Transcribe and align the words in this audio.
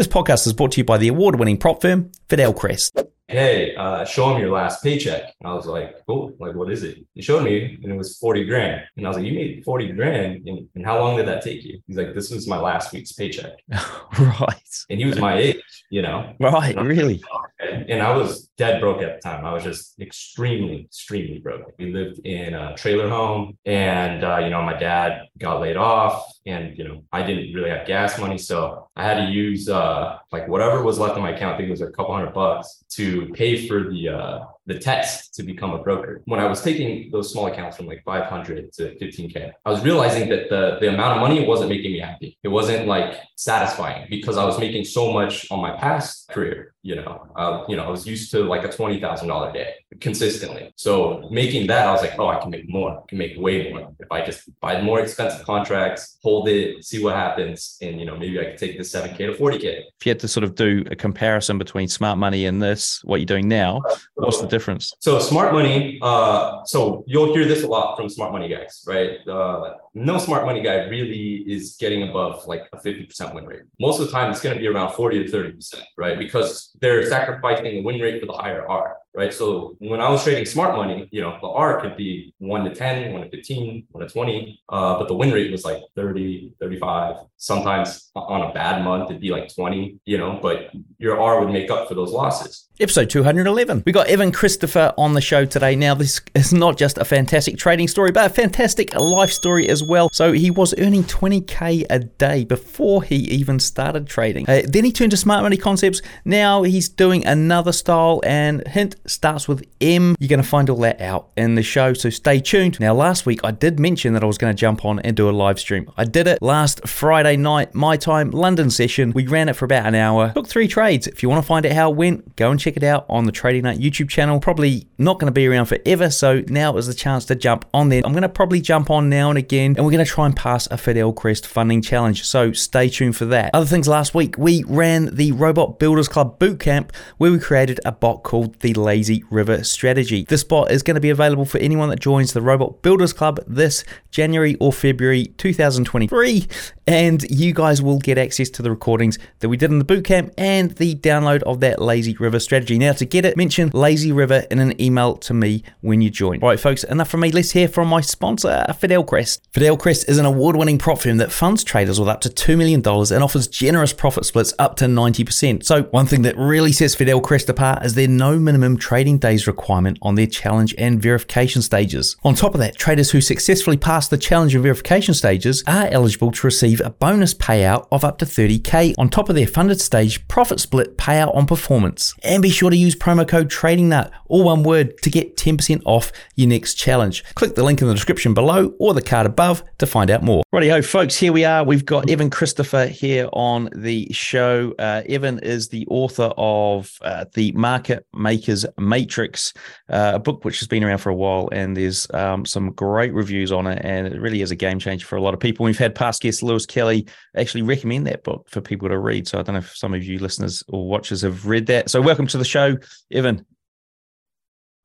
This 0.00 0.08
podcast 0.08 0.46
is 0.46 0.54
brought 0.54 0.72
to 0.72 0.80
you 0.80 0.84
by 0.84 0.96
the 0.96 1.08
award 1.08 1.38
winning 1.38 1.58
prop 1.58 1.82
firm, 1.82 2.10
Fidel 2.30 2.54
Crest 2.54 3.02
hey, 3.30 3.74
uh, 3.76 4.04
show 4.04 4.34
him 4.34 4.40
your 4.40 4.50
last 4.50 4.82
paycheck. 4.82 5.22
And 5.40 5.48
I 5.48 5.54
was 5.54 5.66
like, 5.66 5.94
cool. 6.06 6.34
Like, 6.38 6.54
what 6.54 6.70
is 6.70 6.82
it? 6.82 6.98
He 7.14 7.22
showed 7.22 7.44
me 7.44 7.78
and 7.82 7.92
it 7.92 7.96
was 7.96 8.18
40 8.18 8.44
grand. 8.44 8.82
And 8.96 9.06
I 9.06 9.08
was 9.08 9.16
like, 9.16 9.26
you 9.26 9.32
made 9.32 9.64
40 9.64 9.92
grand. 9.92 10.48
And, 10.48 10.68
and 10.74 10.84
how 10.84 10.98
long 10.98 11.16
did 11.16 11.28
that 11.28 11.42
take 11.42 11.64
you? 11.64 11.80
He's 11.86 11.96
like, 11.96 12.14
this 12.14 12.30
was 12.30 12.48
my 12.48 12.58
last 12.58 12.92
week's 12.92 13.12
paycheck. 13.12 13.52
right. 14.18 14.68
And 14.90 14.98
he 14.98 15.06
was 15.06 15.18
my 15.18 15.36
age, 15.36 15.62
you 15.90 16.02
know? 16.02 16.34
Right. 16.40 16.76
Really? 16.76 17.22
And 17.60 18.02
I 18.02 18.16
was 18.16 18.48
dead 18.56 18.80
broke 18.80 19.02
at 19.02 19.16
the 19.16 19.28
time. 19.28 19.44
I 19.44 19.52
was 19.52 19.62
just 19.62 20.00
extremely, 20.00 20.84
extremely 20.86 21.38
broke. 21.38 21.72
We 21.78 21.92
lived 21.92 22.20
in 22.24 22.54
a 22.54 22.74
trailer 22.76 23.08
home 23.08 23.56
and, 23.64 24.24
uh, 24.24 24.38
you 24.38 24.50
know, 24.50 24.62
my 24.62 24.76
dad 24.76 25.28
got 25.38 25.60
laid 25.60 25.76
off 25.76 26.24
and, 26.46 26.76
you 26.76 26.84
know, 26.84 27.04
I 27.12 27.22
didn't 27.22 27.52
really 27.52 27.70
have 27.70 27.86
gas 27.86 28.18
money. 28.18 28.38
So 28.38 28.88
I 29.00 29.02
had 29.02 29.24
to 29.24 29.32
use, 29.32 29.66
uh, 29.70 30.18
like 30.30 30.46
whatever 30.46 30.82
was 30.82 30.98
left 30.98 31.16
in 31.16 31.22
my 31.22 31.30
account. 31.30 31.54
I 31.54 31.56
think 31.56 31.68
it 31.68 31.70
was 31.70 31.80
a 31.80 31.90
couple 31.90 32.12
hundred 32.14 32.34
bucks 32.34 32.84
to 32.90 33.30
pay 33.32 33.66
for 33.66 33.90
the 33.90 34.08
uh, 34.10 34.44
the 34.70 34.78
test 34.78 35.34
to 35.34 35.42
become 35.42 35.72
a 35.72 35.82
broker. 35.86 36.22
When 36.26 36.40
I 36.40 36.46
was 36.46 36.62
taking 36.62 37.10
those 37.10 37.32
small 37.32 37.46
accounts 37.48 37.76
from 37.76 37.86
like 37.86 38.02
500 38.04 38.72
to 38.74 38.82
15k, 39.00 39.52
I 39.64 39.70
was 39.70 39.82
realizing 39.82 40.28
that 40.28 40.48
the 40.48 40.78
the 40.80 40.88
amount 40.94 41.12
of 41.16 41.20
money 41.26 41.38
wasn't 41.52 41.70
making 41.74 41.92
me 41.92 42.00
happy. 42.10 42.38
It 42.46 42.48
wasn't 42.58 42.86
like 42.86 43.12
satisfying 43.36 44.06
because 44.08 44.36
I 44.42 44.44
was 44.44 44.58
making 44.58 44.84
so 44.84 45.12
much 45.12 45.50
on 45.50 45.60
my 45.60 45.72
past 45.84 46.28
career. 46.34 46.74
You 46.82 46.96
know, 47.00 47.12
uh, 47.36 47.64
you 47.68 47.76
know, 47.76 47.84
I 47.84 47.90
was 47.96 48.06
used 48.06 48.30
to 48.34 48.38
like 48.44 48.64
a 48.64 48.72
twenty 48.78 48.98
thousand 49.04 49.28
dollar 49.28 49.52
day 49.52 49.70
consistently. 50.00 50.72
So 50.76 51.28
making 51.30 51.66
that, 51.66 51.86
I 51.88 51.92
was 51.92 52.02
like, 52.02 52.16
oh, 52.18 52.28
I 52.28 52.38
can 52.40 52.50
make 52.50 52.68
more. 52.68 52.90
I 52.92 53.02
can 53.08 53.18
make 53.18 53.34
way 53.36 53.70
more 53.70 53.90
if 53.98 54.10
I 54.10 54.24
just 54.24 54.40
buy 54.60 54.80
more 54.80 55.00
expensive 55.00 55.44
contracts, 55.44 56.18
hold 56.22 56.48
it, 56.48 56.84
see 56.84 57.02
what 57.04 57.14
happens, 57.16 57.76
and 57.82 57.98
you 58.00 58.06
know, 58.06 58.16
maybe 58.16 58.38
I 58.40 58.44
could 58.44 58.58
take 58.58 58.78
this 58.78 58.92
7k 58.92 59.16
to 59.16 59.32
40k. 59.32 59.66
If 59.98 60.06
you 60.06 60.10
had 60.10 60.20
to 60.20 60.28
sort 60.28 60.44
of 60.44 60.54
do 60.54 60.84
a 60.90 60.96
comparison 60.96 61.58
between 61.58 61.88
smart 61.88 62.18
money 62.18 62.46
and 62.46 62.62
this, 62.62 63.02
what 63.04 63.16
you're 63.20 63.26
doing 63.34 63.48
now, 63.48 63.82
what's 64.14 64.40
the 64.40 64.46
difference? 64.46 64.59
So 65.00 65.18
smart 65.18 65.52
money. 65.52 65.98
Uh, 66.02 66.64
so 66.64 67.04
you'll 67.06 67.32
hear 67.34 67.46
this 67.46 67.64
a 67.64 67.66
lot 67.66 67.96
from 67.96 68.08
smart 68.08 68.32
money 68.32 68.48
guys, 68.48 68.84
right? 68.86 69.26
Uh, 69.26 69.74
no 69.94 70.18
smart 70.18 70.44
money 70.46 70.62
guy 70.62 70.86
really 70.86 71.44
is 71.46 71.76
getting 71.78 72.08
above 72.08 72.46
like 72.46 72.68
a 72.72 72.76
50% 72.76 73.34
win 73.34 73.46
rate. 73.46 73.62
Most 73.80 74.00
of 74.00 74.06
the 74.06 74.12
time, 74.12 74.30
it's 74.30 74.40
going 74.40 74.54
to 74.54 74.60
be 74.60 74.68
around 74.68 74.92
40 74.94 75.24
to 75.24 75.30
30%, 75.30 75.82
right? 75.96 76.18
Because 76.18 76.76
they're 76.80 77.06
sacrificing 77.06 77.64
the 77.64 77.82
win 77.82 78.00
rate 78.00 78.20
for 78.20 78.26
the 78.26 78.32
higher 78.32 78.66
R 78.68 78.96
right? 79.14 79.32
So 79.32 79.76
when 79.78 80.00
I 80.00 80.08
was 80.08 80.22
trading 80.22 80.46
smart 80.46 80.76
money, 80.76 81.08
you 81.10 81.20
know, 81.20 81.36
the 81.40 81.48
R 81.48 81.80
could 81.80 81.96
be 81.96 82.34
one 82.38 82.64
to 82.64 82.74
10, 82.74 83.12
one 83.12 83.22
to 83.22 83.30
15, 83.30 83.86
one 83.90 84.06
to 84.06 84.12
20, 84.12 84.60
uh, 84.68 84.98
but 84.98 85.08
the 85.08 85.14
win 85.14 85.32
rate 85.32 85.50
was 85.50 85.64
like 85.64 85.82
30, 85.96 86.54
35. 86.60 87.16
Sometimes 87.36 88.10
on 88.14 88.42
a 88.42 88.52
bad 88.52 88.84
month, 88.84 89.10
it'd 89.10 89.20
be 89.20 89.30
like 89.30 89.52
20, 89.54 89.98
you 90.04 90.18
know, 90.18 90.38
but 90.40 90.70
your 90.98 91.20
R 91.20 91.40
would 91.40 91.52
make 91.52 91.70
up 91.70 91.88
for 91.88 91.94
those 91.94 92.12
losses. 92.12 92.66
Episode 92.78 93.10
211. 93.10 93.82
We 93.84 93.92
got 93.92 94.06
Evan 94.06 94.32
Christopher 94.32 94.94
on 94.96 95.12
the 95.12 95.20
show 95.20 95.44
today. 95.44 95.76
Now, 95.76 95.94
this 95.94 96.20
is 96.34 96.52
not 96.52 96.78
just 96.78 96.96
a 96.96 97.04
fantastic 97.04 97.58
trading 97.58 97.88
story, 97.88 98.10
but 98.10 98.30
a 98.30 98.32
fantastic 98.32 98.94
life 98.94 99.30
story 99.30 99.68
as 99.68 99.82
well. 99.82 100.08
So, 100.12 100.32
he 100.32 100.50
was 100.50 100.72
earning 100.78 101.04
20K 101.04 101.84
a 101.90 101.98
day 101.98 102.44
before 102.44 103.02
he 103.02 103.16
even 103.16 103.58
started 103.60 104.06
trading. 104.06 104.48
Uh, 104.48 104.62
then 104.66 104.84
he 104.84 104.92
turned 104.92 105.10
to 105.10 105.16
smart 105.18 105.42
money 105.42 105.58
concepts. 105.58 106.00
Now 106.24 106.62
he's 106.62 106.88
doing 106.88 107.26
another 107.26 107.72
style, 107.72 108.22
and 108.24 108.66
hint 108.66 108.96
starts 109.10 109.48
with 109.48 109.66
M. 109.80 110.16
You're 110.18 110.28
going 110.28 110.42
to 110.42 110.48
find 110.48 110.70
all 110.70 110.78
that 110.78 111.00
out 111.00 111.30
in 111.36 111.54
the 111.54 111.62
show, 111.62 111.92
so 111.92 112.10
stay 112.10 112.40
tuned. 112.40 112.78
Now, 112.80 112.94
last 112.94 113.26
week 113.26 113.40
I 113.44 113.50
did 113.50 113.78
mention 113.78 114.14
that 114.14 114.22
I 114.22 114.26
was 114.26 114.38
going 114.38 114.54
to 114.54 114.58
jump 114.58 114.84
on 114.84 115.00
and 115.00 115.16
do 115.16 115.28
a 115.28 115.32
live 115.32 115.58
stream. 115.58 115.90
I 115.96 116.04
did 116.04 116.26
it 116.26 116.40
last 116.40 116.86
Friday 116.88 117.36
night, 117.36 117.74
my 117.74 117.96
time, 117.96 118.30
London 118.30 118.70
session. 118.70 119.12
We 119.12 119.26
ran 119.26 119.48
it 119.48 119.54
for 119.54 119.64
about 119.64 119.86
an 119.86 119.94
hour, 119.94 120.32
took 120.32 120.48
three 120.48 120.68
trades. 120.68 121.06
If 121.06 121.22
you 121.22 121.28
want 121.28 121.42
to 121.42 121.46
find 121.46 121.66
out 121.66 121.72
how 121.72 121.90
it 121.90 121.96
went, 121.96 122.36
go 122.36 122.50
and 122.50 122.60
check 122.60 122.76
it 122.76 122.84
out 122.84 123.06
on 123.08 123.24
the 123.24 123.32
Trading 123.32 123.62
Nut 123.62 123.78
YouTube 123.78 124.08
channel. 124.08 124.40
Probably 124.40 124.86
not 124.98 125.18
going 125.18 125.26
to 125.26 125.32
be 125.32 125.46
around 125.46 125.66
forever, 125.66 126.10
so 126.10 126.42
now 126.48 126.76
is 126.76 126.86
the 126.86 126.94
chance 126.94 127.24
to 127.26 127.34
jump 127.34 127.64
on 127.74 127.88
there. 127.88 128.02
I'm 128.04 128.12
going 128.12 128.22
to 128.22 128.28
probably 128.28 128.60
jump 128.60 128.90
on 128.90 129.08
now 129.08 129.30
and 129.30 129.38
again, 129.38 129.74
and 129.76 129.84
we're 129.84 129.92
going 129.92 130.04
to 130.04 130.10
try 130.10 130.26
and 130.26 130.36
pass 130.36 130.66
a 130.70 130.78
Fidel 130.78 131.12
Crest 131.12 131.46
funding 131.46 131.82
challenge, 131.82 132.24
so 132.24 132.52
stay 132.52 132.88
tuned 132.88 133.16
for 133.16 133.24
that. 133.26 133.50
Other 133.54 133.66
things 133.66 133.88
last 133.88 134.14
week, 134.14 134.36
we 134.38 134.64
ran 134.64 135.14
the 135.14 135.32
Robot 135.32 135.78
Builders 135.78 136.08
Club 136.08 136.38
Bootcamp, 136.38 136.94
where 137.18 137.32
we 137.32 137.38
created 137.38 137.80
a 137.84 137.92
bot 137.92 138.22
called 138.22 138.58
the 138.60 138.74
Lazy 139.00 139.24
River 139.30 139.64
Strategy. 139.64 140.26
This 140.28 140.42
spot 140.42 140.70
is 140.70 140.82
going 140.82 140.94
to 140.94 141.00
be 141.00 141.08
available 141.08 141.46
for 141.46 141.56
anyone 141.56 141.88
that 141.88 142.00
joins 142.00 142.34
the 142.34 142.42
Robot 142.42 142.82
Builders 142.82 143.14
Club 143.14 143.40
this 143.46 143.82
January 144.10 144.56
or 144.60 144.74
February 144.74 145.28
2023, 145.38 146.46
and 146.86 147.22
you 147.30 147.54
guys 147.54 147.80
will 147.80 147.98
get 147.98 148.18
access 148.18 148.50
to 148.50 148.60
the 148.60 148.68
recordings 148.68 149.18
that 149.38 149.48
we 149.48 149.56
did 149.56 149.70
in 149.70 149.78
the 149.78 149.86
bootcamp 149.86 150.34
and 150.36 150.72
the 150.72 150.96
download 150.96 151.42
of 151.44 151.60
that 151.60 151.80
Lazy 151.80 152.14
River 152.16 152.38
Strategy. 152.38 152.76
Now, 152.76 152.92
to 152.92 153.06
get 153.06 153.24
it, 153.24 153.38
mention 153.38 153.70
Lazy 153.70 154.12
River 154.12 154.44
in 154.50 154.58
an 154.58 154.78
email 154.78 155.16
to 155.16 155.32
me 155.32 155.62
when 155.80 156.02
you 156.02 156.10
join. 156.10 156.42
All 156.42 156.50
right, 156.50 156.60
folks, 156.60 156.84
enough 156.84 157.08
from 157.08 157.20
me. 157.20 157.32
Let's 157.32 157.52
hear 157.52 157.68
from 157.68 157.88
my 157.88 158.02
sponsor, 158.02 158.66
Fidel 158.78 159.04
Crest. 159.04 159.48
Fidel 159.54 159.78
Crest 159.78 160.10
is 160.10 160.18
an 160.18 160.26
award 160.26 160.56
winning 160.56 160.76
prop 160.76 161.00
firm 161.00 161.16
that 161.16 161.32
funds 161.32 161.64
traders 161.64 161.98
with 161.98 162.10
up 162.10 162.20
to 162.20 162.28
$2 162.28 162.58
million 162.58 162.80
and 162.80 163.24
offers 163.24 163.48
generous 163.48 163.94
profit 163.94 164.26
splits 164.26 164.52
up 164.58 164.76
to 164.76 164.84
90%. 164.84 165.64
So, 165.64 165.84
one 165.84 166.04
thing 166.04 166.20
that 166.22 166.36
really 166.36 166.72
sets 166.72 166.94
Fidel 166.94 167.22
Crest 167.22 167.48
apart 167.48 167.86
is 167.86 167.94
their 167.94 168.08
no 168.08 168.38
minimum 168.38 168.76
trading 168.80 169.18
days 169.18 169.46
requirement 169.46 169.98
on 170.02 170.14
their 170.14 170.26
challenge 170.26 170.74
and 170.78 171.00
verification 171.00 171.62
stages. 171.62 172.16
On 172.24 172.34
top 172.34 172.54
of 172.54 172.60
that, 172.60 172.76
traders 172.76 173.10
who 173.10 173.20
successfully 173.20 173.76
pass 173.76 174.08
the 174.08 174.18
challenge 174.18 174.54
and 174.54 174.62
verification 174.62 175.14
stages 175.14 175.62
are 175.66 175.86
eligible 175.88 176.32
to 176.32 176.46
receive 176.46 176.80
a 176.80 176.90
bonus 176.90 177.34
payout 177.34 177.86
of 177.92 178.04
up 178.04 178.18
to 178.18 178.24
30k 178.24 178.94
on 178.98 179.08
top 179.08 179.28
of 179.28 179.34
their 179.34 179.46
funded 179.46 179.80
stage 179.80 180.26
profit 180.28 180.60
split 180.60 180.96
payout 180.96 181.34
on 181.36 181.46
performance. 181.46 182.14
And 182.22 182.42
be 182.42 182.50
sure 182.50 182.70
to 182.70 182.76
use 182.76 182.96
promo 182.96 183.26
code 183.26 183.50
TradingNut, 183.50 184.10
all 184.28 184.44
one 184.44 184.62
word, 184.62 184.96
to 185.02 185.10
get 185.10 185.36
10% 185.36 185.82
off 185.84 186.12
your 186.34 186.48
next 186.48 186.74
challenge. 186.74 187.24
Click 187.34 187.54
the 187.54 187.62
link 187.62 187.80
in 187.82 187.88
the 187.88 187.94
description 187.94 188.34
below 188.34 188.74
or 188.78 188.94
the 188.94 189.02
card 189.02 189.26
above 189.26 189.62
to 189.78 189.86
find 189.86 190.10
out 190.10 190.22
more. 190.22 190.42
Righty-ho, 190.52 190.82
folks, 190.82 191.16
here 191.16 191.32
we 191.32 191.44
are. 191.44 191.64
We've 191.64 191.84
got 191.84 192.10
Evan 192.10 192.30
Christopher 192.30 192.86
here 192.86 193.28
on 193.32 193.68
the 193.74 194.08
show. 194.12 194.74
Uh, 194.78 195.02
Evan 195.08 195.38
is 195.40 195.68
the 195.68 195.86
author 195.88 196.32
of 196.36 196.98
uh, 197.02 197.26
The 197.34 197.52
Market 197.52 198.06
Makers 198.14 198.64
Matrix, 198.78 199.52
uh, 199.88 200.12
a 200.14 200.18
book 200.18 200.44
which 200.44 200.58
has 200.60 200.68
been 200.68 200.84
around 200.84 200.98
for 200.98 201.10
a 201.10 201.14
while, 201.14 201.48
and 201.52 201.76
there's 201.76 202.06
um, 202.14 202.44
some 202.44 202.72
great 202.72 203.12
reviews 203.12 203.52
on 203.52 203.66
it, 203.66 203.80
and 203.84 204.06
it 204.06 204.20
really 204.20 204.42
is 204.42 204.50
a 204.50 204.56
game 204.56 204.78
changer 204.78 205.06
for 205.06 205.16
a 205.16 205.22
lot 205.22 205.34
of 205.34 205.40
people. 205.40 205.64
We've 205.64 205.78
had 205.78 205.94
past 205.94 206.22
guest 206.22 206.42
Lewis 206.42 206.66
Kelly 206.66 207.06
actually 207.36 207.62
recommend 207.62 208.06
that 208.06 208.24
book 208.24 208.48
for 208.48 208.60
people 208.60 208.88
to 208.88 208.98
read. 208.98 209.28
So 209.28 209.38
I 209.38 209.42
don't 209.42 209.54
know 209.54 209.60
if 209.60 209.76
some 209.76 209.94
of 209.94 210.04
you 210.04 210.18
listeners 210.18 210.62
or 210.68 210.88
watchers 210.88 211.22
have 211.22 211.46
read 211.46 211.66
that. 211.66 211.90
So 211.90 212.00
welcome 212.00 212.26
to 212.28 212.38
the 212.38 212.44
show, 212.44 212.76
Evan. 213.10 213.44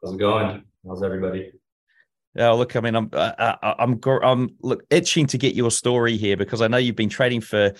How's 0.03 0.13
it 0.13 0.19
going? 0.19 0.63
How's 0.87 1.03
everybody? 1.03 1.51
Oh, 2.37 2.57
look, 2.57 2.75
I 2.75 2.81
mean, 2.81 2.95
I'm, 2.95 3.09
I, 3.13 3.75
I'm, 3.79 3.99
I'm, 4.21 4.55
look, 4.61 4.83
itching 4.89 5.25
to 5.27 5.37
get 5.37 5.55
your 5.55 5.71
story 5.71 6.17
here 6.17 6.35
because 6.35 6.61
I 6.61 6.67
know 6.67 6.77
you've 6.77 6.95
been 6.95 7.09
trading 7.09 7.39
for 7.39 7.71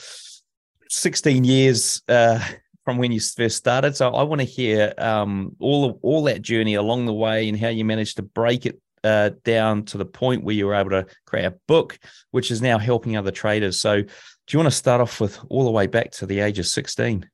16 0.90 1.44
years 1.44 2.02
uh, 2.08 2.40
from 2.86 2.98
when 3.00 3.12
you 3.12 3.20
first 3.20 3.58
started. 3.58 3.96
So 3.96 4.14
I 4.14 4.24
want 4.24 4.42
to 4.42 4.46
hear 4.46 4.94
um, 5.00 5.56
all 5.60 5.86
of, 5.86 5.98
all 6.04 6.24
that 6.24 6.44
journey 6.44 6.76
along 6.76 7.08
the 7.08 7.14
way 7.14 7.50
and 7.50 7.60
how 7.60 7.68
you 7.68 7.84
managed 7.84 8.18
to 8.18 8.22
break 8.22 8.66
it 8.66 8.80
uh, 9.04 9.32
down 9.44 9.84
to 9.86 9.98
the 9.98 10.06
point 10.06 10.44
where 10.44 10.56
you 10.56 10.68
were 10.68 10.76
able 10.76 10.92
to 10.92 11.06
create 11.26 11.46
a 11.46 11.56
book, 11.68 11.98
which 12.32 12.52
is 12.52 12.62
now 12.62 12.78
helping 12.78 13.18
other 13.18 13.32
traders. 13.32 13.80
So, 13.80 14.02
do 14.02 14.56
you 14.56 14.60
want 14.60 14.72
to 14.72 14.78
start 14.78 15.02
off 15.02 15.20
with 15.20 15.40
all 15.50 15.66
the 15.66 15.72
way 15.72 15.88
back 15.88 16.12
to 16.12 16.28
the 16.28 16.40
age 16.40 16.60
of 16.60 16.68
16? 16.68 17.28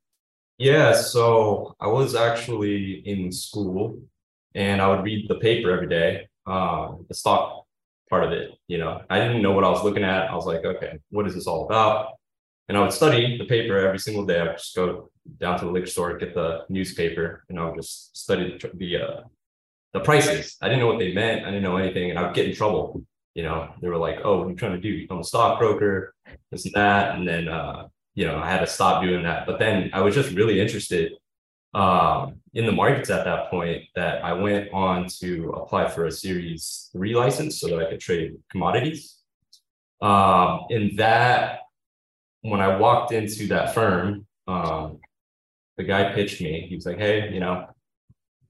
Yeah. 0.57 0.93
So, 0.93 1.75
I 1.79 1.87
was 1.87 2.15
actually 2.15 3.01
in 3.05 3.31
school 3.31 3.99
and 4.55 4.81
I 4.81 4.87
would 4.87 5.03
read 5.03 5.29
the 5.29 5.35
paper 5.35 5.71
every 5.71 5.87
day, 5.87 6.29
uh, 6.47 6.93
the 7.07 7.13
stock 7.13 7.65
part 8.09 8.23
of 8.23 8.31
it. 8.31 8.51
You 8.67 8.77
know, 8.77 9.01
I 9.09 9.19
didn't 9.19 9.41
know 9.41 9.51
what 9.51 9.63
I 9.63 9.69
was 9.69 9.83
looking 9.83 10.03
at. 10.03 10.29
I 10.29 10.35
was 10.35 10.45
like, 10.45 10.63
okay, 10.63 10.99
what 11.09 11.27
is 11.27 11.35
this 11.35 11.47
all 11.47 11.65
about? 11.65 12.13
And 12.69 12.77
I 12.77 12.81
would 12.81 12.93
study 12.93 13.37
the 13.37 13.45
paper 13.45 13.77
every 13.77 13.99
single 13.99 14.25
day. 14.25 14.39
I 14.39 14.43
would 14.43 14.57
just 14.57 14.75
go 14.75 15.10
down 15.39 15.59
to 15.59 15.65
the 15.65 15.71
liquor 15.71 15.87
store, 15.87 16.17
get 16.17 16.33
the 16.33 16.65
newspaper, 16.69 17.43
and 17.49 17.59
I 17.59 17.65
would 17.65 17.75
just 17.75 18.17
study 18.17 18.57
the, 18.61 18.71
the 18.73 18.97
uh, 18.97 19.21
the 19.93 19.99
prices. 19.99 20.57
I 20.61 20.67
didn't 20.67 20.79
know 20.79 20.87
what 20.87 20.99
they 20.99 21.13
meant. 21.13 21.45
I 21.45 21.51
didn't 21.51 21.63
know 21.63 21.77
anything, 21.77 22.09
and 22.09 22.19
I 22.19 22.23
would 22.23 22.33
get 22.33 22.47
in 22.47 22.55
trouble. 22.55 23.03
You 23.33 23.43
know, 23.43 23.73
they 23.81 23.87
were 23.87 23.97
like, 23.97 24.19
"Oh, 24.23 24.37
what 24.37 24.47
are 24.47 24.49
you 24.49 24.55
trying 24.55 24.73
to 24.73 24.79
do? 24.79 25.01
Become 25.01 25.19
a 25.19 25.23
stockbroker, 25.23 26.13
this 26.51 26.65
and 26.65 26.73
that." 26.75 27.15
And 27.15 27.27
then, 27.27 27.47
uh, 27.47 27.87
you 28.15 28.25
know, 28.25 28.37
I 28.37 28.49
had 28.49 28.59
to 28.59 28.67
stop 28.67 29.03
doing 29.03 29.23
that. 29.23 29.45
But 29.45 29.59
then 29.59 29.89
I 29.93 30.01
was 30.01 30.15
just 30.15 30.31
really 30.31 30.59
interested 30.59 31.13
um, 31.73 32.39
in 32.53 32.65
the 32.65 32.71
markets 32.71 33.09
at 33.09 33.25
that 33.25 33.49
point 33.49 33.83
that 33.95 34.23
I 34.23 34.33
went 34.33 34.73
on 34.73 35.07
to 35.19 35.51
apply 35.51 35.89
for 35.89 36.05
a 36.05 36.11
Series 36.11 36.89
Three 36.91 37.15
license 37.15 37.59
so 37.59 37.67
that 37.67 37.79
I 37.79 37.89
could 37.89 37.99
trade 37.99 38.35
commodities. 38.49 39.17
Um, 40.01 40.61
and 40.69 40.97
that, 40.97 41.59
when 42.41 42.59
I 42.59 42.77
walked 42.77 43.11
into 43.11 43.47
that 43.47 43.75
firm, 43.75 44.25
um, 44.47 44.99
the 45.81 45.87
guy 45.87 46.13
pitched 46.13 46.41
me. 46.41 46.67
He 46.69 46.75
was 46.75 46.85
like, 46.85 46.97
"Hey, 46.97 47.33
you 47.33 47.39
know, 47.39 47.67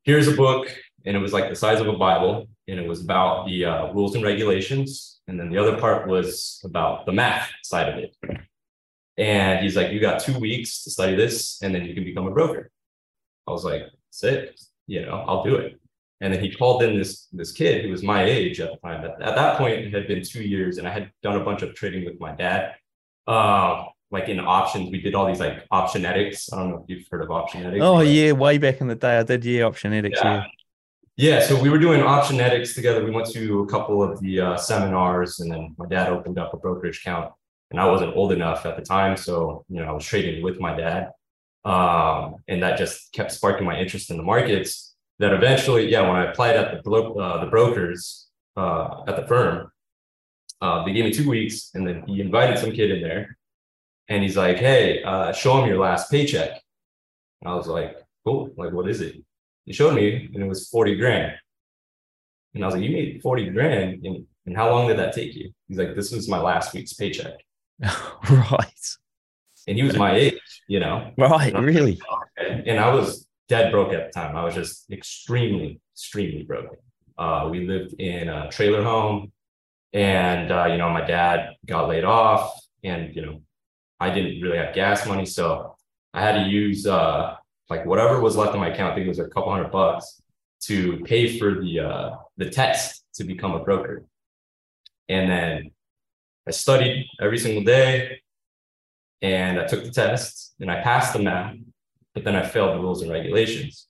here's 0.03 0.27
a 0.27 0.35
book 0.35 0.67
and 1.05 1.15
it 1.15 1.19
was 1.19 1.33
like 1.33 1.49
the 1.49 1.55
size 1.55 1.79
of 1.79 1.87
a 1.87 1.93
Bible, 1.93 2.47
and 2.67 2.79
it 2.79 2.87
was 2.87 3.01
about 3.01 3.47
the 3.47 3.65
uh, 3.65 3.93
rules 3.93 4.15
and 4.15 4.23
regulations, 4.23 5.19
and 5.27 5.39
then 5.39 5.49
the 5.49 5.57
other 5.57 5.77
part 5.77 6.07
was 6.07 6.61
about 6.63 7.05
the 7.05 7.11
math 7.11 7.49
side 7.63 7.89
of 7.89 7.97
it. 7.97 8.15
And 9.17 9.63
he's 9.63 9.75
like, 9.75 9.91
you 9.91 9.99
got 9.99 10.21
two 10.21 10.37
weeks 10.39 10.83
to 10.83 10.89
study 10.89 11.15
this 11.15 11.61
and 11.61 11.75
then 11.75 11.85
you 11.85 11.93
can 11.93 12.03
become 12.03 12.27
a 12.27 12.31
broker. 12.31 12.71
I 13.47 13.51
was 13.51 13.63
like, 13.63 13.83
sick, 14.09 14.55
you 14.87 15.05
know, 15.05 15.23
I'll 15.27 15.43
do 15.43 15.55
it. 15.55 15.79
And 16.21 16.33
then 16.33 16.41
he 16.41 16.51
called 16.51 16.81
in 16.83 16.97
this 16.97 17.27
this 17.31 17.51
kid 17.51 17.83
who 17.83 17.91
was 17.91 18.03
my 18.03 18.23
age 18.23 18.59
at 18.59 18.71
the 18.71 18.87
time. 18.87 19.03
At, 19.03 19.21
at 19.21 19.35
that 19.35 19.57
point, 19.57 19.79
it 19.79 19.93
had 19.93 20.07
been 20.07 20.23
two 20.23 20.43
years, 20.43 20.77
and 20.77 20.87
I 20.87 20.91
had 20.91 21.11
done 21.23 21.35
a 21.35 21.43
bunch 21.43 21.61
of 21.61 21.73
trading 21.73 22.05
with 22.05 22.19
my 22.19 22.33
dad. 22.33 22.75
Uh, 23.27 23.85
like 24.11 24.27
in 24.27 24.39
options, 24.39 24.91
we 24.91 25.01
did 25.01 25.15
all 25.15 25.25
these 25.25 25.39
like 25.39 25.67
optionetics. 25.69 26.51
I 26.53 26.57
don't 26.57 26.69
know 26.69 26.83
if 26.83 26.89
you've 26.89 27.07
heard 27.09 27.21
of 27.21 27.29
optionetics. 27.29 27.81
Oh 27.81 28.01
yeah, 28.01 28.33
way 28.33 28.57
back 28.57 28.81
in 28.81 28.87
the 28.87 28.95
day, 28.95 29.17
I 29.17 29.23
did 29.23 29.43
yeah 29.45 29.61
optionetics. 29.61 30.15
Yeah. 30.15 30.45
yeah. 31.15 31.39
yeah, 31.39 31.47
so 31.47 31.59
we 31.61 31.69
were 31.69 31.79
doing 31.79 32.01
optionetics 32.01 32.75
together. 32.75 33.03
We 33.03 33.11
went 33.11 33.27
to 33.31 33.61
a 33.61 33.67
couple 33.67 34.03
of 34.03 34.19
the 34.19 34.41
uh, 34.41 34.57
seminars, 34.57 35.39
and 35.39 35.51
then 35.51 35.75
my 35.77 35.87
dad 35.87 36.09
opened 36.09 36.37
up 36.37 36.53
a 36.53 36.57
brokerage 36.57 36.99
account, 36.99 37.31
and 37.71 37.79
I 37.79 37.89
wasn't 37.89 38.15
old 38.15 38.33
enough 38.33 38.65
at 38.65 38.75
the 38.75 38.83
time, 38.83 39.15
so 39.15 39.65
you 39.69 39.81
know 39.81 39.87
I 39.87 39.91
was 39.93 40.05
trading 40.05 40.43
with 40.43 40.59
my 40.59 40.75
dad, 40.75 41.11
um, 41.63 42.35
and 42.49 42.61
that 42.63 42.77
just 42.77 43.13
kept 43.13 43.31
sparking 43.31 43.65
my 43.65 43.79
interest 43.79 44.11
in 44.11 44.17
the 44.17 44.23
markets 44.23 44.91
that 45.19 45.33
eventually, 45.33 45.89
yeah, 45.89 46.01
when 46.01 46.17
I 46.17 46.31
applied 46.31 46.55
at 46.57 46.71
the 46.75 46.81
bro- 46.81 47.13
uh, 47.13 47.45
the 47.45 47.49
brokers 47.49 48.27
uh, 48.57 49.03
at 49.07 49.15
the 49.15 49.25
firm, 49.25 49.71
uh, 50.59 50.83
they 50.83 50.93
gave 50.93 51.05
me 51.05 51.13
two 51.13 51.29
weeks, 51.29 51.71
and 51.73 51.87
then 51.87 52.03
he 52.07 52.19
invited 52.19 52.57
some 52.59 52.71
kid 52.71 52.91
in 52.91 53.01
there, 53.01 53.37
and 54.11 54.21
he's 54.21 54.35
like, 54.35 54.57
"Hey, 54.57 55.01
uh, 55.03 55.31
show 55.31 55.61
him 55.61 55.69
your 55.69 55.79
last 55.79 56.11
paycheck." 56.11 56.61
And 57.41 57.49
I 57.49 57.55
was 57.55 57.67
like, 57.67 57.95
"Cool, 58.25 58.49
like 58.57 58.73
what 58.73 58.89
is 58.89 58.99
it?" 58.99 59.15
He 59.65 59.71
showed 59.71 59.95
me, 59.95 60.29
and 60.33 60.43
it 60.43 60.47
was 60.47 60.67
forty 60.67 60.95
grand. 60.95 61.33
And 62.53 62.63
I 62.63 62.67
was 62.67 62.75
like, 62.75 62.83
"You 62.83 62.91
made 62.91 63.21
forty 63.23 63.49
grand, 63.49 64.05
and, 64.05 64.25
and 64.45 64.57
how 64.57 64.69
long 64.69 64.89
did 64.89 64.99
that 64.99 65.13
take 65.13 65.33
you?" 65.33 65.51
He's 65.69 65.77
like, 65.77 65.95
"This 65.95 66.11
was 66.11 66.27
my 66.27 66.41
last 66.41 66.73
week's 66.73 66.93
paycheck." 66.93 67.39
right. 68.29 68.85
And 69.67 69.77
he 69.77 69.83
was 69.83 69.95
my 69.95 70.13
age, 70.13 70.61
you 70.67 70.79
know. 70.79 71.11
Right, 71.17 71.53
really. 71.53 72.01
Like, 72.37 72.63
and 72.65 72.79
I 72.79 72.93
was 72.93 73.27
dead 73.47 73.71
broke 73.71 73.93
at 73.93 74.07
the 74.07 74.11
time. 74.11 74.35
I 74.35 74.43
was 74.43 74.55
just 74.55 74.91
extremely, 74.91 75.79
extremely 75.93 76.43
broke. 76.43 76.75
Uh, 77.17 77.47
we 77.49 77.65
lived 77.65 77.93
in 77.93 78.27
a 78.27 78.49
trailer 78.49 78.83
home, 78.83 79.31
and 79.93 80.51
uh, 80.51 80.65
you 80.65 80.77
know, 80.77 80.89
my 80.89 81.05
dad 81.05 81.51
got 81.65 81.87
laid 81.87 82.03
off, 82.03 82.59
and 82.83 83.15
you 83.15 83.25
know, 83.25 83.41
I 84.01 84.09
didn't 84.09 84.42
really 84.42 84.57
have 84.57 84.74
gas 84.75 85.06
money, 85.07 85.25
so 85.25 85.75
I 86.13 86.21
had 86.21 86.44
to 86.44 86.50
use 86.50 86.86
uh, 86.86 87.36
like 87.69 87.86
whatever 87.86 88.19
was 88.19 88.36
left 88.36 88.53
in 88.53 88.59
my 88.59 88.69
account. 88.69 88.92
I 88.92 88.95
think 88.95 89.06
it 89.06 89.09
was 89.09 89.19
a 89.19 89.30
couple 89.30 89.51
hundred 89.51 89.71
bucks 89.71 90.21
to 90.63 91.00
pay 91.06 91.39
for 91.39 91.62
the 91.62 91.80
uh, 91.80 92.09
the 92.38 92.50
test 92.50 93.03
to 93.15 93.24
become 93.24 93.53
a 93.53 93.63
broker, 93.63 94.03
and 95.07 95.30
then 95.30 95.71
I 96.48 96.51
studied 96.51 97.07
every 97.21 97.38
single 97.38 97.63
day, 97.63 98.21
and 99.21 99.59
I 99.59 99.65
took 99.68 99.83
the 99.83 99.92
test, 99.92 100.56
and 100.59 100.69
I 100.69 100.81
passed 100.81 101.13
the 101.13 101.19
math 101.19 101.56
but 102.13 102.24
then 102.24 102.36
I 102.36 102.45
failed 102.45 102.75
the 102.75 102.81
rules 102.81 103.01
and 103.01 103.12
regulations. 103.12 103.88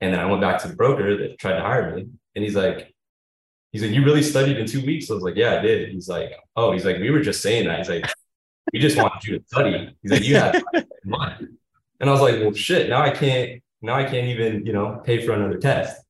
And 0.00 0.12
then 0.12 0.20
I 0.20 0.26
went 0.26 0.40
back 0.40 0.60
to 0.62 0.68
the 0.68 0.74
broker 0.74 1.16
that 1.16 1.38
tried 1.38 1.54
to 1.54 1.60
hire 1.60 1.94
me, 1.94 2.08
and 2.34 2.44
he's 2.44 2.56
like, 2.56 2.92
he's 3.70 3.82
like, 3.82 3.92
you 3.92 4.04
really 4.04 4.22
studied 4.22 4.58
in 4.58 4.66
two 4.66 4.84
weeks? 4.84 5.10
I 5.10 5.14
was 5.14 5.22
like, 5.22 5.36
yeah, 5.36 5.58
I 5.58 5.62
did. 5.62 5.90
He's 5.90 6.08
like, 6.08 6.32
oh, 6.56 6.72
he's 6.72 6.84
like, 6.84 6.98
we 6.98 7.10
were 7.10 7.20
just 7.20 7.40
saying 7.40 7.68
that. 7.68 7.78
He's 7.78 7.88
like, 7.88 8.12
we 8.72 8.78
just 8.78 8.96
wanted 8.96 9.24
you 9.24 9.38
to 9.38 9.44
study. 9.46 9.96
He's 10.02 10.12
like, 10.12 10.24
you 10.24 10.36
had 10.36 10.62
money. 11.04 11.48
And 12.00 12.08
I 12.08 12.12
was 12.12 12.20
like, 12.20 12.40
well, 12.40 12.52
shit, 12.52 12.88
now 12.88 13.02
I 13.02 13.10
can't, 13.10 13.62
now 13.80 13.94
I 13.94 14.04
can't 14.04 14.26
even, 14.28 14.66
you 14.66 14.72
know, 14.72 15.00
pay 15.04 15.24
for 15.24 15.32
another 15.32 15.58
test. 15.58 16.02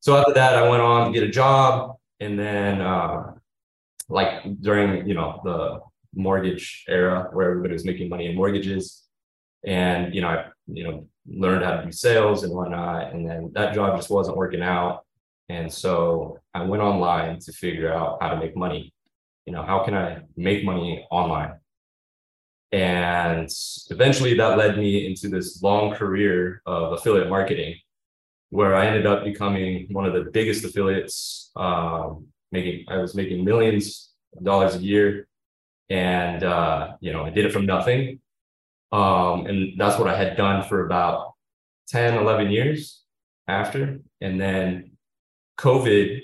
So 0.00 0.16
after 0.16 0.34
that, 0.34 0.54
I 0.54 0.68
went 0.68 0.82
on 0.82 1.06
to 1.06 1.18
get 1.18 1.28
a 1.28 1.30
job. 1.30 1.96
And 2.20 2.38
then, 2.38 2.80
uh, 2.80 3.34
like 4.08 4.60
during, 4.60 5.06
you 5.06 5.14
know, 5.14 5.40
the 5.44 5.80
mortgage 6.16 6.84
era 6.88 7.28
where 7.32 7.50
everybody 7.50 7.74
was 7.74 7.84
making 7.84 8.08
money 8.08 8.26
in 8.26 8.34
mortgages, 8.34 9.04
and 9.64 10.14
you 10.14 10.22
know 10.22 10.28
I 10.28 10.46
you 10.66 10.84
know 10.84 11.06
learned 11.28 11.64
how 11.64 11.76
to 11.76 11.84
do 11.84 11.92
sales 11.92 12.42
and 12.42 12.52
whatnot, 12.52 13.12
and 13.12 13.28
then 13.28 13.52
that 13.54 13.74
job 13.74 13.96
just 13.96 14.10
wasn't 14.10 14.36
working 14.36 14.62
out, 14.62 15.04
and 15.48 15.72
so 15.72 16.38
I 16.54 16.62
went 16.64 16.82
online 16.82 17.38
to 17.40 17.52
figure 17.52 17.92
out 17.92 18.18
how 18.20 18.30
to 18.30 18.36
make 18.36 18.56
money. 18.56 18.92
You 19.44 19.52
know, 19.52 19.62
how 19.62 19.84
can 19.84 19.94
I 19.94 20.22
make 20.36 20.64
money 20.64 21.06
online? 21.10 21.54
And 22.72 23.48
eventually 23.90 24.34
that 24.34 24.58
led 24.58 24.76
me 24.76 25.06
into 25.06 25.28
this 25.28 25.62
long 25.62 25.94
career 25.94 26.62
of 26.66 26.92
affiliate 26.92 27.28
marketing, 27.28 27.76
where 28.50 28.74
I 28.74 28.86
ended 28.86 29.06
up 29.06 29.24
becoming 29.24 29.86
one 29.92 30.04
of 30.04 30.12
the 30.12 30.30
biggest 30.30 30.64
affiliates. 30.64 31.50
Um, 31.56 32.26
making 32.52 32.84
I 32.88 32.98
was 32.98 33.14
making 33.14 33.44
millions 33.44 34.10
of 34.36 34.44
dollars 34.44 34.74
a 34.74 34.82
year, 34.82 35.28
and 35.88 36.42
uh, 36.42 36.94
you 37.00 37.12
know 37.12 37.24
I 37.24 37.30
did 37.30 37.44
it 37.44 37.52
from 37.52 37.66
nothing. 37.66 38.20
Um, 38.92 39.46
and 39.46 39.78
that's 39.78 39.98
what 39.98 40.08
I 40.08 40.16
had 40.16 40.36
done 40.36 40.62
for 40.62 40.86
about 40.86 41.34
10, 41.88 42.14
11 42.14 42.50
years 42.50 43.02
after. 43.46 44.00
And 44.20 44.40
then 44.40 44.92
COVID 45.58 46.22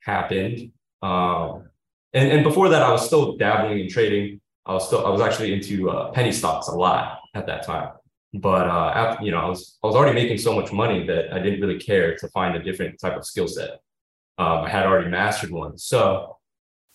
happened. 0.00 0.72
Um, 1.00 1.70
and, 2.12 2.30
and 2.30 2.44
before 2.44 2.68
that, 2.68 2.82
I 2.82 2.90
was 2.90 3.06
still 3.06 3.36
dabbling 3.36 3.80
in 3.80 3.88
trading. 3.88 4.41
I 4.66 4.72
was 4.74 4.86
still, 4.86 5.04
I 5.04 5.10
was 5.10 5.20
actually 5.20 5.52
into 5.52 5.90
uh, 5.90 6.12
penny 6.12 6.32
stocks 6.32 6.68
a 6.68 6.72
lot 6.72 7.20
at 7.34 7.46
that 7.46 7.64
time. 7.64 7.90
But 8.34 8.66
uh, 8.68 8.92
after, 8.94 9.24
you 9.24 9.30
know, 9.30 9.38
I 9.38 9.48
was 9.48 9.78
I 9.82 9.86
was 9.86 9.96
already 9.96 10.14
making 10.14 10.38
so 10.38 10.54
much 10.54 10.72
money 10.72 11.06
that 11.06 11.32
I 11.32 11.38
didn't 11.38 11.60
really 11.60 11.78
care 11.78 12.16
to 12.16 12.28
find 12.28 12.56
a 12.56 12.62
different 12.62 12.98
type 12.98 13.16
of 13.16 13.26
skill 13.26 13.46
set. 13.46 13.80
Um, 14.38 14.64
I 14.64 14.70
had 14.70 14.86
already 14.86 15.10
mastered 15.10 15.50
one. 15.50 15.76
So 15.76 16.38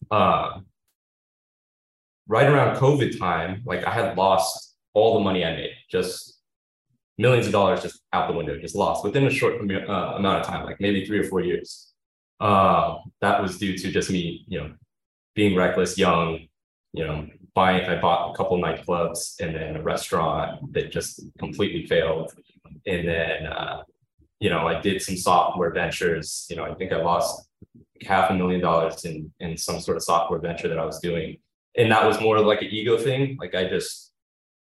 uh, 0.09 0.59
right 2.27 2.47
around 2.47 2.77
COVID 2.77 3.19
time, 3.19 3.61
like 3.65 3.85
I 3.85 3.91
had 3.91 4.17
lost 4.17 4.75
all 4.93 5.15
the 5.15 5.23
money 5.23 5.45
I 5.45 5.55
made, 5.55 5.71
just 5.91 6.39
millions 7.19 7.45
of 7.45 7.51
dollars 7.51 7.83
just 7.83 8.01
out 8.13 8.27
the 8.27 8.35
window, 8.35 8.57
just 8.59 8.75
lost 8.75 9.03
within 9.03 9.25
a 9.27 9.29
short 9.29 9.55
uh, 9.55 10.15
amount 10.15 10.41
of 10.41 10.47
time, 10.47 10.65
like 10.65 10.79
maybe 10.79 11.05
three 11.05 11.19
or 11.19 11.23
four 11.23 11.41
years. 11.41 11.93
Uh, 12.39 12.97
that 13.21 13.41
was 13.41 13.57
due 13.57 13.77
to 13.77 13.91
just 13.91 14.09
me, 14.09 14.43
you 14.47 14.59
know, 14.59 14.73
being 15.35 15.55
reckless, 15.55 15.97
young, 15.97 16.47
you 16.93 17.05
know, 17.05 17.27
I 17.57 17.99
bought 17.99 18.31
a 18.31 18.37
couple 18.37 18.57
nightclubs 18.57 19.39
and 19.39 19.55
then 19.55 19.75
a 19.75 19.81
restaurant 19.81 20.73
that 20.73 20.91
just 20.91 21.21
completely 21.39 21.85
failed. 21.85 22.33
And 22.85 23.07
then, 23.07 23.45
uh, 23.47 23.83
you 24.39 24.49
know, 24.49 24.67
I 24.67 24.79
did 24.79 25.01
some 25.01 25.17
software 25.17 25.71
ventures. 25.71 26.45
You 26.49 26.57
know, 26.57 26.65
I 26.65 26.73
think 26.75 26.91
I 26.91 27.01
lost 27.01 27.47
half 28.03 28.29
a 28.29 28.33
million 28.33 28.61
dollars 28.61 29.05
in 29.05 29.31
in 29.39 29.57
some 29.57 29.79
sort 29.79 29.97
of 29.97 30.03
software 30.03 30.39
venture 30.39 30.67
that 30.67 30.77
I 30.77 30.85
was 30.85 30.99
doing, 30.99 31.37
and 31.75 31.91
that 31.91 32.05
was 32.05 32.21
more 32.21 32.39
like 32.39 32.61
an 32.61 32.69
ego 32.69 32.97
thing. 32.97 33.37
Like 33.39 33.55
I 33.55 33.67
just 33.67 34.11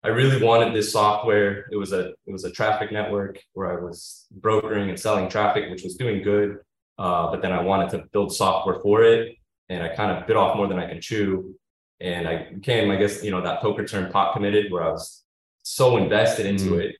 I 0.03 0.07
really 0.09 0.43
wanted 0.43 0.73
this 0.73 0.91
software. 0.91 1.67
It 1.71 1.75
was 1.75 1.93
a 1.93 2.09
it 2.25 2.31
was 2.31 2.43
a 2.43 2.51
traffic 2.51 2.91
network 2.91 3.39
where 3.53 3.77
I 3.77 3.81
was 3.81 4.25
brokering 4.31 4.89
and 4.89 4.99
selling 4.99 5.29
traffic, 5.29 5.69
which 5.69 5.83
was 5.83 5.95
doing 5.95 6.23
good. 6.23 6.59
Uh, 6.97 7.31
but 7.31 7.41
then 7.41 7.51
I 7.51 7.61
wanted 7.61 7.89
to 7.91 8.05
build 8.11 8.35
software 8.35 8.79
for 8.81 9.03
it, 9.03 9.37
and 9.69 9.83
I 9.83 9.95
kind 9.95 10.11
of 10.11 10.27
bit 10.27 10.35
off 10.35 10.57
more 10.57 10.67
than 10.67 10.79
I 10.79 10.87
can 10.87 11.01
chew. 11.01 11.55
And 12.01 12.27
I 12.27 12.49
became, 12.51 12.89
I 12.91 12.95
guess, 12.95 13.23
you 13.23 13.31
know, 13.31 13.41
that 13.41 13.61
poker 13.61 13.85
term 13.85 14.11
pot 14.11 14.33
committed, 14.33 14.71
where 14.71 14.83
I 14.83 14.91
was 14.91 15.23
so 15.63 15.97
invested 15.97 16.45
into 16.45 16.71
mm. 16.71 16.85
it 16.85 16.95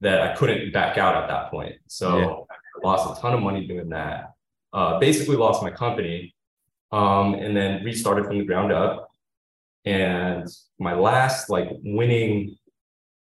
that 0.00 0.20
I 0.20 0.34
couldn't 0.34 0.72
back 0.72 0.98
out 0.98 1.16
at 1.16 1.28
that 1.28 1.50
point. 1.50 1.76
So 1.86 2.18
yeah. 2.18 2.26
I 2.26 2.86
lost 2.86 3.18
a 3.18 3.20
ton 3.20 3.34
of 3.34 3.40
money 3.40 3.66
doing 3.66 3.88
that. 3.90 4.32
Uh, 4.72 4.98
basically, 4.98 5.36
lost 5.36 5.62
my 5.62 5.70
company, 5.70 6.34
um, 6.92 7.34
and 7.34 7.56
then 7.56 7.84
restarted 7.84 8.26
from 8.26 8.38
the 8.38 8.44
ground 8.44 8.72
up 8.72 9.10
and 9.86 10.48
my 10.80 10.94
last 10.94 11.48
like 11.48 11.68
winning 11.84 12.56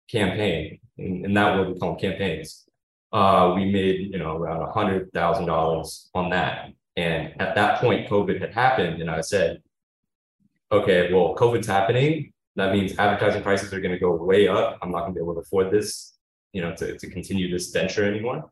campaign, 0.09 0.79
in, 0.97 1.25
in 1.25 1.35
that 1.35 1.57
world 1.57 1.75
we 1.75 1.79
call 1.79 1.91
them 1.91 2.01
campaigns, 2.01 2.65
uh, 3.13 3.53
we 3.55 3.71
made 3.71 4.13
you 4.13 4.19
know 4.19 4.37
around 4.37 4.63
a 4.63 4.71
hundred 4.73 5.13
thousand 5.13 5.47
dollars 5.47 6.09
on 6.15 6.31
that. 6.31 6.69
And 6.97 7.41
at 7.41 7.55
that 7.57 7.81
point, 7.81 8.09
COVID 8.09 8.41
had 8.41 8.53
happened, 8.53 9.01
and 9.01 9.11
I 9.11 9.23
said, 9.23 9.63
okay, 10.73 11.13
well, 11.13 11.35
COVID's 11.35 11.67
happening. 11.67 12.33
That 12.57 12.73
means 12.73 12.99
advertising 12.99 13.43
prices 13.43 13.73
are 13.73 13.81
going 13.81 13.93
to 13.93 13.99
go 13.99 14.15
way 14.15 14.49
up. 14.49 14.79
I'm 14.83 14.91
not 14.91 15.01
going 15.01 15.15
to 15.15 15.21
be 15.21 15.23
able 15.23 15.35
to 15.35 15.41
afford 15.41 15.71
this, 15.71 16.17
you 16.53 16.63
know, 16.63 16.75
to, 16.77 16.99
to 16.99 17.11
continue 17.11 17.51
this 17.51 17.71
venture 17.71 18.05
anymore. 18.05 18.51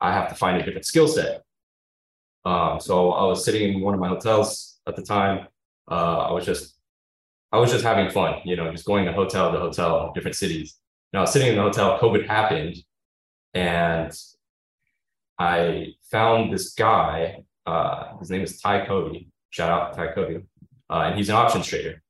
I 0.00 0.12
have 0.12 0.28
to 0.28 0.34
find 0.34 0.60
a 0.60 0.64
different 0.64 0.86
skill 0.86 1.08
set. 1.08 1.42
Um, 2.44 2.80
so 2.80 3.12
I 3.12 3.24
was 3.24 3.44
sitting 3.44 3.74
in 3.74 3.80
one 3.80 3.94
of 3.94 4.00
my 4.00 4.08
hotels 4.08 4.80
at 4.86 4.96
the 4.96 5.02
time. 5.02 5.46
Uh, 5.90 6.28
I 6.28 6.32
was 6.32 6.44
just 6.44 6.74
I 7.50 7.58
was 7.58 7.70
just 7.70 7.84
having 7.84 8.10
fun, 8.10 8.40
you 8.44 8.56
know, 8.56 8.70
just 8.70 8.84
going 8.84 9.06
to 9.06 9.12
hotel 9.12 9.50
to 9.50 9.58
hotel, 9.58 10.12
different 10.14 10.36
cities. 10.36 10.76
And 11.12 11.18
I 11.18 11.22
was 11.22 11.32
sitting 11.32 11.48
in 11.48 11.56
the 11.56 11.62
hotel, 11.62 11.98
COVID 11.98 12.26
happened, 12.26 12.76
and 13.54 14.12
I 15.38 15.94
found 16.10 16.52
this 16.52 16.74
guy. 16.74 17.44
Uh, 17.66 18.16
his 18.18 18.30
name 18.30 18.42
is 18.42 18.60
Ty 18.60 18.86
Cody. 18.86 19.28
Shout 19.50 19.70
out 19.70 19.92
to 19.92 19.98
Ty 19.98 20.12
Cody. 20.12 20.40
Uh, 20.90 21.04
and 21.06 21.16
he's 21.16 21.28
an 21.28 21.36
options 21.36 21.66
trader. 21.66 22.02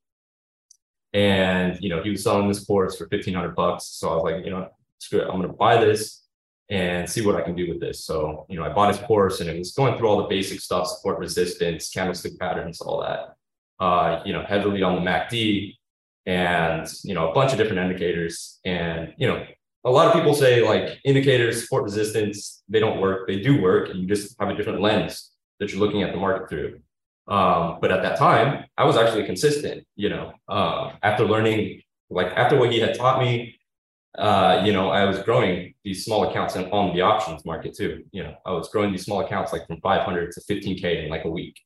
And 1.13 1.77
you 1.81 1.89
know, 1.89 2.01
he 2.03 2.09
was 2.11 2.23
selling 2.23 2.47
this 2.47 2.63
course 2.65 2.97
for 2.97 3.07
fifteen 3.07 3.33
hundred 3.33 3.55
bucks. 3.55 3.85
So 3.85 4.09
I 4.09 4.15
was 4.15 4.23
like, 4.23 4.45
you 4.45 4.51
know, 4.51 4.69
screw 4.99 5.19
it, 5.21 5.27
I'm 5.27 5.41
gonna 5.41 5.53
buy 5.53 5.83
this 5.83 6.23
and 6.69 7.09
see 7.09 7.25
what 7.25 7.35
I 7.35 7.41
can 7.41 7.55
do 7.55 7.67
with 7.67 7.79
this. 7.79 8.05
So, 8.05 8.45
you 8.47 8.57
know, 8.57 8.63
I 8.63 8.69
bought 8.69 8.93
his 8.95 9.03
course 9.05 9.39
and 9.41 9.49
it 9.49 9.57
was 9.57 9.71
going 9.71 9.97
through 9.97 10.07
all 10.07 10.17
the 10.21 10.27
basic 10.27 10.59
stuff, 10.59 10.87
support 10.87 11.17
resistance, 11.17 11.89
candlestick 11.89 12.37
patterns, 12.39 12.79
all 12.79 13.01
that 13.01 13.35
uh, 13.79 14.21
you 14.25 14.33
know, 14.33 14.43
heavily 14.43 14.83
on 14.83 14.95
the 14.95 15.01
MACD. 15.09 15.75
and 16.25 16.87
you 17.03 17.13
know 17.13 17.31
a 17.31 17.33
bunch 17.33 17.51
of 17.51 17.57
different 17.57 17.79
indicators. 17.79 18.59
And 18.65 19.13
you 19.17 19.27
know, 19.27 19.45
a 19.85 19.89
lot 19.91 20.07
of 20.07 20.13
people 20.13 20.33
say 20.33 20.61
like 20.67 20.99
indicators 21.05 21.61
support 21.61 21.83
resistance, 21.83 22.63
they 22.69 22.79
don't 22.79 22.99
work. 23.01 23.27
They 23.27 23.39
do 23.39 23.61
work. 23.61 23.89
and 23.89 23.99
You 23.99 24.07
just 24.07 24.35
have 24.39 24.49
a 24.49 24.55
different 24.55 24.81
lens 24.81 25.31
that 25.59 25.71
you're 25.71 25.79
looking 25.79 26.03
at 26.03 26.11
the 26.13 26.19
market 26.19 26.49
through. 26.49 26.79
Um, 27.29 27.77
but 27.79 27.91
at 27.91 28.01
that 28.01 28.17
time, 28.17 28.65
I 28.77 28.85
was 28.85 28.97
actually 28.97 29.25
consistent. 29.25 29.85
You 29.95 30.09
know, 30.09 30.33
uh, 30.47 30.91
after 31.03 31.25
learning, 31.25 31.81
like 32.09 32.27
after 32.35 32.57
what 32.57 32.71
he 32.71 32.79
had 32.79 32.95
taught 32.95 33.21
me, 33.21 33.59
uh, 34.17 34.63
you 34.65 34.73
know, 34.73 34.89
I 34.89 35.05
was 35.05 35.19
growing 35.19 35.75
these 35.83 36.03
small 36.03 36.27
accounts 36.27 36.55
on 36.55 36.93
the 36.95 37.01
options 37.01 37.45
market 37.45 37.75
too. 37.75 38.03
You 38.11 38.23
know, 38.23 38.35
I 38.45 38.51
was 38.51 38.69
growing 38.69 38.91
these 38.91 39.05
small 39.05 39.21
accounts 39.21 39.53
like 39.53 39.67
from 39.67 39.79
500 39.81 40.31
to 40.31 40.41
15k 40.41 41.05
in 41.05 41.09
like 41.09 41.25
a 41.25 41.29
week. 41.29 41.59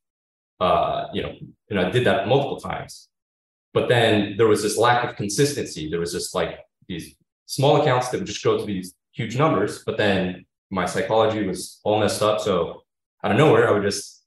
Uh, 0.60 1.08
you 1.14 1.24
know, 1.24 1.34
and 1.70 1.80
I 1.80 1.90
did 1.90 2.06
that 2.06 2.28
multiple 2.28 2.60
times. 2.60 3.08
But 3.74 3.90
then 3.90 4.36
there 4.38 4.48
was 4.48 4.62
this 4.62 4.78
lack 4.78 5.10
of 5.10 5.16
consistency. 5.16 5.90
There 5.90 6.00
was 6.00 6.12
just 6.12 6.36
like 6.36 6.60
these 6.88 7.16
small 7.46 7.82
accounts 7.82 8.10
that 8.10 8.18
would 8.18 8.28
just 8.28 8.44
go 8.44 8.58
to 8.58 8.66
these 8.66 8.94
huge 9.14 9.38
numbers, 9.38 9.84
but 9.84 9.98
then 9.98 10.46
my 10.70 10.86
psychology 10.86 11.46
was 11.46 11.80
all 11.84 12.00
messed 12.00 12.22
up. 12.22 12.40
So 12.40 12.84
out 13.24 13.32
of 13.32 13.38
nowhere, 13.38 13.70
I 13.70 13.72
would 13.72 13.84
just 13.84 14.23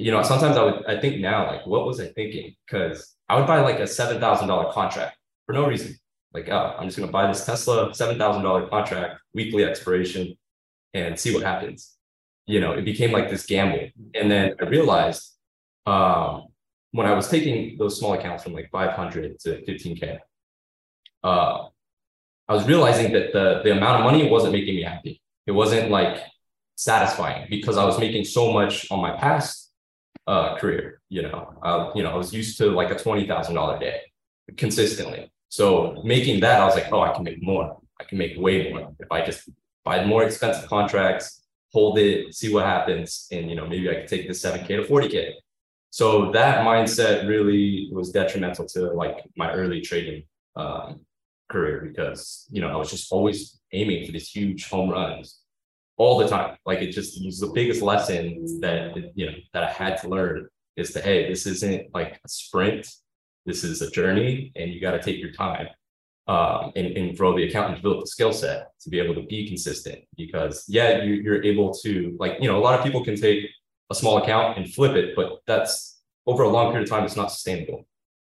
you 0.00 0.10
know, 0.10 0.22
sometimes 0.22 0.56
I 0.56 0.64
would 0.64 0.86
I 0.86 1.00
think 1.00 1.20
now, 1.20 1.46
like, 1.46 1.66
what 1.66 1.86
was 1.86 2.00
I 2.00 2.06
thinking? 2.08 2.54
Because 2.66 3.16
I 3.28 3.36
would 3.36 3.46
buy 3.46 3.60
like 3.60 3.78
a 3.78 3.86
seven 3.86 4.20
thousand 4.20 4.48
dollar 4.48 4.72
contract 4.72 5.16
for 5.46 5.52
no 5.52 5.66
reason. 5.66 5.96
Like, 6.32 6.48
oh, 6.48 6.76
I'm 6.78 6.86
just 6.86 6.98
gonna 6.98 7.12
buy 7.12 7.26
this 7.26 7.44
Tesla 7.44 7.94
seven 7.94 8.18
thousand 8.18 8.42
dollar 8.42 8.68
contract, 8.68 9.20
weekly 9.34 9.64
expiration, 9.64 10.36
and 10.94 11.18
see 11.18 11.34
what 11.34 11.42
happens. 11.42 11.96
You 12.46 12.60
know, 12.60 12.72
it 12.72 12.84
became 12.84 13.12
like 13.12 13.30
this 13.30 13.46
gamble. 13.46 13.88
And 14.14 14.30
then 14.30 14.54
I 14.60 14.64
realized 14.64 15.36
um, 15.86 16.48
when 16.92 17.06
I 17.06 17.14
was 17.14 17.28
taking 17.28 17.76
those 17.78 17.98
small 17.98 18.14
accounts 18.14 18.42
from 18.42 18.54
like 18.54 18.70
500 18.70 19.38
to 19.40 19.62
15k, 19.62 20.18
uh, 21.22 21.66
I 22.48 22.52
was 22.52 22.66
realizing 22.66 23.12
that 23.12 23.32
the 23.32 23.60
the 23.62 23.72
amount 23.72 24.00
of 24.00 24.04
money 24.04 24.28
wasn't 24.28 24.52
making 24.52 24.74
me 24.74 24.82
happy. 24.82 25.22
It 25.46 25.52
wasn't 25.52 25.90
like 25.90 26.18
satisfying 26.76 27.46
because 27.50 27.76
I 27.76 27.84
was 27.84 27.98
making 27.98 28.24
so 28.24 28.52
much 28.52 28.90
on 28.90 29.00
my 29.00 29.12
past 29.12 29.69
uh, 30.26 30.56
career. 30.56 31.00
You 31.08 31.22
know, 31.22 31.54
uh, 31.62 31.90
you 31.94 32.02
know, 32.02 32.10
I 32.10 32.16
was 32.16 32.32
used 32.32 32.58
to 32.58 32.70
like 32.70 32.90
a 32.90 32.98
twenty 32.98 33.26
thousand 33.26 33.54
dollar 33.54 33.78
day 33.78 34.00
consistently. 34.56 35.30
So 35.48 36.00
making 36.04 36.40
that, 36.40 36.60
I 36.60 36.64
was 36.64 36.74
like, 36.74 36.92
oh, 36.92 37.00
I 37.00 37.12
can 37.12 37.24
make 37.24 37.42
more. 37.42 37.78
I 38.00 38.04
can 38.04 38.18
make 38.18 38.38
way 38.38 38.72
more 38.72 38.92
if 38.98 39.10
I 39.10 39.24
just 39.24 39.48
buy 39.84 40.04
more 40.04 40.24
expensive 40.24 40.68
contracts, 40.68 41.42
hold 41.72 41.98
it, 41.98 42.34
see 42.34 42.52
what 42.52 42.64
happens, 42.64 43.26
and 43.30 43.50
you 43.50 43.56
know, 43.56 43.66
maybe 43.66 43.90
I 43.90 43.94
could 43.94 44.08
take 44.08 44.28
this 44.28 44.40
seven 44.40 44.64
k 44.66 44.76
to 44.76 44.84
forty 44.84 45.08
k. 45.08 45.34
So 45.90 46.30
that 46.32 46.64
mindset 46.64 47.28
really 47.28 47.88
was 47.92 48.12
detrimental 48.12 48.66
to 48.68 48.92
like 48.92 49.24
my 49.36 49.52
early 49.52 49.80
trading 49.80 50.22
um, 50.54 51.00
career 51.48 51.80
because 51.80 52.46
you 52.50 52.60
know 52.60 52.68
I 52.68 52.76
was 52.76 52.90
just 52.90 53.10
always 53.12 53.60
aiming 53.72 54.06
for 54.06 54.12
these 54.12 54.30
huge 54.30 54.68
home 54.68 54.90
runs 54.90 55.39
all 56.00 56.16
the 56.16 56.26
time. 56.26 56.56
Like 56.64 56.80
it 56.80 56.92
just 56.92 57.22
was 57.22 57.40
the 57.40 57.48
biggest 57.48 57.82
lesson 57.82 58.60
that 58.60 58.96
you 59.14 59.26
know 59.26 59.36
that 59.52 59.64
I 59.64 59.70
had 59.70 60.00
to 60.00 60.08
learn 60.08 60.48
is 60.76 60.94
that 60.94 61.04
hey, 61.04 61.28
this 61.28 61.46
isn't 61.46 61.94
like 61.94 62.18
a 62.24 62.28
sprint. 62.28 62.88
This 63.44 63.64
is 63.64 63.82
a 63.82 63.90
journey, 63.90 64.50
and 64.56 64.72
you 64.72 64.80
got 64.80 64.92
to 64.92 65.02
take 65.02 65.18
your 65.18 65.32
time 65.32 65.68
um, 66.26 66.72
and, 66.74 66.86
and 66.96 67.16
grow 67.18 67.36
the 67.36 67.44
account 67.44 67.74
and 67.74 67.76
develop 67.76 68.00
the 68.00 68.06
skill 68.06 68.32
set 68.32 68.68
to 68.80 68.88
be 68.88 68.98
able 68.98 69.14
to 69.14 69.24
be 69.24 69.46
consistent. 69.46 69.98
Because 70.16 70.64
yeah, 70.68 71.02
you, 71.02 71.14
you're 71.14 71.42
able 71.44 71.74
to 71.84 72.16
like 72.18 72.38
you 72.40 72.48
know 72.48 72.56
a 72.56 72.64
lot 72.66 72.78
of 72.78 72.84
people 72.84 73.04
can 73.04 73.16
take 73.20 73.50
a 73.90 73.94
small 73.94 74.16
account 74.22 74.56
and 74.56 74.72
flip 74.72 74.96
it, 74.96 75.14
but 75.14 75.40
that's 75.46 76.00
over 76.26 76.44
a 76.44 76.48
long 76.48 76.72
period 76.72 76.84
of 76.84 76.90
time. 76.90 77.04
It's 77.04 77.16
not 77.16 77.30
sustainable. 77.30 77.86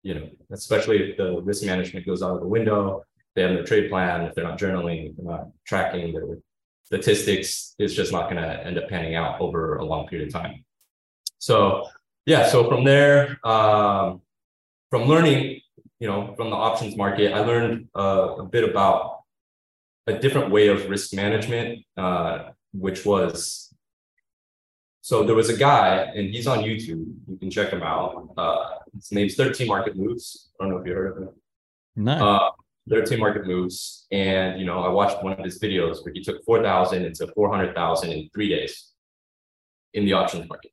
You 0.02 0.14
know, 0.14 0.30
especially 0.50 0.96
if 1.10 1.18
the 1.18 1.42
risk 1.42 1.62
management 1.62 2.06
goes 2.06 2.22
out 2.22 2.36
of 2.36 2.40
the 2.40 2.48
window. 2.48 3.04
They 3.36 3.42
have 3.42 3.52
no 3.52 3.62
trade 3.62 3.90
plan. 3.90 4.22
If 4.22 4.34
they're 4.34 4.44
not 4.44 4.58
journaling, 4.58 5.10
if 5.10 5.16
they're 5.16 5.26
not 5.26 5.48
tracking 5.66 6.12
their 6.12 6.24
statistics 6.90 7.74
is 7.78 7.94
just 7.94 8.10
not 8.10 8.24
going 8.30 8.42
to 8.42 8.66
end 8.66 8.76
up 8.76 8.88
panning 8.88 9.14
out 9.14 9.40
over 9.40 9.76
a 9.76 9.84
long 9.84 10.08
period 10.08 10.28
of 10.28 10.34
time. 10.34 10.64
So 11.38 11.86
yeah, 12.26 12.48
so 12.48 12.68
from 12.68 12.84
there, 12.84 13.38
um, 13.46 14.22
from 14.90 15.04
learning, 15.04 15.60
you 16.00 16.08
know, 16.08 16.34
from 16.36 16.50
the 16.50 16.56
options 16.56 16.96
market, 16.96 17.32
I 17.32 17.40
learned 17.40 17.88
uh, 17.96 18.34
a 18.38 18.44
bit 18.44 18.68
about 18.68 19.20
a 20.08 20.18
different 20.18 20.50
way 20.50 20.66
of 20.68 20.90
risk 20.90 21.14
management, 21.14 21.84
uh, 21.96 22.50
which 22.72 23.06
was 23.06 23.72
so 25.02 25.24
there 25.24 25.34
was 25.34 25.48
a 25.48 25.56
guy, 25.56 26.10
and 26.14 26.28
he's 26.34 26.46
on 26.46 26.58
YouTube. 26.58 27.06
You 27.28 27.36
can 27.38 27.50
check 27.50 27.70
him 27.70 27.82
out. 27.82 28.32
Uh, 28.36 28.64
his 28.94 29.12
name's 29.12 29.34
13 29.34 29.66
Market 29.66 29.96
Moves. 29.96 30.50
I 30.60 30.64
don't 30.64 30.72
know 30.72 30.78
if 30.78 30.86
you 30.86 30.92
heard 30.92 31.12
of 31.12 31.22
him. 31.22 31.28
No. 31.96 32.52
13 32.90 33.18
market 33.18 33.46
moves. 33.46 34.06
And, 34.10 34.58
you 34.58 34.66
know, 34.66 34.80
I 34.80 34.88
watched 34.88 35.22
one 35.22 35.32
of 35.32 35.44
his 35.44 35.60
videos 35.60 36.04
where 36.04 36.12
he 36.12 36.22
took 36.22 36.44
4,000 36.44 37.04
into 37.04 37.26
400,000 37.28 38.10
in 38.10 38.28
three 38.34 38.48
days 38.48 38.90
in 39.94 40.04
the 40.04 40.12
options 40.12 40.48
market. 40.48 40.72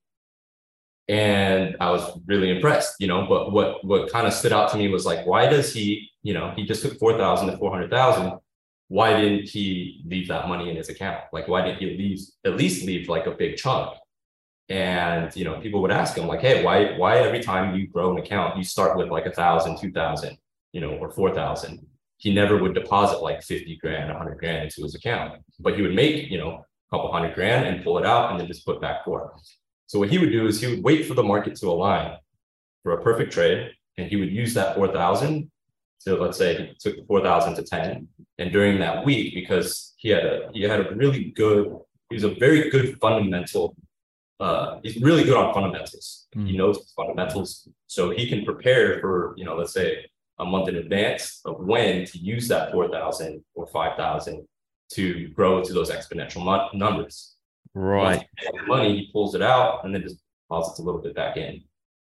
And 1.07 1.77
I 1.79 1.91
was 1.91 2.19
really 2.25 2.49
impressed, 2.49 2.95
you 2.99 3.07
know, 3.07 3.25
but 3.27 3.53
what, 3.53 3.85
what 3.85 4.11
kind 4.11 4.27
of 4.27 4.33
stood 4.33 4.51
out 4.51 4.71
to 4.71 4.77
me 4.77 4.89
was 4.89 5.05
like, 5.05 5.25
why 5.25 5.47
does 5.47 5.73
he, 5.73 6.09
you 6.21 6.33
know, 6.33 6.51
he 6.55 6.65
just 6.65 6.81
took 6.81 6.99
4,000 6.99 7.47
to 7.47 7.57
400,000. 7.57 8.33
Why 8.89 9.19
didn't 9.19 9.47
he 9.47 10.01
leave 10.05 10.27
that 10.27 10.49
money 10.49 10.69
in 10.69 10.75
his 10.75 10.89
account? 10.89 11.23
Like, 11.31 11.47
why 11.47 11.61
didn't 11.61 11.79
he 11.79 11.97
leave, 11.97 12.19
at 12.45 12.57
least 12.57 12.85
leave 12.85 13.07
like 13.07 13.25
a 13.25 13.31
big 13.31 13.55
chunk? 13.55 13.95
And, 14.69 15.33
you 15.33 15.45
know, 15.45 15.61
people 15.61 15.81
would 15.81 15.91
ask 15.91 16.17
him 16.17 16.27
like, 16.27 16.41
Hey, 16.41 16.63
why, 16.63 16.97
why 16.97 17.19
every 17.19 17.41
time 17.41 17.75
you 17.75 17.87
grow 17.87 18.11
an 18.11 18.17
account, 18.17 18.57
you 18.57 18.65
start 18.65 18.97
with 18.97 19.07
like 19.07 19.25
a 19.25 19.31
thousand, 19.31 19.77
two 19.79 19.93
thousand, 19.93 20.37
you 20.73 20.81
know, 20.81 20.89
or 20.97 21.09
4,000 21.09 21.85
he 22.17 22.33
never 22.33 22.57
would 22.57 22.73
deposit 22.73 23.21
like 23.21 23.43
50 23.43 23.77
grand, 23.77 24.09
100 24.09 24.37
grand 24.39 24.63
into 24.63 24.83
his 24.83 24.95
account, 24.95 25.41
but 25.59 25.75
he 25.75 25.81
would 25.81 25.93
make, 25.93 26.29
you 26.29 26.37
know, 26.37 26.49
a 26.49 26.95
couple 26.95 27.11
hundred 27.11 27.35
grand 27.35 27.65
and 27.65 27.83
pull 27.83 27.97
it 27.97 28.05
out 28.05 28.31
and 28.31 28.39
then 28.39 28.47
just 28.47 28.65
put 28.65 28.81
back 28.81 29.05
forth. 29.05 29.31
So 29.85 29.99
what 29.99 30.09
he 30.09 30.17
would 30.17 30.31
do 30.31 30.47
is 30.47 30.59
he 30.59 30.67
would 30.67 30.83
wait 30.83 31.05
for 31.05 31.13
the 31.13 31.23
market 31.23 31.55
to 31.57 31.67
align 31.67 32.17
for 32.83 32.93
a 32.93 33.01
perfect 33.01 33.31
trade, 33.31 33.71
and 33.97 34.09
he 34.09 34.15
would 34.15 34.31
use 34.31 34.53
that 34.55 34.75
4,000 34.75 35.49
to 36.05 36.15
let's 36.15 36.37
say 36.37 36.55
he 36.55 36.75
took 36.79 36.95
the 36.95 37.05
4,000 37.05 37.55
to 37.55 37.63
10, 37.63 38.07
and 38.37 38.51
during 38.51 38.79
that 38.79 39.05
week, 39.05 39.33
because 39.33 39.93
he 39.97 40.09
had 40.09 40.25
a 40.25 40.49
he 40.53 40.61
had 40.63 40.79
a 40.79 40.95
really 40.95 41.31
good, 41.35 41.75
he 42.09 42.15
was 42.15 42.23
a 42.23 42.35
very 42.35 42.69
good 42.69 42.99
fundamental. 42.99 43.75
Uh, 44.39 44.79
he's 44.83 45.01
really 45.01 45.23
good 45.23 45.35
on 45.35 45.51
fundamentals. 45.53 46.27
Mm. 46.35 46.47
He 46.47 46.57
knows 46.57 46.93
fundamentals, 46.95 47.67
so 47.87 48.11
he 48.11 48.29
can 48.29 48.45
prepare 48.45 48.99
for 48.99 49.33
you 49.37 49.45
know, 49.45 49.55
let's 49.55 49.73
say 49.73 50.05
a 50.39 50.45
month 50.45 50.69
in 50.69 50.75
advance 50.75 51.41
of 51.45 51.59
when 51.59 52.05
to 52.05 52.17
use 52.17 52.47
that 52.47 52.71
4,000 52.71 53.43
or 53.55 53.67
5,000 53.67 54.47
to 54.93 55.27
grow 55.29 55.63
to 55.63 55.73
those 55.73 55.89
exponential 55.89 56.73
numbers. 56.73 57.35
Right. 57.73 58.25
Money, 58.67 58.97
he 58.97 59.11
pulls 59.11 59.35
it 59.35 59.41
out 59.41 59.83
and 59.83 59.93
then 59.93 60.01
just 60.01 60.17
deposits 60.49 60.79
a 60.79 60.83
little 60.83 61.01
bit 61.01 61.15
back 61.15 61.37
in. 61.37 61.63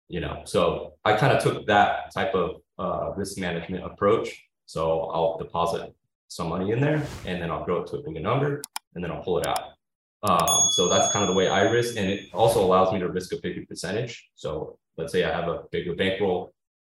You 0.08 0.20
know, 0.20 0.44
so 0.46 0.94
I 1.04 1.16
kind 1.16 1.36
of 1.36 1.42
took 1.42 1.66
that 1.66 2.14
type 2.14 2.36
of 2.36 2.62
uh, 2.78 3.14
risk 3.16 3.40
management 3.40 3.86
approach. 3.86 4.30
So 4.68 5.10
I'll 5.10 5.38
deposit 5.38 5.96
some 6.28 6.50
money 6.50 6.72
in 6.72 6.80
there 6.80 7.02
and 7.26 7.42
then 7.42 7.50
I'll 7.50 7.66
grow 7.66 7.82
it 7.82 7.88
to 7.88 7.98
a 7.98 8.04
bigger 8.04 8.20
number 8.20 8.62
and 8.94 9.04
then 9.04 9.12
I'll 9.12 9.24
pull 9.24 9.40
it 9.40 9.48
out. 9.48 9.76
Um, 10.24 10.70
so 10.72 10.88
that's 10.90 11.12
kind 11.12 11.24
of 11.24 11.30
the 11.30 11.36
way 11.36 11.48
I 11.48 11.62
risk. 11.62 11.98
And 11.98 12.10
it 12.10 12.30
also 12.34 12.64
allows 12.64 12.92
me 12.92 13.00
to 13.00 13.10
risk 13.10 13.32
a 13.34 13.38
bigger 13.38 13.66
percentage. 13.66 14.30
So 14.36 14.78
let's 14.98 15.12
say 15.12 15.24
I 15.24 15.32
have 15.32 15.48
a 15.48 15.64
bigger 15.72 15.96
bankroll 15.96 16.54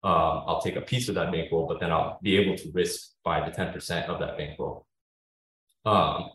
um, 0.06 0.44
I'll 0.46 0.60
take 0.60 0.76
a 0.76 0.80
piece 0.80 1.08
of 1.08 1.16
that 1.16 1.32
bankroll, 1.32 1.66
but 1.66 1.80
then 1.80 1.90
I'll 1.90 2.20
be 2.22 2.36
able 2.36 2.56
to 2.56 2.70
risk 2.72 3.10
five 3.24 3.52
to 3.52 3.60
10% 3.60 4.06
of 4.06 4.20
that 4.20 4.38
bankroll. 4.38 4.86
Um, 5.84 6.30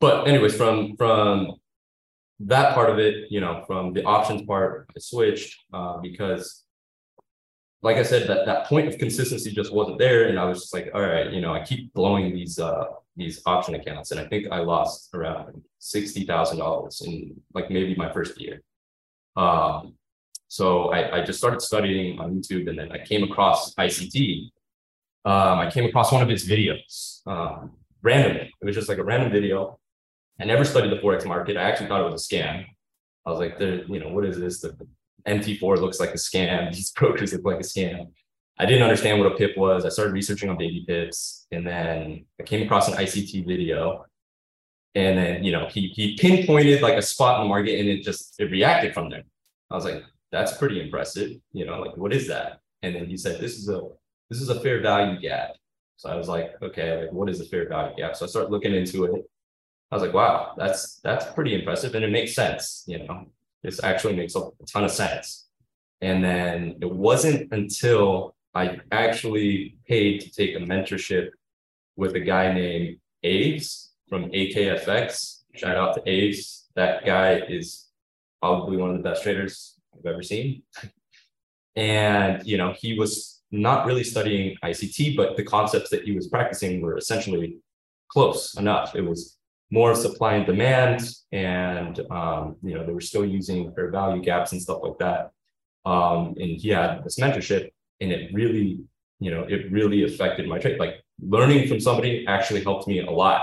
but 0.00 0.26
anyways, 0.26 0.56
from, 0.56 0.96
from 0.96 1.52
that 2.40 2.74
part 2.74 2.90
of 2.90 2.98
it, 2.98 3.30
you 3.30 3.40
know, 3.40 3.62
from 3.68 3.92
the 3.92 4.02
options 4.02 4.42
part, 4.42 4.90
I 4.96 4.98
switched 4.98 5.60
uh, 5.72 5.98
because 5.98 6.64
like 7.82 7.98
I 7.98 8.02
said, 8.02 8.26
that, 8.28 8.46
that 8.46 8.66
point 8.66 8.88
of 8.88 8.98
consistency 8.98 9.52
just 9.52 9.72
wasn't 9.72 10.00
there. 10.00 10.26
And 10.26 10.36
I 10.36 10.46
was 10.46 10.62
just 10.62 10.74
like, 10.74 10.90
all 10.92 11.02
right, 11.02 11.32
you 11.32 11.40
know, 11.40 11.54
I 11.54 11.62
keep 11.62 11.92
blowing 11.92 12.34
these, 12.34 12.58
uh, 12.58 12.86
these 13.14 13.42
option 13.46 13.76
accounts. 13.76 14.10
And 14.10 14.18
I 14.18 14.26
think 14.26 14.48
I 14.50 14.58
lost 14.58 15.14
around 15.14 15.62
$60,000 15.80 17.06
in 17.06 17.40
like 17.54 17.70
maybe 17.70 17.94
my 17.94 18.12
first 18.12 18.40
year. 18.40 18.60
Um, 19.36 19.94
so 20.54 20.92
I, 20.92 21.16
I 21.16 21.24
just 21.24 21.40
started 21.40 21.60
studying 21.60 22.20
on 22.20 22.32
YouTube 22.32 22.68
and 22.68 22.78
then 22.78 22.92
I 22.92 23.04
came 23.04 23.24
across 23.24 23.74
ICT. 23.74 24.50
Um, 25.24 25.58
I 25.58 25.68
came 25.68 25.84
across 25.84 26.12
one 26.12 26.22
of 26.22 26.28
his 26.28 26.48
videos 26.48 27.26
um, 27.26 27.72
randomly. 28.02 28.52
It 28.62 28.64
was 28.64 28.76
just 28.76 28.88
like 28.88 28.98
a 28.98 29.02
random 29.02 29.32
video. 29.32 29.80
I 30.40 30.44
never 30.44 30.64
studied 30.64 30.92
the 30.92 31.02
Forex 31.02 31.26
market. 31.26 31.56
I 31.56 31.62
actually 31.62 31.88
thought 31.88 32.02
it 32.02 32.08
was 32.08 32.24
a 32.24 32.34
scam. 32.34 32.66
I 33.26 33.30
was 33.30 33.40
like, 33.40 33.58
you 33.58 33.98
know, 33.98 34.10
what 34.10 34.24
is 34.24 34.38
this? 34.38 34.60
The 34.60 34.76
MT4 35.26 35.78
looks 35.78 35.98
like 35.98 36.10
a 36.10 36.18
scam. 36.28 36.72
These 36.72 36.92
brokers 36.92 37.32
look 37.32 37.44
like 37.44 37.58
a 37.58 37.64
scam. 37.64 38.12
I 38.56 38.64
didn't 38.64 38.84
understand 38.84 39.18
what 39.18 39.32
a 39.32 39.34
pip 39.34 39.56
was. 39.56 39.84
I 39.84 39.88
started 39.88 40.12
researching 40.12 40.50
on 40.50 40.56
baby 40.56 40.84
pips 40.86 41.48
and 41.50 41.66
then 41.66 42.26
I 42.40 42.44
came 42.44 42.62
across 42.62 42.86
an 42.86 42.94
ICT 42.94 43.44
video 43.44 44.04
and 44.94 45.18
then, 45.18 45.42
you 45.42 45.50
know, 45.50 45.66
he, 45.66 45.88
he 45.88 46.16
pinpointed 46.16 46.80
like 46.80 46.96
a 46.96 47.02
spot 47.02 47.40
in 47.40 47.46
the 47.46 47.48
market 47.48 47.80
and 47.80 47.88
it 47.88 48.04
just, 48.04 48.36
it 48.38 48.52
reacted 48.52 48.94
from 48.94 49.10
there. 49.10 49.24
I 49.68 49.74
was 49.74 49.84
like, 49.84 50.04
that's 50.34 50.56
pretty 50.56 50.80
impressive. 50.80 51.30
You 51.52 51.64
know, 51.64 51.80
like 51.80 51.96
what 51.96 52.12
is 52.12 52.26
that? 52.26 52.58
And 52.82 52.94
then 52.94 53.06
he 53.06 53.16
said, 53.16 53.40
this 53.40 53.56
is 53.56 53.68
a 53.68 53.80
this 54.28 54.40
is 54.40 54.48
a 54.48 54.60
fair 54.60 54.80
value 54.80 55.20
gap. 55.20 55.50
So 55.96 56.10
I 56.10 56.16
was 56.16 56.28
like, 56.28 56.54
okay, 56.60 57.02
like 57.02 57.12
what 57.12 57.30
is 57.30 57.40
a 57.40 57.44
fair 57.44 57.68
value 57.68 57.96
gap? 57.96 58.16
So 58.16 58.24
I 58.24 58.28
started 58.28 58.50
looking 58.50 58.74
into 58.74 59.04
it. 59.04 59.24
I 59.90 59.94
was 59.94 60.02
like, 60.02 60.12
wow, 60.12 60.54
that's 60.56 60.96
that's 61.04 61.32
pretty 61.34 61.54
impressive, 61.54 61.94
and 61.94 62.04
it 62.04 62.10
makes 62.10 62.34
sense. 62.34 62.82
You 62.86 63.06
know, 63.06 63.26
this 63.62 63.82
actually 63.84 64.16
makes 64.16 64.34
a 64.34 64.50
ton 64.66 64.84
of 64.84 64.90
sense. 64.90 65.46
And 66.00 66.22
then 66.22 66.78
it 66.82 66.90
wasn't 66.90 67.52
until 67.52 68.34
I 68.54 68.80
actually 68.90 69.76
paid 69.86 70.20
to 70.22 70.30
take 70.30 70.56
a 70.56 70.58
mentorship 70.58 71.28
with 71.96 72.16
a 72.16 72.20
guy 72.20 72.52
named 72.52 72.98
Aves 73.22 73.92
from 74.08 74.30
AKFX. 74.32 75.42
Shout 75.54 75.76
out 75.76 75.94
to 75.94 76.02
Aves. 76.08 76.66
That 76.74 77.06
guy 77.06 77.40
is 77.48 77.86
probably 78.42 78.76
one 78.76 78.90
of 78.90 78.96
the 78.96 79.02
best 79.08 79.22
traders 79.22 79.74
I've 79.98 80.06
ever 80.12 80.22
seen. 80.22 80.62
And 81.76 82.46
you 82.46 82.56
know, 82.56 82.74
he 82.78 82.98
was 82.98 83.42
not 83.50 83.86
really 83.86 84.04
studying 84.04 84.56
ICT, 84.64 85.16
but 85.16 85.36
the 85.36 85.44
concepts 85.44 85.90
that 85.90 86.04
he 86.04 86.12
was 86.12 86.28
practicing 86.28 86.80
were 86.80 86.96
essentially 86.96 87.58
close 88.08 88.56
enough. 88.56 88.94
It 88.94 89.02
was 89.02 89.38
more 89.70 89.94
supply 89.94 90.34
and 90.34 90.46
demand, 90.46 91.08
and 91.32 92.00
um, 92.10 92.56
you 92.62 92.74
know, 92.74 92.86
they 92.86 92.92
were 92.92 93.00
still 93.00 93.24
using 93.24 93.72
fair 93.74 93.90
value 93.90 94.22
gaps 94.22 94.52
and 94.52 94.62
stuff 94.62 94.80
like 94.82 94.98
that. 94.98 95.30
Um, 95.84 96.34
and 96.38 96.60
he 96.60 96.68
had 96.70 97.02
this 97.04 97.18
mentorship, 97.18 97.70
and 98.00 98.12
it 98.12 98.32
really, 98.32 98.80
you 99.20 99.30
know, 99.30 99.42
it 99.42 99.70
really 99.72 100.04
affected 100.04 100.48
my 100.48 100.58
trade. 100.58 100.78
Like 100.78 101.04
learning 101.20 101.68
from 101.68 101.80
somebody 101.80 102.24
actually 102.26 102.62
helped 102.62 102.86
me 102.88 103.00
a 103.00 103.10
lot. 103.10 103.42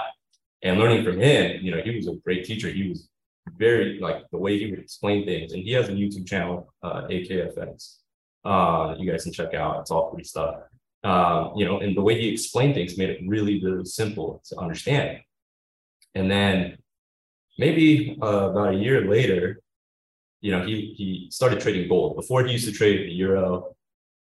And 0.63 0.79
learning 0.79 1.03
from 1.03 1.19
him, 1.19 1.59
you 1.63 1.71
know, 1.71 1.81
he 1.81 1.95
was 1.95 2.07
a 2.07 2.13
great 2.23 2.45
teacher. 2.45 2.69
He 2.69 2.89
was 2.89 3.09
very 3.57 3.99
like 3.99 4.29
the 4.31 4.37
way 4.37 4.57
he 4.57 4.69
would 4.69 4.79
explain 4.79 5.25
things. 5.25 5.53
And 5.53 5.63
he 5.63 5.71
has 5.73 5.89
a 5.89 5.93
YouTube 5.93 6.27
channel, 6.27 6.73
uh, 6.83 7.03
AKFX. 7.03 7.97
Uh, 8.43 8.95
you 8.97 9.09
guys 9.09 9.23
can 9.23 9.33
check 9.33 9.53
out. 9.53 9.81
It's 9.81 9.91
all 9.91 10.11
free 10.11 10.23
stuff. 10.23 10.55
Um, 11.03 11.53
you 11.55 11.65
know, 11.65 11.79
and 11.79 11.95
the 11.97 12.01
way 12.01 12.19
he 12.19 12.29
explained 12.29 12.75
things 12.75 12.97
made 12.97 13.09
it 13.09 13.21
really, 13.25 13.63
really 13.63 13.85
simple 13.85 14.41
to 14.45 14.59
understand. 14.59 15.19
And 16.13 16.29
then 16.29 16.77
maybe 17.57 18.17
uh, 18.21 18.49
about 18.51 18.75
a 18.75 18.77
year 18.77 19.09
later, 19.09 19.61
you 20.41 20.51
know, 20.51 20.65
he 20.65 20.93
he 20.97 21.27
started 21.31 21.59
trading 21.59 21.87
gold. 21.87 22.15
Before 22.15 22.43
he 22.43 22.51
used 22.51 22.65
to 22.65 22.71
trade 22.71 23.07
the 23.07 23.13
euro, 23.13 23.75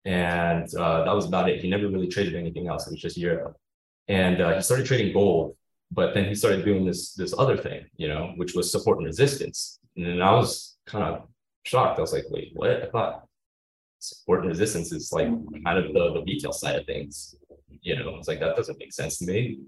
and 0.05 0.73
uh, 0.75 1.05
that 1.05 1.15
was 1.15 1.25
about 1.25 1.49
it. 1.49 1.61
He 1.61 1.69
never 1.69 1.87
really 1.87 2.07
traded 2.07 2.35
anything 2.35 2.67
else. 2.67 2.87
It 2.87 2.91
was 2.91 3.01
just 3.01 3.17
euro, 3.17 3.55
and 4.07 4.41
uh, 4.41 4.55
he 4.55 4.61
started 4.61 4.85
trading 4.85 5.13
gold. 5.13 5.55
But 5.91 6.13
then 6.13 6.25
he 6.25 6.35
started 6.35 6.63
doing 6.63 6.85
this 6.85 7.13
this 7.13 7.33
other 7.37 7.57
thing, 7.57 7.85
you 7.97 8.07
know, 8.07 8.33
which 8.37 8.53
was 8.53 8.71
support 8.71 8.97
and 8.97 9.07
resistance. 9.07 9.79
And 9.95 10.05
then 10.05 10.21
I 10.21 10.33
was 10.33 10.77
kind 10.85 11.03
of 11.03 11.27
shocked. 11.63 11.97
I 11.97 12.01
was 12.01 12.13
like, 12.13 12.25
wait, 12.29 12.51
what? 12.53 12.83
I 12.83 12.85
thought 12.87 13.25
support 13.99 14.41
and 14.41 14.49
resistance 14.49 14.91
is 14.91 15.11
like 15.11 15.27
kind 15.65 15.77
of 15.77 15.93
the, 15.93 16.13
the 16.13 16.23
retail 16.25 16.53
side 16.53 16.75
of 16.75 16.85
things. 16.85 17.35
You 17.81 17.97
know, 17.97 18.15
it's 18.15 18.27
like 18.27 18.39
that 18.39 18.55
doesn't 18.55 18.79
make 18.79 18.93
sense 18.93 19.17
to 19.19 19.25
me. 19.25 19.59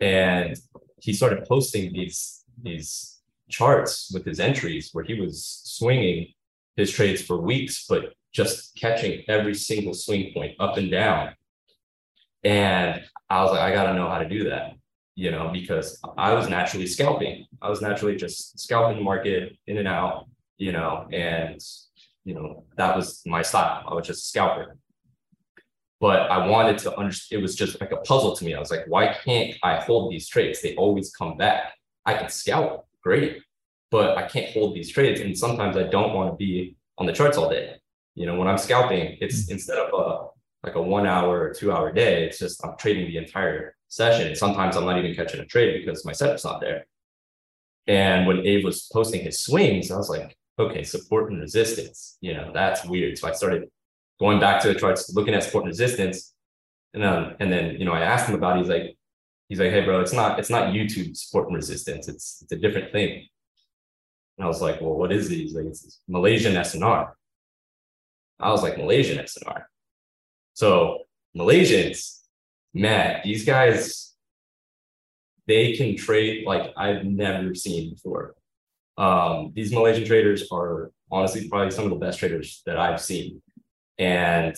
And 0.00 0.56
he 1.00 1.12
started 1.12 1.44
posting 1.46 1.92
these 1.92 2.44
these 2.62 3.20
charts 3.48 4.10
with 4.12 4.24
his 4.24 4.40
entries 4.40 4.90
where 4.92 5.04
he 5.04 5.20
was 5.20 5.62
swinging 5.64 6.32
his 6.76 6.90
trades 6.90 7.22
for 7.22 7.40
weeks, 7.40 7.86
but 7.88 8.14
just 8.32 8.76
catching 8.76 9.24
every 9.28 9.54
single 9.54 9.94
swing 9.94 10.32
point 10.32 10.52
up 10.60 10.76
and 10.76 10.90
down. 10.90 11.34
And 12.44 13.02
I 13.28 13.42
was 13.42 13.52
like, 13.52 13.60
I 13.60 13.72
gotta 13.72 13.94
know 13.94 14.08
how 14.08 14.18
to 14.18 14.28
do 14.28 14.44
that, 14.50 14.74
you 15.20 15.30
know, 15.30 15.50
because 15.52 16.00
I 16.16 16.32
was 16.32 16.48
naturally 16.48 16.86
scalping. 16.86 17.44
I 17.60 17.68
was 17.68 17.82
naturally 17.82 18.16
just 18.16 18.58
scalping 18.58 18.96
the 18.96 19.04
market 19.04 19.54
in 19.66 19.76
and 19.76 19.86
out, 19.86 20.30
you 20.56 20.72
know, 20.72 21.06
and 21.12 21.60
you 22.24 22.34
know, 22.34 22.64
that 22.78 22.96
was 22.96 23.20
my 23.26 23.42
style. 23.42 23.84
I 23.86 23.92
was 23.92 24.06
just 24.06 24.24
a 24.24 24.28
scalper. 24.28 24.78
But 26.00 26.30
I 26.30 26.46
wanted 26.46 26.78
to 26.78 26.96
understand, 26.96 27.38
it 27.38 27.42
was 27.42 27.54
just 27.54 27.78
like 27.82 27.92
a 27.92 27.98
puzzle 27.98 28.34
to 28.34 28.44
me. 28.46 28.54
I 28.54 28.58
was 28.58 28.70
like, 28.70 28.86
why 28.88 29.14
can't 29.22 29.54
I 29.62 29.76
hold 29.76 30.10
these 30.10 30.26
trades? 30.26 30.62
They 30.62 30.74
always 30.76 31.12
come 31.12 31.36
back. 31.36 31.74
I 32.06 32.14
can 32.14 32.30
scalp, 32.30 32.86
great, 33.02 33.42
but 33.90 34.16
I 34.16 34.22
can't 34.26 34.50
hold 34.54 34.74
these 34.74 34.90
trades. 34.90 35.20
And 35.20 35.36
sometimes 35.36 35.76
I 35.76 35.82
don't 35.82 36.14
want 36.14 36.30
to 36.30 36.36
be 36.36 36.76
on 36.96 37.04
the 37.04 37.12
charts 37.12 37.36
all 37.36 37.50
day. 37.50 37.76
You 38.14 38.24
know, 38.24 38.36
when 38.38 38.48
I'm 38.48 38.56
scalping, 38.56 39.18
it's 39.20 39.42
mm-hmm. 39.42 39.52
instead 39.52 39.76
of 39.76 39.92
a 39.92 40.28
like 40.66 40.76
a 40.76 40.82
one 40.82 41.06
hour 41.06 41.42
or 41.42 41.52
two 41.52 41.72
hour 41.72 41.92
day, 41.92 42.24
it's 42.24 42.38
just 42.38 42.64
I'm 42.64 42.76
trading 42.78 43.06
the 43.06 43.18
entire 43.18 43.74
session. 43.90 44.34
Sometimes 44.34 44.76
I'm 44.76 44.86
not 44.86 44.98
even 44.98 45.14
catching 45.14 45.40
a 45.40 45.44
trade 45.44 45.84
because 45.84 46.04
my 46.06 46.12
setup's 46.12 46.44
not 46.44 46.60
there. 46.60 46.86
And 47.86 48.26
when 48.26 48.46
Abe 48.46 48.64
was 48.64 48.88
posting 48.92 49.22
his 49.22 49.40
swings, 49.40 49.90
I 49.90 49.96
was 49.96 50.08
like, 50.08 50.36
okay, 50.58 50.82
support 50.82 51.30
and 51.30 51.40
resistance, 51.40 52.16
you 52.20 52.34
know, 52.34 52.50
that's 52.54 52.84
weird. 52.84 53.18
So 53.18 53.28
I 53.28 53.32
started 53.32 53.68
going 54.18 54.40
back 54.40 54.62
to 54.62 54.68
the 54.68 54.78
charts, 54.78 55.12
looking 55.14 55.34
at 55.34 55.42
support 55.42 55.64
and 55.64 55.70
resistance. 55.70 56.34
And 56.94 57.02
then, 57.02 57.36
and 57.40 57.52
then, 57.52 57.76
you 57.78 57.84
know, 57.84 57.92
I 57.92 58.00
asked 58.00 58.28
him 58.28 58.34
about, 58.34 58.56
it. 58.56 58.60
he's 58.60 58.68
like, 58.68 58.96
he's 59.48 59.58
like, 59.60 59.70
hey, 59.70 59.84
bro, 59.84 60.00
it's 60.00 60.12
not, 60.12 60.38
it's 60.38 60.50
not 60.50 60.72
YouTube 60.72 61.16
support 61.16 61.48
and 61.48 61.56
resistance. 61.56 62.08
It's, 62.08 62.42
it's 62.42 62.52
a 62.52 62.56
different 62.56 62.92
thing. 62.92 63.26
And 64.38 64.44
I 64.44 64.48
was 64.48 64.62
like, 64.62 64.80
well, 64.80 64.94
what 64.94 65.12
is 65.12 65.30
it? 65.30 65.36
He's 65.36 65.54
like, 65.54 65.66
it's 65.66 66.00
Malaysian 66.08 66.54
SNR. 66.54 67.12
I 68.38 68.50
was 68.50 68.62
like, 68.62 68.78
Malaysian 68.78 69.18
SNR. 69.18 69.64
So 70.54 71.04
Malaysians, 71.36 72.19
man, 72.74 73.20
these 73.24 73.44
guys, 73.44 74.14
they 75.46 75.72
can 75.72 75.96
trade 75.96 76.46
like 76.46 76.72
I've 76.76 77.04
never 77.04 77.54
seen 77.54 77.90
before. 77.90 78.34
Um, 78.96 79.52
these 79.54 79.72
Malaysian 79.72 80.06
traders 80.06 80.48
are 80.52 80.92
honestly 81.10 81.48
probably 81.48 81.70
some 81.70 81.84
of 81.84 81.90
the 81.90 81.96
best 81.96 82.18
traders 82.18 82.62
that 82.66 82.78
I've 82.78 83.00
seen. 83.00 83.42
And 83.98 84.54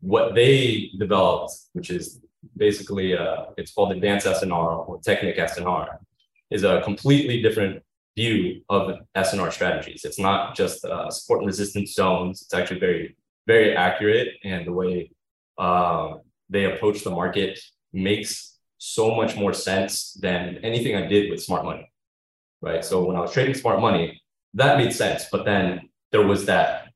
what 0.00 0.34
they 0.34 0.90
developed, 0.98 1.54
which 1.72 1.90
is 1.90 2.20
basically 2.56 3.16
uh, 3.16 3.46
it's 3.56 3.72
called 3.72 3.92
advanced 3.92 4.26
SNR 4.26 4.88
or 4.88 5.00
Technic 5.00 5.36
SNR, 5.36 5.98
is 6.50 6.64
a 6.64 6.80
completely 6.82 7.42
different 7.42 7.82
view 8.16 8.62
of 8.68 8.98
SNR 9.16 9.52
strategies. 9.52 10.04
It's 10.04 10.18
not 10.18 10.56
just 10.56 10.84
uh, 10.84 11.10
support 11.10 11.40
and 11.40 11.46
resistance 11.46 11.94
zones. 11.94 12.42
It's 12.42 12.54
actually 12.54 12.80
very, 12.80 13.16
very 13.46 13.76
accurate, 13.76 14.28
and 14.44 14.66
the 14.66 14.72
way 14.72 15.10
uh, 15.56 16.14
they 16.48 16.64
approach 16.64 17.02
the 17.04 17.10
market 17.10 17.58
makes 17.92 18.58
so 18.78 19.14
much 19.14 19.36
more 19.36 19.52
sense 19.52 20.12
than 20.14 20.58
anything 20.62 20.94
I 20.96 21.06
did 21.06 21.30
with 21.30 21.42
smart 21.42 21.64
money 21.64 21.90
right? 22.60 22.84
So 22.84 23.04
when 23.04 23.16
I 23.16 23.20
was 23.20 23.32
trading 23.32 23.54
smart 23.54 23.80
money, 23.80 24.20
that 24.54 24.78
made 24.78 24.92
sense. 24.92 25.26
But 25.30 25.44
then 25.44 25.88
there 26.12 26.26
was 26.26 26.46
that 26.46 26.88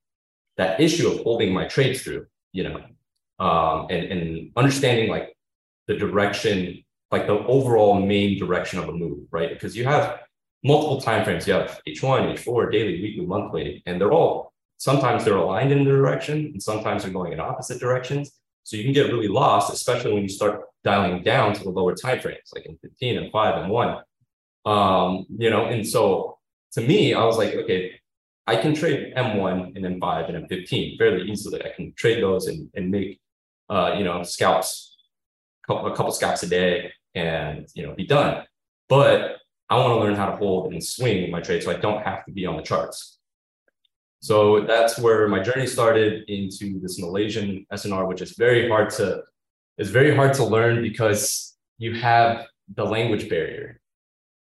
that 0.57 0.81
issue 0.81 1.09
of 1.09 1.21
holding 1.21 1.53
my 1.53 1.67
trades 1.67 2.03
through, 2.03 2.27
you 2.53 2.65
know, 2.65 2.83
um, 3.45 3.87
and 3.91 4.05
and 4.13 4.51
understanding 4.57 5.09
like 5.09 5.37
the 5.87 5.97
direction, 5.97 6.85
like 7.11 7.27
the 7.27 7.39
overall 7.47 8.01
main 8.01 8.39
direction 8.39 8.79
of 8.79 8.89
a 8.89 8.93
move, 8.93 9.27
right? 9.31 9.51
Because 9.51 9.77
you 9.77 9.85
have 9.85 10.21
multiple 10.65 11.01
time 11.01 11.25
frames. 11.25 11.47
You 11.47 11.55
have 11.55 11.81
H1, 11.89 12.39
H4, 12.39 12.71
daily, 12.71 13.03
weekly, 13.03 13.27
monthly, 13.27 13.83
and 13.87 14.01
they're 14.01 14.13
all 14.13 14.53
sometimes 14.79 15.25
they're 15.25 15.37
aligned 15.37 15.71
in 15.73 15.85
the 15.85 15.91
direction, 15.91 16.37
and 16.53 16.63
sometimes 16.63 17.03
they're 17.03 17.13
going 17.13 17.33
in 17.33 17.41
opposite 17.41 17.81
directions. 17.81 18.33
So 18.65 18.77
you 18.77 18.85
can 18.85 18.93
get 18.93 19.13
really 19.13 19.29
lost, 19.29 19.73
especially 19.73 20.13
when 20.13 20.23
you 20.23 20.29
start 20.29 20.63
dialing 20.85 21.23
down 21.23 21.55
to 21.55 21.63
the 21.63 21.71
lower 21.71 21.95
time 21.95 22.21
frames, 22.21 22.51
like 22.55 22.67
in 22.67 22.79
15 22.79 23.19
and 23.19 23.33
5 23.33 23.63
and 23.63 23.71
1. 23.71 24.03
Um, 24.65 25.27
you 25.37 25.51
know, 25.51 25.67
and 25.67 25.87
so 25.87 26.39
to 26.73 26.81
me, 26.81 27.15
I 27.15 27.25
was 27.25 27.39
like, 27.39 27.55
okay, 27.55 28.01
I 28.47 28.57
can 28.57 28.75
trade 28.75 29.15
M1 29.17 29.77
and 29.77 30.01
M5 30.01 30.35
and 30.35 30.49
M15 30.49 30.99
fairly 30.99 31.31
easily. 31.31 31.65
I 31.65 31.71
can 31.75 31.93
trade 31.95 32.23
those 32.23 32.47
and, 32.47 32.69
and 32.75 32.91
make, 32.91 33.21
uh, 33.69 33.95
you 33.97 34.05
know, 34.05 34.23
scalps, 34.23 34.97
a 35.65 35.67
couple, 35.67 36.13
scalps 36.13 36.43
a 36.43 36.49
day 36.49 36.93
and, 37.15 37.69
you 37.75 37.87
know, 37.87 37.95
be 37.95 38.07
done. 38.07 38.45
But 38.89 39.37
I 39.69 39.77
want 39.77 39.91
to 39.91 40.01
learn 40.01 40.17
how 40.17 40.27
to 40.27 40.37
hold 40.37 40.73
and 40.73 40.83
swing 40.83 41.31
my 41.31 41.41
trade 41.41 41.63
so 41.63 41.71
I 41.71 41.77
don't 41.77 42.03
have 42.03 42.25
to 42.27 42.33
be 42.33 42.47
on 42.47 42.57
the 42.57 42.63
charts. 42.63 43.19
So 44.23 44.63
that's 44.63 44.99
where 44.99 45.29
my 45.29 45.41
journey 45.43 45.67
started 45.67 46.25
into 46.29 46.81
this 46.81 46.99
Malaysian 46.99 47.67
SNR, 47.73 48.07
which 48.09 48.23
is 48.23 48.33
very 48.33 48.69
hard 48.69 48.91
to, 48.91 49.23
it's 49.79 49.91
very 49.91 50.15
hard 50.15 50.33
to 50.35 50.45
learn 50.45 50.81
because 50.81 51.57
you 51.79 51.95
have 51.95 52.47
the 52.77 52.85
language 52.85 53.29
barrier 53.29 53.81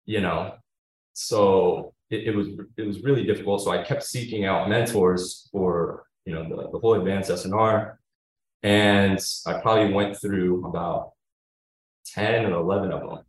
you 0.08 0.22
know, 0.22 0.56
so 1.14 1.94
it, 2.10 2.30
it 2.30 2.36
was 2.36 2.48
it 2.78 2.88
was 2.88 3.04
really 3.04 3.26
difficult. 3.26 3.62
So 3.62 3.72
I 3.72 3.84
kept 3.84 4.04
seeking 4.04 4.46
out 4.46 4.70
mentors 4.70 5.48
for 5.52 6.06
you 6.26 6.34
know 6.34 6.44
the, 6.44 6.72
the 6.72 6.80
whole 6.80 6.96
advanced 6.96 7.30
SNR, 7.30 7.98
and 8.64 9.20
I 9.46 9.60
probably 9.60 9.94
went 9.94 10.20
through 10.20 10.66
about 10.66 11.12
ten 12.06 12.46
and 12.46 12.56
eleven 12.56 12.92
of 12.92 13.02
them 13.02 13.20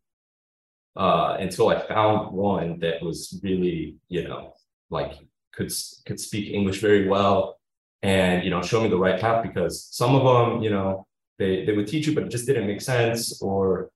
uh, 0.96 1.36
until 1.40 1.68
I 1.68 1.80
found 1.86 2.32
one 2.32 2.78
that 2.78 3.02
was 3.02 3.38
really 3.42 3.96
you 4.08 4.26
know 4.26 4.54
like 4.88 5.14
could 5.58 5.72
could 6.06 6.20
speak 6.28 6.54
English 6.58 6.80
very 6.80 7.08
well 7.08 7.58
and 8.02 8.44
you 8.44 8.50
know 8.50 8.62
show 8.62 8.80
me 8.82 8.88
the 8.88 9.04
right 9.06 9.20
path 9.20 9.42
because 9.42 9.74
some 10.00 10.14
of 10.14 10.22
them 10.28 10.62
you 10.62 10.70
know 10.70 11.06
they 11.40 11.64
they 11.64 11.74
would 11.76 11.88
teach 11.92 12.06
you 12.06 12.14
but 12.14 12.24
it 12.24 12.30
just 12.30 12.46
didn't 12.46 12.68
make 12.72 12.80
sense 12.80 13.42
or 13.42 13.90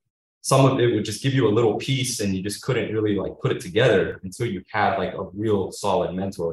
some 0.50 0.62
of 0.66 0.80
it 0.80 0.92
would 0.92 1.04
just 1.04 1.22
give 1.22 1.34
you 1.38 1.46
a 1.46 1.56
little 1.58 1.76
piece 1.88 2.18
and 2.20 2.34
you 2.34 2.42
just 2.42 2.60
couldn't 2.62 2.92
really 2.92 3.14
like 3.14 3.34
put 3.40 3.52
it 3.54 3.60
together 3.60 4.20
until 4.24 4.46
you 4.46 4.60
had 4.76 4.98
like 5.02 5.14
a 5.14 5.24
real 5.42 5.70
solid 5.70 6.12
mentor 6.20 6.52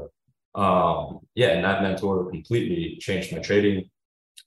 um 0.55 1.19
yeah 1.33 1.49
and 1.55 1.63
that 1.65 1.81
mentor 1.81 2.29
completely 2.29 2.97
changed 3.05 3.31
my 3.33 3.39
trading 3.39 3.89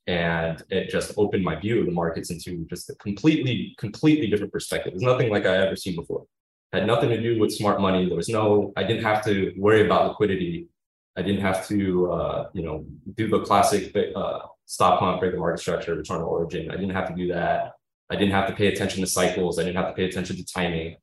and 0.07 0.63
it 0.71 0.91
just 0.91 1.13
opened 1.17 1.45
my 1.45 1.57
view 1.57 1.81
of 1.81 1.87
the 1.87 1.93
markets 1.93 2.31
into 2.31 2.65
just 2.69 2.91
a 2.91 2.95
completely, 2.97 3.75
completely 3.79 4.27
different 4.27 4.53
perspective. 4.53 4.95
It's 4.95 5.03
nothing 5.03 5.31
like 5.31 5.47
I 5.47 5.57
ever 5.59 5.77
seen 5.77 5.95
before. 5.95 6.25
Had 6.73 6.87
nothing 6.87 7.11
to 7.11 7.21
do 7.21 7.39
with 7.39 7.53
smart 7.53 7.81
money. 7.81 8.07
There 8.07 8.17
was 8.17 8.29
no, 8.29 8.73
I 8.77 8.85
didn't 8.85 9.05
have 9.05 9.25
to 9.27 9.53
worry 9.59 9.85
about 9.85 10.09
liquidity. 10.09 10.69
I 11.17 11.23
didn't 11.23 11.43
have 11.43 11.69
to, 11.69 12.11
uh, 12.11 12.49
you 12.55 12.63
know, 12.63 12.87
do 13.17 13.29
the 13.29 13.41
classic 13.41 13.95
uh, 14.17 14.39
stop 14.65 15.01
hunt, 15.01 15.21
break 15.21 15.33
the 15.33 15.39
market 15.39 15.61
structure, 15.61 15.95
return 15.95 16.21
to 16.21 16.25
origin. 16.25 16.71
I 16.71 16.77
didn't 16.77 16.95
have 16.95 17.09
to 17.09 17.15
do 17.15 17.29
that. 17.29 17.73
I 18.11 18.17
didn't 18.17 18.33
have 18.33 18.49
to 18.49 18.55
pay 18.55 18.69
attention 18.69 19.01
to 19.03 19.07
cycles. 19.07 19.59
I 19.59 19.65
didn't 19.65 19.77
have 19.77 19.89
to 19.89 19.95
pay 19.95 20.05
attention 20.05 20.37
to 20.37 20.45
timing. 20.47 20.97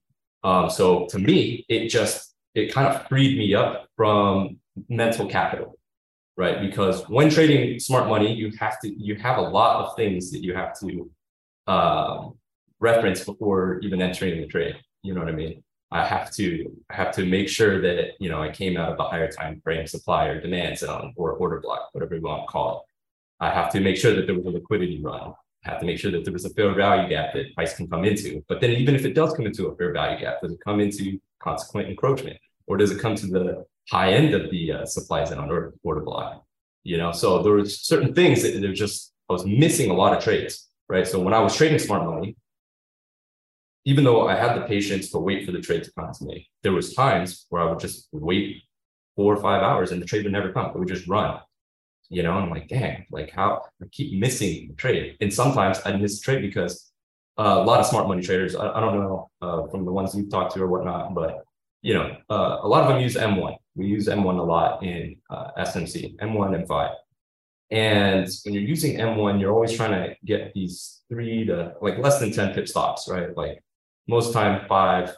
Um, 0.44 0.70
so 0.70 1.06
to 1.08 1.20
me, 1.20 1.66
it 1.70 1.90
just 1.90 2.36
it 2.56 2.74
kind 2.74 2.88
of 2.88 3.08
freed 3.08 3.38
me 3.38 3.54
up 3.54 3.88
from 3.96 4.58
mental 4.90 5.28
capital, 5.28 5.78
right? 6.38 6.62
Because 6.62 7.04
when 7.10 7.30
trading 7.30 7.80
smart 7.80 8.08
money, 8.08 8.34
you 8.34 8.52
have 8.60 8.80
to 8.82 8.90
you 8.90 9.16
have 9.16 9.38
a 9.38 9.42
lot 9.42 9.86
of 9.86 9.96
things 9.96 10.32
that 10.32 10.44
you 10.44 10.54
have 10.56 10.80
to 10.80 11.12
um, 11.68 12.38
reference 12.80 13.24
before 13.24 13.80
even 13.84 14.02
entering 14.02 14.42
the 14.42 14.48
trade. 14.48 14.76
You 15.04 15.14
know 15.14 15.22
what 15.22 15.30
I 15.30 15.34
mean? 15.34 15.64
I 15.92 16.06
have 16.06 16.32
to 16.36 16.72
I 16.90 16.96
have 16.96 17.12
to 17.16 17.26
make 17.26 17.50
sure 17.50 17.82
that 17.82 18.12
you 18.20 18.30
know 18.30 18.42
I 18.42 18.50
came 18.50 18.78
out 18.78 18.92
of 18.92 18.98
the 18.98 19.04
higher 19.04 19.32
time 19.32 19.62
frame 19.64 19.88
supply 19.88 20.28
or 20.28 20.40
demand 20.40 20.78
zone 20.78 21.14
or 21.16 21.34
order 21.34 21.60
block, 21.60 21.90
whatever 21.94 22.16
you 22.16 22.22
want 22.22 22.44
to 22.44 22.52
call 22.52 22.80
it. 22.80 23.44
I 23.44 23.50
have 23.50 23.72
to 23.72 23.80
make 23.80 23.98
sure 23.98 24.14
that 24.16 24.26
there 24.26 24.36
was 24.36 24.46
a 24.46 24.50
liquidity 24.50 25.02
run. 25.02 25.34
I 25.66 25.72
have 25.72 25.80
to 25.80 25.86
make 25.86 26.00
sure 26.00 26.12
that 26.12 26.24
there 26.24 26.34
was 26.34 26.46
a 26.46 26.50
fair 26.52 26.74
value 26.74 27.10
gap 27.10 27.34
that 27.34 27.54
price 27.56 27.76
can 27.76 27.88
come 27.88 28.06
into. 28.06 28.44
But 28.48 28.62
then 28.62 28.72
even 28.72 28.96
if 28.96 29.06
it 29.06 29.14
does 29.14 29.34
come 29.34 29.46
into 29.46 29.68
a 29.68 29.76
fair 29.76 29.92
value 29.92 30.20
gap, 30.20 30.42
does 30.42 30.54
it 30.54 30.60
come 30.64 30.80
into 30.80 31.20
consequent 31.40 31.90
encroachment? 31.90 32.38
Or 32.68 32.78
does 32.78 32.92
it 32.92 33.00
come 33.00 33.16
to 33.16 33.28
the 33.28 33.66
high 33.90 34.14
end 34.14 34.34
of 34.34 34.52
the 34.52 34.72
uh, 34.72 34.86
supply 34.86 35.26
zone 35.26 35.50
or 35.50 35.74
order 35.84 36.02
block? 36.02 36.46
You 36.84 36.98
know, 36.98 37.12
so 37.12 37.42
there 37.42 37.54
were 37.54 37.66
certain 37.66 38.14
things 38.14 38.42
that 38.44 38.60
they're 38.62 38.74
just 38.74 39.14
I 39.30 39.34
was 39.34 39.46
missing 39.46 39.90
a 39.90 39.94
lot 39.94 40.16
of 40.16 40.24
trades, 40.24 40.68
right? 40.88 41.08
So 41.08 41.20
when 41.20 41.34
I 41.34 41.40
was 41.40 41.56
trading 41.56 41.78
smart 41.80 42.06
money, 42.06 42.36
even 43.86 44.04
though 44.04 44.28
I 44.28 44.36
had 44.36 44.56
the 44.56 44.68
patience 44.68 45.12
to 45.12 45.20
wait 45.20 45.46
for 45.46 45.52
the 45.52 45.62
trade 45.62 45.84
to 45.84 45.92
come 45.94 46.12
to 46.13 46.26
me, 46.26 46.50
there 46.63 46.72
was 46.72 46.94
times 46.94 47.46
where 47.50 47.62
I 47.62 47.70
would 47.70 47.80
just 47.80 48.08
wait 48.12 48.63
four 49.15 49.34
or 49.34 49.42
five 49.42 49.63
hours 49.63 49.92
and 49.92 50.02
the 50.02 50.06
trade 50.06 50.24
would 50.24 50.34
never 50.34 50.52
come. 50.52 50.68
It 50.68 50.78
would 50.78 50.88
just 50.88 51.08
run. 51.08 51.39
You 52.10 52.24
know, 52.24 52.32
I'm 52.32 52.50
like, 52.50 52.68
dang, 52.68 53.06
like 53.12 53.32
how 53.32 53.63
I 53.82 53.86
keep 53.92 54.20
missing 54.20 54.70
the 54.70 54.76
trade. 54.76 55.18
And 55.22 55.34
sometimes 55.34 55.80
I 55.86 55.96
miss 55.96 56.20
trade 56.20 56.42
because 56.42 56.92
uh, 57.38 57.58
a 57.60 57.63
lot 57.63 57.80
of 57.80 57.86
smart 57.86 58.08
money 58.08 58.22
traders, 58.22 58.56
I, 58.56 58.70
I 58.70 58.80
don't 58.80 59.00
know 59.00 59.30
uh, 59.42 59.68
from 59.68 59.86
the 59.86 59.92
ones 59.92 60.15
you've 60.15 60.30
talked 60.30 60.54
to 60.56 60.63
or 60.63 60.68
whatnot, 60.68 61.13
but 61.13 61.44
you 61.82 61.94
know, 61.94 62.15
uh, 62.30 62.58
a 62.62 62.68
lot 62.68 62.84
of 62.84 62.89
them 62.89 63.02
use 63.02 63.15
M1. 63.15 63.56
We 63.76 63.88
use 63.88 64.08
M1 64.08 64.39
a 64.39 64.44
lot 64.44 64.84
in 64.84 65.18
SMC, 65.32 66.18
M1, 66.18 66.65
M5. 66.68 66.94
And 67.72 68.28
when 68.44 68.54
you're 68.54 68.63
using 68.63 68.98
M1, 68.98 69.39
you're 69.39 69.54
always 69.54 69.74
trying 69.74 69.92
to 69.92 70.15
get 70.26 70.54
these 70.54 71.02
three 71.08 71.46
to 71.46 71.74
like 71.82 71.98
less 72.00 72.20
than 72.20 72.32
10 72.32 72.54
pip 72.54 72.68
stops, 72.68 73.08
right? 73.08 73.36
Like 73.38 73.63
most 74.10 74.34
time 74.34 74.67
five, 74.67 75.15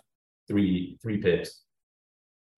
three, 0.47 0.97
three 1.01 1.17
pips. 1.17 1.61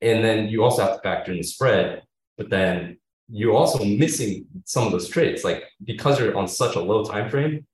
And 0.01 0.25
then 0.25 0.49
you 0.49 0.63
also 0.63 0.81
have 0.81 0.95
to 0.95 1.01
factor 1.01 1.31
in 1.31 1.37
the 1.37 1.43
spread, 1.43 2.01
but 2.37 2.49
then 2.49 2.97
you're 3.29 3.55
also 3.55 3.85
missing 3.85 4.47
some 4.65 4.85
of 4.85 4.91
those 4.91 5.07
trades. 5.07 5.43
Like 5.43 5.63
because 5.83 6.19
you're 6.19 6.35
on 6.35 6.47
such 6.47 6.75
a 6.75 6.81
low 6.81 7.05
time 7.05 7.29
frame, 7.29 7.65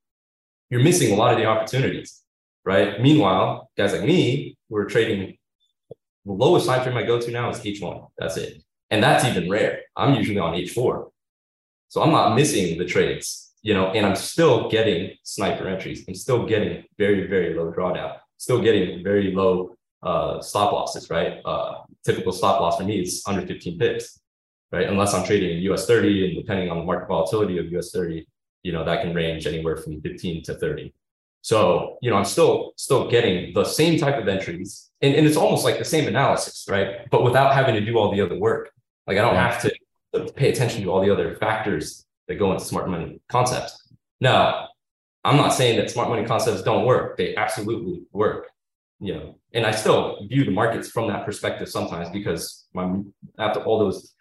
you're 0.69 0.83
missing 0.83 1.13
a 1.13 1.15
lot 1.15 1.33
of 1.33 1.39
the 1.39 1.45
opportunities, 1.45 2.21
right? 2.65 3.01
Meanwhile, 3.01 3.71
guys 3.77 3.93
like 3.93 4.03
me, 4.03 4.57
we're 4.69 4.85
trading 4.85 5.37
the 6.25 6.33
lowest 6.33 6.67
time 6.67 6.83
frame 6.83 6.97
I 6.97 7.03
go 7.03 7.19
to 7.19 7.31
now 7.31 7.49
is 7.49 7.59
H1. 7.59 8.09
That's 8.17 8.37
it. 8.37 8.61
And 8.91 9.01
that's 9.01 9.25
even 9.25 9.49
rare. 9.49 9.81
I'm 9.95 10.13
usually 10.15 10.37
on 10.37 10.53
H4. 10.53 11.09
So 11.87 12.03
I'm 12.03 12.11
not 12.11 12.35
missing 12.35 12.77
the 12.77 12.85
trades, 12.85 13.51
you 13.63 13.73
know, 13.73 13.87
and 13.87 14.05
I'm 14.05 14.15
still 14.15 14.69
getting 14.69 15.15
sniper 15.23 15.67
entries. 15.67 16.05
I'm 16.07 16.13
still 16.13 16.45
getting 16.45 16.83
very, 16.99 17.25
very 17.25 17.55
low 17.55 17.71
drawdown 17.71 18.18
still 18.39 18.61
getting 18.61 19.03
very 19.03 19.31
low 19.31 19.75
uh, 20.01 20.41
stop 20.41 20.71
losses, 20.71 21.09
right? 21.09 21.39
Uh, 21.45 21.81
typical 22.03 22.31
stop 22.31 22.61
loss 22.61 22.77
for 22.77 22.83
me 22.83 23.01
is 23.01 23.21
under 23.27 23.45
15 23.45 23.77
pips, 23.77 24.19
right? 24.71 24.87
Unless 24.87 25.13
I'm 25.13 25.25
trading 25.25 25.61
US 25.71 25.85
30 25.85 26.25
and 26.25 26.35
depending 26.41 26.71
on 26.71 26.77
the 26.77 26.83
market 26.85 27.07
volatility 27.07 27.57
of 27.59 27.71
US 27.73 27.91
30, 27.91 28.25
you 28.63 28.71
know, 28.71 28.83
that 28.85 29.01
can 29.03 29.13
range 29.13 29.45
anywhere 29.45 29.75
from 29.75 30.01
15 30.01 30.43
to 30.43 30.55
30. 30.55 30.93
So, 31.41 31.97
you 32.01 32.09
know, 32.09 32.17
I'm 32.17 32.25
still 32.25 32.73
still 32.77 33.09
getting 33.09 33.53
the 33.53 33.65
same 33.65 33.99
type 33.99 34.17
of 34.17 34.27
entries 34.27 34.89
and, 35.01 35.15
and 35.15 35.27
it's 35.27 35.37
almost 35.37 35.65
like 35.65 35.77
the 35.77 35.85
same 35.85 36.07
analysis, 36.07 36.65
right? 36.69 37.09
But 37.11 37.23
without 37.23 37.53
having 37.53 37.75
to 37.75 37.81
do 37.81 37.97
all 37.97 38.11
the 38.11 38.21
other 38.21 38.37
work. 38.37 38.71
Like 39.05 39.17
I 39.17 39.21
don't 39.21 39.35
have 39.35 39.61
to, 39.63 39.73
to 40.13 40.31
pay 40.33 40.49
attention 40.49 40.81
to 40.83 40.91
all 40.91 41.01
the 41.01 41.11
other 41.11 41.35
factors 41.35 42.05
that 42.27 42.35
go 42.35 42.51
into 42.53 42.63
smart 42.63 42.89
money 42.89 43.19
concepts. 43.27 43.91
Now, 44.21 44.68
I'm 45.23 45.37
not 45.37 45.53
saying 45.53 45.77
that 45.77 45.89
smart 45.89 46.09
money 46.09 46.25
concepts 46.25 46.61
don't 46.61 46.85
work. 46.85 47.17
They 47.17 47.35
absolutely 47.35 48.03
work. 48.11 48.47
You 49.01 49.13
know, 49.13 49.35
and 49.53 49.65
I 49.65 49.71
still 49.71 50.27
view 50.27 50.43
the 50.43 50.51
markets 50.51 50.89
from 50.89 51.07
that 51.07 51.25
perspective 51.25 51.69
sometimes 51.69 52.09
because 52.09 52.67
my 52.73 53.01
after 53.37 53.61
all 53.61 53.79
those 53.79 54.13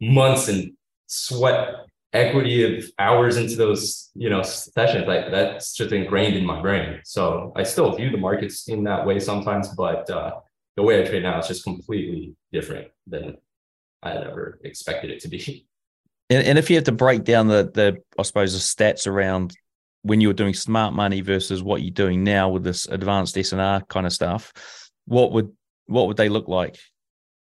months 0.00 0.48
and 0.48 0.72
sweat 1.06 1.74
equity 2.12 2.78
of 2.78 2.90
hours 2.98 3.36
into 3.36 3.56
those 3.56 4.10
you 4.14 4.30
know 4.30 4.42
sessions 4.42 5.06
like 5.06 5.30
that's 5.30 5.74
just 5.74 5.92
ingrained 5.92 6.34
in 6.34 6.44
my 6.44 6.60
brain 6.60 6.98
so 7.04 7.52
i 7.54 7.62
still 7.62 7.94
view 7.94 8.10
the 8.10 8.16
markets 8.16 8.66
in 8.68 8.82
that 8.84 9.04
way 9.04 9.20
sometimes 9.20 9.68
but 9.76 10.08
uh, 10.08 10.32
the 10.76 10.82
way 10.82 11.02
i 11.02 11.04
trade 11.04 11.22
now 11.22 11.38
is 11.38 11.46
just 11.46 11.64
completely 11.64 12.34
different 12.50 12.88
than 13.06 13.36
i 14.02 14.10
had 14.10 14.22
ever 14.22 14.58
expected 14.64 15.10
it 15.10 15.20
to 15.20 15.28
be 15.28 15.66
and, 16.30 16.46
and 16.46 16.58
if 16.58 16.70
you 16.70 16.76
have 16.76 16.84
to 16.84 16.92
break 16.92 17.24
down 17.24 17.46
the 17.46 17.70
the 17.74 17.98
i 18.18 18.22
suppose 18.22 18.54
the 18.54 18.58
stats 18.58 19.06
around 19.06 19.54
when 20.08 20.22
you 20.22 20.28
were 20.28 20.34
doing 20.34 20.54
smart 20.54 20.94
money 20.94 21.20
versus 21.20 21.62
what 21.62 21.82
you're 21.82 21.90
doing 21.90 22.24
now 22.24 22.48
with 22.48 22.64
this 22.64 22.86
advanced 22.86 23.36
SNR 23.36 23.86
kind 23.88 24.06
of 24.06 24.12
stuff, 24.12 24.52
what 25.06 25.32
would 25.32 25.52
what 25.86 26.06
would 26.06 26.16
they 26.16 26.28
look 26.28 26.48
like? 26.48 26.78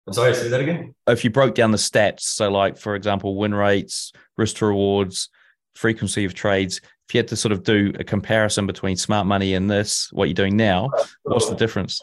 I'm 0.07 0.13
sorry, 0.13 0.33
say 0.35 0.49
that 0.49 0.61
again. 0.61 0.93
If 1.07 1.23
you 1.23 1.29
broke 1.29 1.55
down 1.55 1.71
the 1.71 1.77
stats, 1.77 2.21
so 2.21 2.49
like 2.49 2.77
for 2.77 2.95
example, 2.95 3.35
win 3.37 3.53
rates, 3.53 4.11
risk 4.37 4.57
to 4.57 4.65
rewards, 4.65 5.29
frequency 5.75 6.25
of 6.25 6.33
trades, 6.33 6.81
if 7.07 7.13
you 7.13 7.19
had 7.19 7.27
to 7.27 7.35
sort 7.35 7.51
of 7.51 7.63
do 7.63 7.93
a 7.99 8.03
comparison 8.03 8.65
between 8.65 8.97
smart 8.97 9.27
money 9.27 9.53
and 9.53 9.69
this, 9.69 10.09
what 10.11 10.25
you're 10.25 10.33
doing 10.33 10.57
now, 10.57 10.89
what's 11.23 11.49
the 11.49 11.55
difference? 11.55 12.01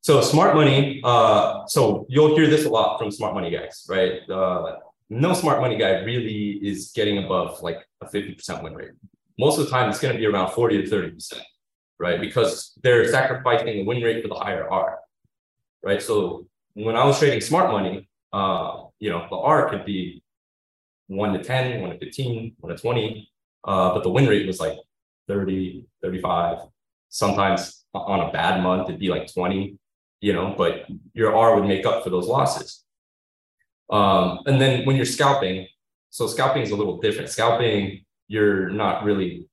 So 0.00 0.20
smart 0.20 0.56
money, 0.56 1.00
uh, 1.04 1.64
so 1.68 2.06
you'll 2.08 2.34
hear 2.34 2.48
this 2.48 2.64
a 2.64 2.68
lot 2.68 2.98
from 2.98 3.12
smart 3.12 3.34
money 3.34 3.50
guys, 3.50 3.86
right? 3.88 4.28
Uh, 4.28 4.78
no 5.10 5.32
smart 5.32 5.60
money 5.60 5.76
guy 5.76 6.00
really 6.00 6.58
is 6.60 6.90
getting 6.92 7.24
above 7.24 7.62
like 7.62 7.86
a 8.00 8.06
50% 8.06 8.64
win 8.64 8.74
rate 8.74 8.90
most 9.38 9.58
of 9.58 9.64
the 9.64 9.70
time 9.70 9.88
it's 9.88 10.00
going 10.00 10.14
to 10.14 10.18
be 10.18 10.26
around 10.26 10.52
40 10.52 10.82
to 10.82 10.90
30%, 10.90 11.40
right? 11.98 12.20
Because 12.20 12.72
they're 12.82 13.08
sacrificing 13.08 13.66
the 13.66 13.84
win 13.84 14.02
rate 14.02 14.22
for 14.22 14.28
the 14.28 14.34
higher 14.34 14.68
R, 14.70 14.98
right? 15.82 16.02
So 16.02 16.46
when 16.74 16.96
I 16.96 17.04
was 17.04 17.18
trading 17.18 17.40
smart 17.40 17.70
money, 17.70 18.08
uh, 18.32 18.84
you 18.98 19.10
know, 19.10 19.26
the 19.28 19.36
R 19.36 19.68
could 19.68 19.84
be 19.84 20.22
one 21.08 21.32
to 21.32 21.42
10, 21.42 21.80
one 21.80 21.90
to 21.90 21.98
15, 21.98 22.56
one 22.58 22.74
to 22.74 22.80
20, 22.80 23.30
uh, 23.64 23.94
but 23.94 24.02
the 24.02 24.10
win 24.10 24.26
rate 24.26 24.46
was 24.46 24.60
like 24.60 24.78
30, 25.28 25.86
35. 26.02 26.58
Sometimes 27.08 27.84
on 27.94 28.20
a 28.20 28.32
bad 28.32 28.62
month, 28.62 28.88
it'd 28.88 29.00
be 29.00 29.08
like 29.08 29.32
20, 29.32 29.76
you 30.20 30.32
know, 30.32 30.54
but 30.56 30.86
your 31.12 31.36
R 31.36 31.56
would 31.56 31.68
make 31.68 31.84
up 31.84 32.02
for 32.02 32.10
those 32.10 32.26
losses. 32.26 32.84
Um, 33.90 34.40
and 34.46 34.60
then 34.60 34.86
when 34.86 34.96
you're 34.96 35.04
scalping, 35.04 35.66
so 36.10 36.26
scalping 36.26 36.62
is 36.62 36.70
a 36.70 36.76
little 36.76 36.98
different. 36.98 37.28
Scalping, 37.28 38.04
you're 38.32 38.70
not 38.70 39.04
really, 39.04 39.46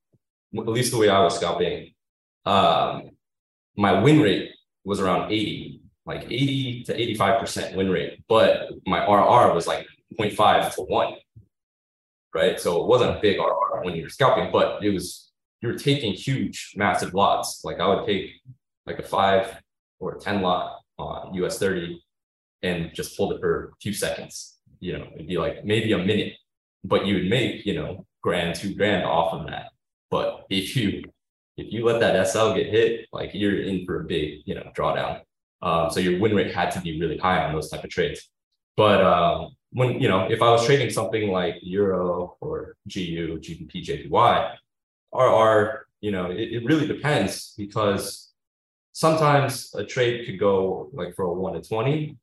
at 0.57 0.67
least 0.67 0.93
the 0.93 0.97
way 0.97 1.09
I 1.09 1.21
was 1.21 1.35
scalping, 1.35 1.91
um, 2.45 3.09
my 3.75 4.01
win 4.01 4.21
rate 4.21 4.51
was 4.85 5.01
around 5.01 5.33
80, 5.33 5.81
like 6.05 6.23
80 6.23 6.83
to 6.85 6.97
85% 7.15 7.75
win 7.75 7.89
rate, 7.89 8.23
but 8.29 8.69
my 8.85 8.99
RR 9.03 9.53
was 9.53 9.67
like 9.67 9.85
0.5 10.17 10.75
to 10.75 10.81
1, 10.83 11.13
right? 12.33 12.57
So 12.57 12.81
it 12.81 12.87
wasn't 12.87 13.17
a 13.17 13.19
big 13.19 13.37
RR 13.37 13.83
when 13.83 13.95
you 13.95 14.03
were 14.03 14.09
scalping, 14.09 14.49
but 14.49 14.81
it 14.81 14.91
was, 14.91 15.29
you 15.59 15.67
were 15.67 15.75
taking 15.75 16.13
huge, 16.13 16.71
massive 16.77 17.13
lots. 17.13 17.65
Like 17.65 17.81
I 17.81 17.87
would 17.93 18.05
take 18.05 18.31
like 18.85 18.99
a 18.99 19.03
five 19.03 19.61
or 19.99 20.15
a 20.15 20.19
10 20.21 20.41
lot 20.41 20.79
on 20.97 21.33
US 21.33 21.59
30 21.59 22.01
and 22.63 22.91
just 22.93 23.17
hold 23.17 23.33
it 23.33 23.41
for 23.41 23.65
a 23.65 23.75
few 23.81 23.91
seconds. 23.91 24.57
You 24.79 24.99
know, 24.99 25.07
it'd 25.15 25.27
be 25.27 25.37
like 25.37 25.65
maybe 25.65 25.91
a 25.91 25.97
minute, 25.97 26.35
but 26.85 27.05
you 27.05 27.15
would 27.15 27.29
make, 27.29 27.65
you 27.65 27.73
know, 27.73 28.05
grand, 28.21 28.55
two 28.55 28.75
grand 28.75 29.05
off 29.05 29.33
of 29.33 29.47
that. 29.47 29.71
But 30.09 30.45
if 30.49 30.75
you 30.75 31.03
if 31.57 31.73
you 31.73 31.85
let 31.85 31.99
that 31.99 32.27
SL 32.27 32.53
get 32.53 32.67
hit, 32.67 33.07
like 33.11 33.31
you're 33.33 33.61
in 33.61 33.85
for 33.85 34.01
a 34.01 34.03
big, 34.05 34.41
you 34.45 34.55
know, 34.55 34.71
drawdown. 34.75 35.21
Um, 35.61 35.89
so 35.89 35.99
your 35.99 36.19
win 36.19 36.35
rate 36.35 36.55
had 36.55 36.71
to 36.71 36.81
be 36.81 36.99
really 36.99 37.17
high 37.17 37.43
on 37.43 37.53
those 37.53 37.69
type 37.69 37.83
of 37.83 37.89
trades. 37.89 38.29
But 38.77 39.03
um, 39.03 39.55
when 39.71 39.99
you 39.99 40.07
know, 40.07 40.27
if 40.29 40.41
I 40.41 40.49
was 40.51 40.65
trading 40.65 40.89
something 40.89 41.31
like 41.31 41.55
Euro 41.61 42.37
or 42.39 42.75
GU, 42.87 43.39
GBP, 43.39 44.09
JPY, 44.09 44.55
RR, 45.13 45.87
you 46.01 46.11
know, 46.11 46.31
it, 46.31 46.53
it 46.53 46.65
really 46.65 46.87
depends 46.87 47.53
because 47.57 48.31
sometimes 48.93 49.73
a 49.75 49.83
trade 49.83 50.25
could 50.25 50.39
go 50.39 50.89
like 50.93 51.13
for 51.15 51.25
a 51.25 51.33
one 51.33 51.53
to 51.53 51.61
20, 51.61 52.15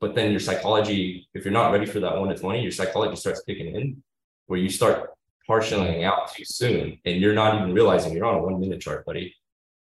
but 0.00 0.14
then 0.16 0.32
your 0.32 0.40
psychology, 0.40 1.28
if 1.32 1.44
you're 1.44 1.52
not 1.52 1.72
ready 1.72 1.86
for 1.86 2.00
that 2.00 2.16
one 2.16 2.28
to 2.28 2.36
20, 2.36 2.60
your 2.60 2.72
psychology 2.72 3.16
starts 3.16 3.42
kicking 3.42 3.74
in 3.74 4.02
where 4.48 4.58
you 4.58 4.68
start 4.68 5.10
partialing 5.48 6.04
out 6.04 6.34
too 6.34 6.44
soon 6.44 6.98
and 7.04 7.20
you're 7.20 7.34
not 7.34 7.54
even 7.54 7.72
realizing 7.72 8.12
you're 8.12 8.26
on 8.26 8.34
a 8.34 8.42
one 8.42 8.60
minute 8.60 8.80
chart, 8.80 9.06
buddy, 9.06 9.34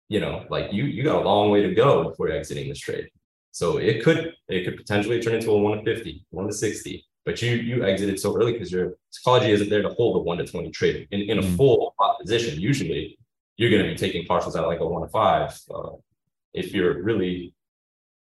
you 0.08 0.20
know, 0.20 0.44
like 0.48 0.72
you 0.72 0.84
you 0.84 1.02
got 1.04 1.22
a 1.22 1.28
long 1.28 1.50
way 1.50 1.62
to 1.62 1.74
go 1.74 2.04
before 2.08 2.30
exiting 2.30 2.68
this 2.68 2.78
trade. 2.78 3.08
So 3.52 3.76
it 3.76 4.02
could 4.02 4.32
it 4.48 4.64
could 4.64 4.76
potentially 4.76 5.22
turn 5.22 5.34
into 5.34 5.50
a 5.50 5.58
one 5.58 5.84
to 5.84 5.84
50, 5.84 6.26
one 6.30 6.46
to 6.46 6.52
60, 6.52 7.06
but 7.24 7.40
you 7.40 7.56
you 7.56 7.84
exited 7.84 8.18
so 8.18 8.36
early 8.36 8.52
because 8.52 8.72
your 8.72 8.94
psychology 9.10 9.52
isn't 9.52 9.68
there 9.68 9.82
to 9.82 9.90
hold 9.90 10.16
a 10.16 10.20
one 10.20 10.38
to 10.38 10.46
20 10.46 10.70
trade 10.70 11.06
in, 11.10 11.20
in 11.22 11.38
a 11.38 11.42
mm. 11.42 11.56
full 11.56 11.94
position. 12.20 12.60
Usually 12.60 13.18
you're 13.56 13.70
going 13.70 13.82
to 13.82 13.88
be 13.88 13.96
taking 13.96 14.26
partials 14.26 14.56
at 14.56 14.66
like 14.66 14.80
a 14.80 14.86
one 14.86 15.02
to 15.02 15.08
five. 15.08 15.58
Uh, 15.72 15.90
if 16.52 16.72
you're 16.72 17.02
really 17.02 17.54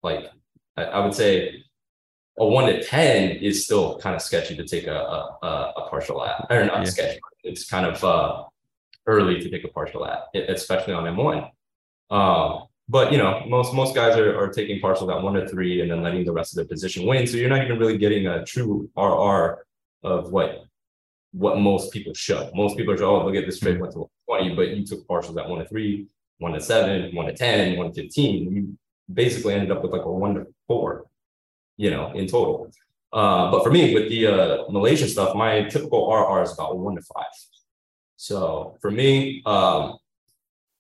like, 0.04 0.30
I, 0.78 0.84
I, 0.84 1.00
would 1.06 1.14
say 1.14 1.64
a 2.42 2.46
one 2.46 2.66
to 2.66 2.84
10 2.84 3.38
is 3.38 3.64
still 3.64 4.00
kind 4.00 4.16
of 4.16 4.22
sketchy 4.22 4.56
to 4.56 4.66
take 4.66 4.88
a, 4.88 5.00
a, 5.44 5.74
a 5.78 5.88
partial 5.92 6.26
at, 6.26 6.48
or 6.50 6.66
not 6.66 6.80
yeah. 6.80 6.84
sketchy. 6.86 7.20
It's 7.44 7.70
kind 7.70 7.86
of 7.86 8.04
uh, 8.04 8.46
early 9.06 9.40
to 9.40 9.50
take 9.50 9.64
a 9.64 9.68
partial 9.68 10.08
at, 10.08 10.24
especially 10.34 10.94
on 10.94 11.04
M1. 11.04 11.50
Um, 12.10 12.64
but 12.90 13.12
you 13.12 13.20
know, 13.20 13.44
most 13.48 13.76
most 13.76 13.94
guys 13.94 14.18
are, 14.18 14.36
are 14.38 14.50
taking 14.50 14.82
partials 14.82 15.16
at 15.16 15.22
one 15.22 15.36
to 15.36 15.48
three 15.48 15.82
and 15.82 15.92
then 15.92 16.02
letting 16.02 16.26
the 16.26 16.34
rest 16.34 16.54
of 16.54 16.56
their 16.58 16.66
position 16.66 17.06
win. 17.06 17.28
So 17.28 17.38
you're 17.38 17.48
not 17.48 17.64
even 17.64 17.78
really 17.78 18.00
getting 18.00 18.26
a 18.26 18.44
true 18.44 18.90
RR 18.98 19.64
of 20.04 20.32
what 20.32 20.66
what 21.32 21.60
most 21.60 21.94
people 21.94 22.16
show. 22.16 22.50
Most 22.56 22.76
people 22.76 22.94
are, 22.96 23.04
oh, 23.04 23.24
look 23.24 23.36
at 23.36 23.46
this 23.46 23.60
trade 23.60 23.80
went 23.80 23.94
to 23.94 24.10
20, 24.28 24.56
but 24.56 24.70
you 24.76 24.86
took 24.86 25.08
partials 25.08 25.40
at 25.40 25.48
one 25.48 25.60
to 25.60 25.70
three, 25.70 26.08
one 26.40 26.54
to 26.54 26.60
seven, 26.60 27.16
one 27.16 27.28
to 27.28 27.34
10, 27.34 27.78
one 27.78 27.94
to 27.94 28.02
15. 28.02 28.52
You 28.52 28.78
basically 29.14 29.54
ended 29.54 29.72
up 29.72 29.84
with 29.84 29.92
like 29.92 30.04
a 30.04 30.12
one 30.12 30.36
to 30.36 30.48
four, 30.68 31.06
you 31.84 31.90
know, 31.90 32.12
in 32.20 32.26
total. 32.28 32.72
Uh, 33.12 33.52
but 33.52 33.64
for 33.64 33.72
me, 33.72 33.94
with 33.94 34.08
the 34.10 34.22
uh, 34.28 34.58
Malaysian 34.70 35.10
stuff, 35.10 35.36
my 35.36 35.64
typical 35.64 36.02
RR 36.10 36.44
is 36.44 36.54
about 36.54 36.78
one 36.78 36.96
to 36.96 37.02
five. 37.14 37.34
So 38.16 38.78
for 38.82 38.92
me, 38.92 39.42
um, 39.46 39.98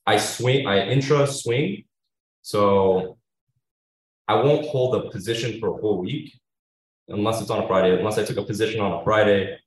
I 0.05 0.17
swing, 0.17 0.67
I 0.67 0.75
intra 0.95 1.27
swing. 1.27 1.83
So 2.41 3.17
I 4.27 4.35
won't 4.35 4.65
hold 4.67 4.95
a 4.95 5.09
position 5.09 5.59
for 5.59 5.67
a 5.69 5.81
whole 5.81 5.99
week 6.07 6.27
unless 7.07 7.41
it's 7.41 7.49
on 7.49 7.63
a 7.63 7.67
Friday. 7.67 7.97
Unless 7.97 8.17
I 8.17 8.23
took 8.23 8.37
a 8.37 8.43
position 8.43 8.79
on 8.79 8.99
a 8.99 9.03
Friday 9.03 9.57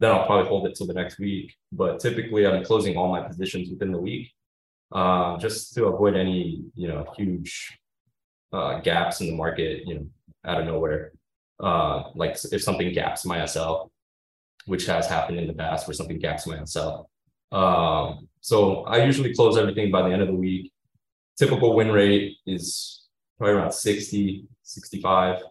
then 0.00 0.10
I'll 0.10 0.26
probably 0.26 0.48
hold 0.48 0.66
it 0.66 0.74
till 0.74 0.86
the 0.86 0.94
next 0.94 1.18
week. 1.18 1.54
But 1.72 2.00
typically, 2.00 2.46
I'm 2.46 2.64
closing 2.64 2.96
all 2.96 3.10
my 3.10 3.22
positions 3.22 3.70
within 3.70 3.92
the 3.92 3.98
week, 3.98 4.32
uh, 4.92 5.38
just 5.38 5.74
to 5.74 5.86
avoid 5.86 6.16
any 6.16 6.64
you 6.74 6.88
know 6.88 7.06
huge 7.16 7.78
uh, 8.52 8.80
gaps 8.80 9.20
in 9.20 9.28
the 9.28 9.36
market, 9.36 9.86
you 9.86 9.94
know, 9.94 10.06
out 10.44 10.60
of 10.60 10.66
nowhere. 10.66 11.12
Uh, 11.60 12.04
like 12.14 12.36
if 12.52 12.62
something 12.62 12.92
gaps 12.92 13.24
my 13.24 13.44
SL, 13.46 13.90
which 14.66 14.86
has 14.86 15.06
happened 15.06 15.38
in 15.38 15.46
the 15.46 15.52
past, 15.52 15.86
where 15.86 15.94
something 15.94 16.18
gaps 16.18 16.46
my 16.46 16.62
SL. 16.64 17.08
Um, 17.52 18.28
so 18.40 18.84
I 18.84 19.04
usually 19.04 19.34
close 19.34 19.56
everything 19.56 19.90
by 19.90 20.02
the 20.02 20.12
end 20.12 20.22
of 20.22 20.28
the 20.28 20.34
week. 20.34 20.72
Typical 21.38 21.74
win 21.74 21.90
rate 21.90 22.36
is 22.46 23.06
probably 23.38 23.54
around 23.54 23.72
60, 23.72 24.46
65. 24.62 25.42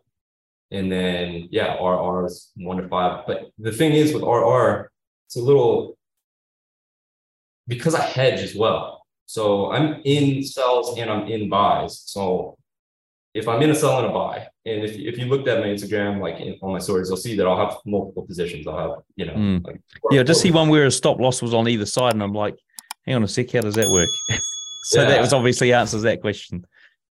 And 0.72 0.92
then, 0.92 1.48
yeah, 1.52 1.76
RR 1.76 2.26
is 2.26 2.52
one 2.56 2.78
to 2.78 2.88
five. 2.88 3.26
But 3.28 3.52
the 3.60 3.72
thing 3.72 3.94
is 3.94 4.14
with 4.14 4.24
RR, 4.24 4.92
it's 5.28 5.36
a 5.36 5.42
little 5.42 5.98
because 7.68 7.96
I 7.96 8.02
hedge 8.02 8.42
as 8.42 8.56
well. 8.56 9.06
So 9.26 9.72
I'm 9.72 10.02
in 10.04 10.44
sells 10.44 10.98
and 10.98 11.10
I'm 11.10 11.28
in 11.28 11.50
buys. 11.50 12.00
So 12.06 12.58
if 13.34 13.48
I'm 13.48 13.62
in 13.62 13.72
a 13.72 13.76
sell 13.76 13.98
and 14.00 14.08
a 14.08 14.14
buy, 14.14 14.48
and 14.66 14.84
if, 14.84 14.96
if 14.96 15.18
you 15.18 15.26
looked 15.26 15.48
at 15.48 15.60
my 15.60 15.68
Instagram, 15.68 16.22
like 16.22 16.40
in, 16.40 16.58
on 16.62 16.72
my 16.72 16.80
stories, 16.80 17.10
you'll 17.10 17.18
see 17.18 17.36
that 17.36 17.48
I'll 17.48 17.58
have 17.58 17.78
multiple 17.86 18.24
positions. 18.24 18.68
I'll 18.68 18.78
have, 18.78 19.04
you 19.16 19.26
know, 19.26 19.34
mm. 19.34 19.66
like 19.66 19.82
yeah, 20.12 20.24
just 20.24 20.42
see 20.42 20.52
one 20.52 20.70
where 20.70 20.86
a 20.86 20.92
stop 20.92 21.20
loss 21.20 21.42
was 21.42 21.54
on 21.54 21.68
either 21.68 21.86
side, 21.86 22.14
and 22.14 22.22
I'm 22.22 22.34
like, 22.34 22.56
hang 23.06 23.16
on 23.16 23.24
a 23.24 23.28
sec, 23.28 23.52
how 23.52 23.62
does 23.62 23.76
that 23.76 23.90
work? 23.90 24.10
so 24.84 25.02
yeah. 25.02 25.10
that 25.10 25.22
was 25.22 25.34
obviously 25.34 25.74
answers 25.74 26.04
that 26.04 26.22
question. 26.22 26.66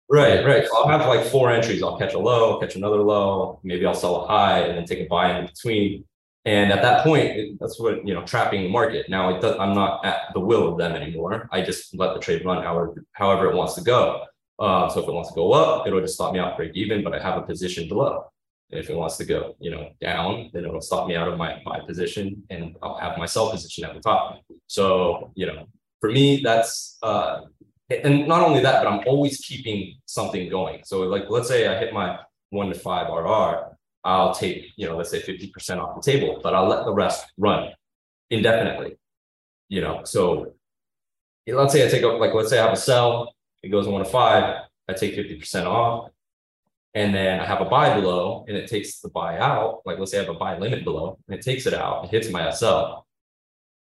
Right, 0.08 0.44
right. 0.44 0.66
So 0.66 0.76
I'll 0.76 0.98
have 0.98 1.08
like 1.08 1.24
four 1.26 1.50
entries. 1.50 1.82
I'll 1.82 1.98
catch 1.98 2.12
a 2.12 2.18
low, 2.18 2.60
catch 2.60 2.76
another 2.76 3.00
low. 3.00 3.60
Maybe 3.64 3.86
I'll 3.86 3.94
sell 3.94 4.24
a 4.24 4.26
high 4.26 4.60
and 4.60 4.76
then 4.76 4.84
take 4.84 5.00
a 5.00 5.06
buy 5.08 5.38
in 5.38 5.46
between. 5.46 6.04
And 6.44 6.72
at 6.72 6.82
that 6.82 7.04
point, 7.04 7.24
it, 7.24 7.58
that's 7.60 7.80
what 7.80 8.06
you 8.06 8.14
know, 8.14 8.22
trapping 8.24 8.62
the 8.62 8.68
market. 8.68 9.08
Now 9.08 9.34
it 9.34 9.40
does, 9.40 9.56
I'm 9.58 9.74
not 9.74 10.04
at 10.04 10.34
the 10.34 10.40
will 10.40 10.68
of 10.68 10.78
them 10.78 10.92
anymore. 10.92 11.48
I 11.50 11.62
just 11.62 11.96
let 11.96 12.14
the 12.14 12.20
trade 12.20 12.44
run 12.44 12.62
however 12.62 13.04
however 13.12 13.50
it 13.50 13.56
wants 13.56 13.74
to 13.74 13.82
go. 13.82 14.24
Uh, 14.58 14.88
so 14.88 15.00
if 15.00 15.08
it 15.08 15.12
wants 15.12 15.30
to 15.30 15.34
go 15.34 15.52
up, 15.52 15.86
it'll 15.86 16.00
just 16.00 16.14
stop 16.14 16.32
me 16.32 16.38
out 16.38 16.56
break 16.56 16.72
even, 16.74 17.02
but 17.02 17.14
I 17.14 17.20
have 17.22 17.38
a 17.38 17.42
position 17.42 17.88
below. 17.88 18.26
And 18.70 18.80
if 18.80 18.88
it 18.88 18.96
wants 18.96 19.16
to 19.18 19.24
go, 19.24 19.56
you 19.60 19.70
know, 19.70 19.90
down, 20.00 20.50
then 20.52 20.64
it'll 20.64 20.80
stop 20.80 21.06
me 21.06 21.16
out 21.16 21.28
of 21.28 21.36
my 21.36 21.60
my 21.64 21.80
position, 21.80 22.42
and 22.50 22.76
I'll 22.82 22.98
have 22.98 23.18
my 23.18 23.26
sell 23.26 23.50
position 23.50 23.84
at 23.84 23.94
the 23.94 24.00
top. 24.00 24.40
So 24.66 25.30
you 25.34 25.46
know, 25.46 25.66
for 26.00 26.10
me, 26.10 26.40
that's 26.42 26.98
uh, 27.02 27.42
and 27.90 28.26
not 28.26 28.42
only 28.42 28.60
that, 28.60 28.82
but 28.82 28.90
I'm 28.90 29.00
always 29.06 29.38
keeping 29.38 29.96
something 30.06 30.48
going. 30.48 30.82
So 30.84 31.02
like, 31.02 31.24
let's 31.28 31.48
say 31.48 31.66
I 31.66 31.78
hit 31.78 31.92
my 31.92 32.18
one 32.50 32.68
to 32.68 32.74
five 32.74 33.08
RR, 33.08 33.76
I'll 34.04 34.34
take, 34.34 34.72
you 34.76 34.86
know, 34.86 34.96
let's 34.96 35.10
say 35.10 35.20
50% 35.20 35.78
off 35.78 36.02
the 36.02 36.12
table, 36.12 36.40
but 36.42 36.54
I'll 36.54 36.68
let 36.68 36.84
the 36.84 36.92
rest 36.92 37.26
run 37.38 37.70
indefinitely, 38.30 38.96
you 39.68 39.80
know? 39.80 40.02
So 40.04 40.54
let's 41.46 41.72
say 41.72 41.86
I 41.86 41.90
take 41.90 42.02
up, 42.02 42.18
like, 42.20 42.34
let's 42.34 42.50
say 42.50 42.58
I 42.58 42.64
have 42.64 42.72
a 42.72 42.76
sell, 42.76 43.34
it 43.62 43.68
goes 43.68 43.86
one 43.86 44.04
to 44.04 44.10
five, 44.10 44.62
I 44.88 44.92
take 44.92 45.16
50% 45.16 45.66
off. 45.66 46.10
And 46.94 47.14
then 47.14 47.40
I 47.40 47.46
have 47.46 47.62
a 47.62 47.64
buy 47.64 47.98
below 47.98 48.44
and 48.48 48.56
it 48.56 48.68
takes 48.68 49.00
the 49.00 49.08
buy 49.08 49.38
out. 49.38 49.80
Like 49.86 49.98
let's 49.98 50.10
say 50.10 50.18
I 50.18 50.24
have 50.24 50.34
a 50.34 50.38
buy 50.38 50.58
limit 50.58 50.84
below 50.84 51.18
and 51.26 51.38
it 51.38 51.42
takes 51.42 51.66
it 51.66 51.72
out, 51.72 52.04
it 52.04 52.10
hits 52.10 52.30
my 52.30 52.50
SL. 52.50 53.04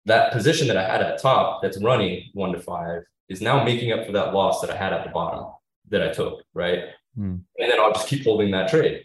That 0.06 0.32
position 0.32 0.68
that 0.68 0.78
I 0.78 0.88
had 0.88 1.02
at 1.02 1.18
the 1.18 1.22
top 1.22 1.62
that's 1.62 1.82
running 1.82 2.30
one 2.34 2.54
to 2.54 2.62
five 2.62 3.02
is 3.28 3.42
now 3.42 3.64
making 3.64 3.92
up 3.92 4.06
for 4.06 4.12
that 4.14 4.34
loss 4.34 4.62
that 4.62 4.70
I 4.70 4.78
had 4.78 4.94
at 4.94 5.04
the 5.04 5.10
bottom 5.10 5.48
that 5.90 6.04
I 6.04 6.14
took, 6.14 6.42
right? 6.54 6.84
Mm. 7.18 7.42
And 7.58 7.72
then 7.72 7.80
I'll 7.80 7.92
just 7.92 8.08
keep 8.08 8.24
holding 8.24 8.52
that 8.52 8.70
trade. 8.70 9.04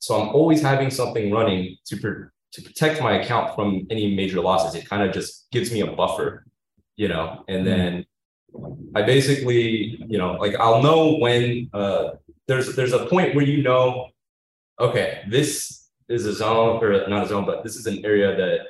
So 0.00 0.20
I'm 0.20 0.28
always 0.30 0.60
having 0.60 0.90
something 0.90 1.30
running 1.30 1.76
to 1.86 1.96
per, 1.96 2.32
to 2.52 2.62
protect 2.62 3.00
my 3.00 3.20
account 3.20 3.54
from 3.54 3.86
any 3.90 4.14
major 4.14 4.40
losses. 4.40 4.74
It 4.74 4.88
kind 4.88 5.02
of 5.02 5.14
just 5.14 5.46
gives 5.52 5.72
me 5.72 5.80
a 5.80 5.92
buffer, 5.92 6.44
you 6.96 7.08
know. 7.08 7.44
And 7.48 7.60
hmm. 7.60 7.64
then 7.64 8.06
I 8.94 9.02
basically, 9.02 10.02
you 10.08 10.18
know, 10.18 10.32
like 10.34 10.54
I'll 10.56 10.82
know 10.82 11.16
when 11.18 11.70
uh, 11.72 12.10
there's 12.46 12.74
there's 12.74 12.92
a 12.92 13.06
point 13.06 13.34
where 13.34 13.44
you 13.44 13.62
know, 13.62 14.08
okay, 14.78 15.22
this 15.28 15.88
is 16.08 16.26
a 16.26 16.32
zone 16.32 16.82
or 16.82 17.08
not 17.08 17.24
a 17.24 17.28
zone, 17.28 17.46
but 17.46 17.62
this 17.62 17.76
is 17.76 17.86
an 17.86 18.04
area 18.04 18.36
that 18.36 18.66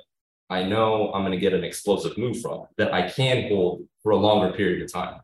I 0.50 0.64
know 0.64 1.12
I'm 1.12 1.22
going 1.22 1.32
to 1.32 1.38
get 1.38 1.54
an 1.54 1.64
explosive 1.64 2.18
move 2.18 2.40
from 2.40 2.66
that 2.76 2.92
I 2.92 3.08
can 3.08 3.48
hold 3.48 3.86
for 4.02 4.12
a 4.12 4.16
longer 4.16 4.52
period 4.52 4.82
of 4.82 4.92
time, 4.92 5.20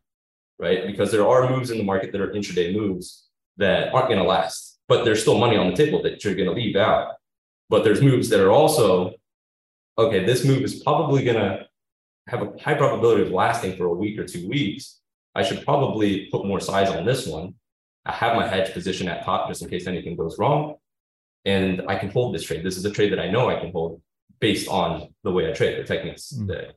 right? 0.57 0.87
Because 0.87 1.11
there 1.11 1.27
are 1.27 1.49
moves 1.49 1.69
in 1.69 1.77
the 1.77 1.83
market 1.83 2.11
that 2.13 2.21
are 2.21 2.31
intraday 2.31 2.73
moves 2.73 3.27
that 3.57 3.93
aren't 3.93 4.07
going 4.07 4.19
to 4.19 4.25
last, 4.25 4.79
but 4.87 5.03
there's 5.03 5.21
still 5.21 5.37
money 5.37 5.57
on 5.57 5.69
the 5.69 5.75
table 5.75 6.01
that 6.03 6.23
you're 6.23 6.33
going 6.33 6.49
to 6.49 6.55
leave 6.55 6.75
out. 6.75 7.15
But 7.69 7.83
there's 7.83 8.01
moves 8.01 8.29
that 8.29 8.39
are 8.39 8.51
also, 8.51 9.13
okay, 9.97 10.25
this 10.25 10.45
move 10.45 10.63
is 10.63 10.81
probably 10.81 11.23
going 11.25 11.35
to 11.35 11.66
have 12.27 12.41
a 12.41 12.51
high 12.61 12.73
probability 12.73 13.23
of 13.23 13.31
lasting 13.31 13.77
for 13.77 13.85
a 13.85 13.93
week 13.93 14.19
or 14.19 14.25
two 14.25 14.47
weeks. 14.47 14.99
I 15.35 15.43
should 15.43 15.63
probably 15.63 16.27
put 16.31 16.45
more 16.45 16.59
size 16.59 16.89
on 16.89 17.05
this 17.05 17.27
one. 17.27 17.55
I 18.05 18.11
have 18.11 18.35
my 18.35 18.47
hedge 18.47 18.73
position 18.73 19.07
at 19.07 19.23
top 19.23 19.49
just 19.49 19.61
in 19.61 19.69
case 19.69 19.87
anything 19.87 20.15
goes 20.15 20.37
wrong. 20.39 20.75
And 21.45 21.83
I 21.87 21.95
can 21.97 22.09
hold 22.09 22.35
this 22.35 22.43
trade. 22.43 22.65
This 22.65 22.77
is 22.77 22.85
a 22.85 22.91
trade 22.91 23.11
that 23.13 23.19
I 23.19 23.29
know 23.29 23.49
I 23.49 23.59
can 23.59 23.71
hold 23.71 24.01
based 24.39 24.67
on 24.67 25.13
the 25.23 25.31
way 25.31 25.49
I 25.49 25.53
trade, 25.53 25.79
the 25.79 25.83
techniques 25.83 26.33
mm. 26.33 26.47
that 26.47 26.75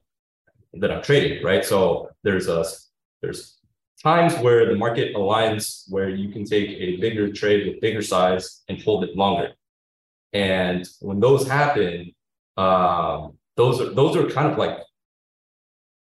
that 0.74 0.90
I'm 0.92 1.02
trading, 1.02 1.42
right? 1.42 1.64
So 1.64 2.10
there's 2.22 2.48
a 2.48 2.64
there's 3.22 3.58
times 4.02 4.34
where 4.36 4.66
the 4.66 4.76
market 4.76 5.14
aligns 5.14 5.90
where 5.90 6.08
you 6.08 6.30
can 6.32 6.44
take 6.44 6.70
a 6.70 6.96
bigger 6.96 7.32
trade 7.32 7.66
with 7.66 7.80
bigger 7.80 8.02
size 8.02 8.62
and 8.68 8.80
hold 8.82 9.04
it 9.04 9.16
longer. 9.16 9.52
And 10.32 10.86
when 11.00 11.18
those 11.20 11.48
happen, 11.48 12.12
um, 12.56 13.36
those 13.56 13.80
are 13.80 13.92
those 13.92 14.16
are 14.16 14.28
kind 14.30 14.50
of 14.50 14.58
like 14.58 14.78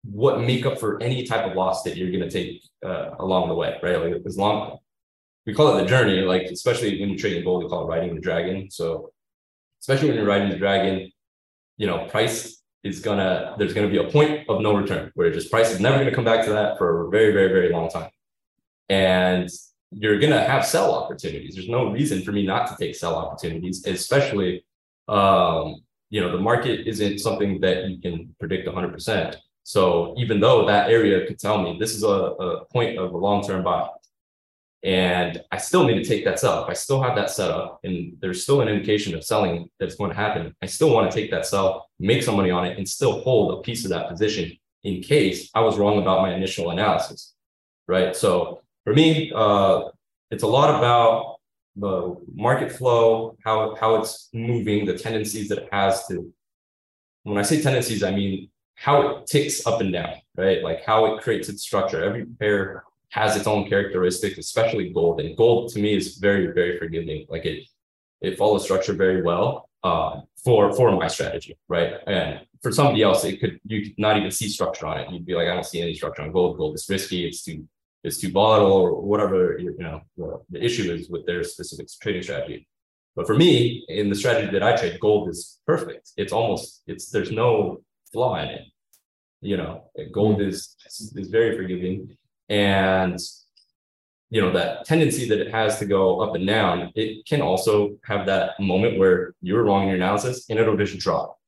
what 0.05 0.41
make 0.41 0.67
up 0.67 0.79
for 0.79 1.03
any 1.03 1.25
type 1.25 1.47
of 1.47 1.57
loss 1.57 1.83
that 1.83 1.97
you're 1.97 2.11
going 2.11 2.29
to 2.29 2.31
take 2.31 2.63
uh, 2.85 3.11
along 3.19 3.49
the 3.49 3.55
way, 3.55 3.79
right? 3.83 4.01
Like 4.01 4.23
as 4.27 4.37
long 4.37 4.79
we 5.47 5.55
call 5.55 5.77
it 5.77 5.83
the 5.83 5.89
journey, 5.89 6.21
like 6.21 6.45
especially 6.45 7.01
when 7.01 7.11
you're 7.11 7.19
trading 7.19 7.45
gold, 7.45 7.63
we 7.63 7.69
call 7.69 7.85
it 7.85 7.89
riding 7.89 8.15
the 8.15 8.21
dragon. 8.21 8.71
So 8.71 9.13
especially 9.81 10.09
when 10.09 10.17
you're 10.17 10.27
riding 10.27 10.49
the 10.49 10.57
dragon, 10.57 11.11
you 11.77 11.87
know, 11.87 12.07
price 12.07 12.63
is 12.83 13.01
gonna, 13.01 13.55
there's 13.59 13.75
gonna 13.75 13.89
be 13.89 13.99
a 13.99 14.11
point 14.11 14.49
of 14.49 14.61
no 14.61 14.75
return 14.75 15.11
where 15.15 15.31
just 15.31 15.51
price 15.51 15.71
is 15.71 15.81
never 15.81 15.99
gonna 15.99 16.15
come 16.15 16.25
back 16.25 16.45
to 16.47 16.53
that 16.53 16.79
for 16.79 17.07
a 17.07 17.11
very, 17.11 17.33
very, 17.33 17.49
very 17.49 17.71
long 17.71 17.91
time. 17.91 18.11
And 18.89 19.49
you're 19.91 20.19
gonna 20.19 20.43
have 20.43 20.65
sell 20.65 20.95
opportunities. 20.95 21.55
There's 21.55 21.69
no 21.69 21.91
reason 21.91 22.23
for 22.23 22.33
me 22.33 22.47
not 22.47 22.69
to 22.69 22.77
take 22.77 22.95
sell 22.95 23.15
opportunities, 23.15 23.87
especially 23.87 24.65
um, 25.09 25.83
you 26.11 26.21
know, 26.21 26.31
the 26.31 26.39
market 26.39 26.87
isn't 26.87 27.19
something 27.19 27.61
that 27.61 27.89
you 27.89 28.01
can 28.01 28.35
predict 28.39 28.69
100%. 28.69 29.37
So 29.65 30.15
even 30.19 30.41
though 30.41 30.67
that 30.67 30.91
area 30.91 31.27
could 31.27 31.39
tell 31.39 31.61
me 31.61 31.79
this 31.81 31.95
is 31.95 32.05
a, 32.05 32.09
a 32.09 32.65
point 32.67 32.99
of 32.99 33.13
a 33.13 33.17
long-term 33.17 33.65
buy, 33.65 33.89
and 34.85 35.43
I 35.51 35.57
still 35.57 35.85
need 35.85 35.95
to 35.95 36.05
take 36.05 36.27
that 36.27 36.39
sell. 36.39 36.63
If 36.63 36.69
I 36.69 36.75
still 36.75 37.03
have 37.03 37.17
that 37.17 37.31
set 37.31 37.51
up 37.51 37.81
and 37.85 38.19
there's 38.21 38.43
still 38.43 38.61
an 38.61 38.69
indication 38.69 39.15
of 39.15 39.25
selling 39.25 39.71
that's 39.81 39.95
going 39.95 40.11
to 40.11 40.17
happen, 40.17 40.55
I 40.63 40.67
still 40.67 40.91
want 40.93 41.11
to 41.11 41.17
take 41.19 41.31
that 41.31 41.47
sell, 41.47 41.89
make 41.99 42.23
some 42.23 42.37
money 42.37 42.51
on 42.51 42.67
it, 42.67 42.77
and 42.77 42.87
still 42.87 43.23
hold 43.23 43.59
a 43.59 43.63
piece 43.63 43.85
of 43.85 43.91
that 43.91 44.11
position 44.11 44.53
in 44.83 45.01
case 45.01 45.51
I 45.55 45.61
was 45.61 45.79
wrong 45.79 45.99
about 45.99 46.21
my 46.21 46.35
initial 46.35 46.71
analysis. 46.71 47.35
Right. 47.89 48.15
So 48.15 48.61
for 48.85 48.93
me, 48.93 49.33
uh, 49.35 49.85
it's 50.31 50.43
a 50.43 50.47
lot 50.47 50.79
about 50.79 51.37
the 51.77 52.17
market 52.35 52.71
flow, 52.71 53.37
how 53.43 53.75
how 53.77 53.97
it's 53.97 54.29
moving, 54.35 54.85
the 54.85 54.99
tendencies 54.99 55.49
that 55.49 55.59
it 55.59 55.69
has 55.73 56.07
to. 56.09 56.31
When 57.23 57.39
I 57.39 57.43
say 57.43 57.63
tendencies, 57.63 58.03
I 58.03 58.11
mean 58.11 58.51
how 58.75 59.09
it 59.09 59.27
ticks 59.27 59.67
up 59.67 59.81
and 59.81 59.93
down, 59.93 60.15
right? 60.37 60.63
Like 60.63 60.85
how 60.85 61.15
it 61.15 61.23
creates 61.23 61.49
its 61.49 61.63
structure. 61.63 62.03
Every 62.03 62.27
pair 62.27 62.85
has 63.11 63.37
its 63.37 63.47
own 63.47 63.69
characteristics, 63.69 64.39
especially 64.39 64.93
gold. 64.93 65.21
And 65.21 65.37
gold 65.37 65.73
to 65.73 65.79
me 65.79 65.95
is 65.95 66.17
very, 66.17 66.49
very 66.53 66.79
forgiving. 66.79 67.27
Like 67.29 67.45
it, 67.45 67.69
it 68.21 68.37
follows 68.37 68.65
structure 68.65 68.93
very 68.93 69.23
well 69.23 69.69
uh, 69.85 70.23
for 70.43 70.73
for 70.75 70.91
my 70.97 71.07
strategy, 71.07 71.57
right? 71.69 71.95
And 72.07 72.41
for 72.63 72.73
somebody 72.73 73.03
else, 73.03 73.25
it 73.25 73.41
could 73.41 73.61
you 73.65 73.83
could 73.83 73.99
not 73.99 74.17
even 74.17 74.31
see 74.31 74.49
structure 74.49 74.87
on 74.87 74.99
it. 75.01 75.11
You'd 75.11 75.27
be 75.27 75.35
like, 75.35 75.49
I 75.49 75.55
don't 75.55 75.67
see 75.67 75.83
any 75.83 75.95
structure 75.95 76.23
on 76.23 76.33
gold. 76.33 76.57
Gold 76.57 76.75
is 76.75 76.89
risky. 76.89 77.27
It's 77.27 77.45
too 77.45 77.69
it's 78.03 78.19
too 78.19 78.31
volatile, 78.31 78.73
or 78.73 79.01
whatever 79.03 79.59
you 79.59 79.77
know 79.79 80.03
the, 80.51 80.65
issue 80.65 80.93
is 80.93 81.09
with 81.09 81.27
their 81.27 81.45
specific 81.45 81.87
trading 82.01 82.23
strategy. 82.23 82.67
But 83.15 83.27
for 83.27 83.35
me, 83.35 83.85
in 83.89 84.09
the 84.09 84.17
strategy 84.17 84.51
that 84.51 84.63
I 84.63 84.75
trade, 84.77 84.99
gold 84.99 85.29
is 85.29 85.61
perfect. 85.67 86.13
It's 86.17 86.33
almost 86.33 86.83
it's 86.87 87.11
there's 87.11 87.31
no 87.31 87.84
flaw 88.15 88.37
in 88.37 88.49
it. 88.49 88.63
You 89.43 89.59
know, 89.59 89.91
gold 90.13 90.41
is 90.41 90.77
is 90.89 91.29
very 91.31 91.57
forgiving 91.59 92.17
and 92.49 93.19
you 94.31 94.41
know 94.41 94.51
that 94.53 94.85
tendency 94.85 95.29
that 95.29 95.41
it 95.41 95.51
has 95.51 95.79
to 95.79 95.87
go 95.87 96.21
up 96.21 96.35
and 96.35 96.47
down 96.47 96.91
it 96.95 97.25
can 97.27 97.41
also 97.41 97.97
have 98.05 98.27
that 98.27 98.59
moment 98.59 98.99
where 98.99 99.35
you 99.41 99.55
were 99.55 99.65
wrong 99.65 99.83
in 99.83 99.89
your 99.89 99.97
analysis 99.97 100.47
and 100.51 100.59
it'll 100.59 100.77
just 100.77 100.99
drop 100.99 101.39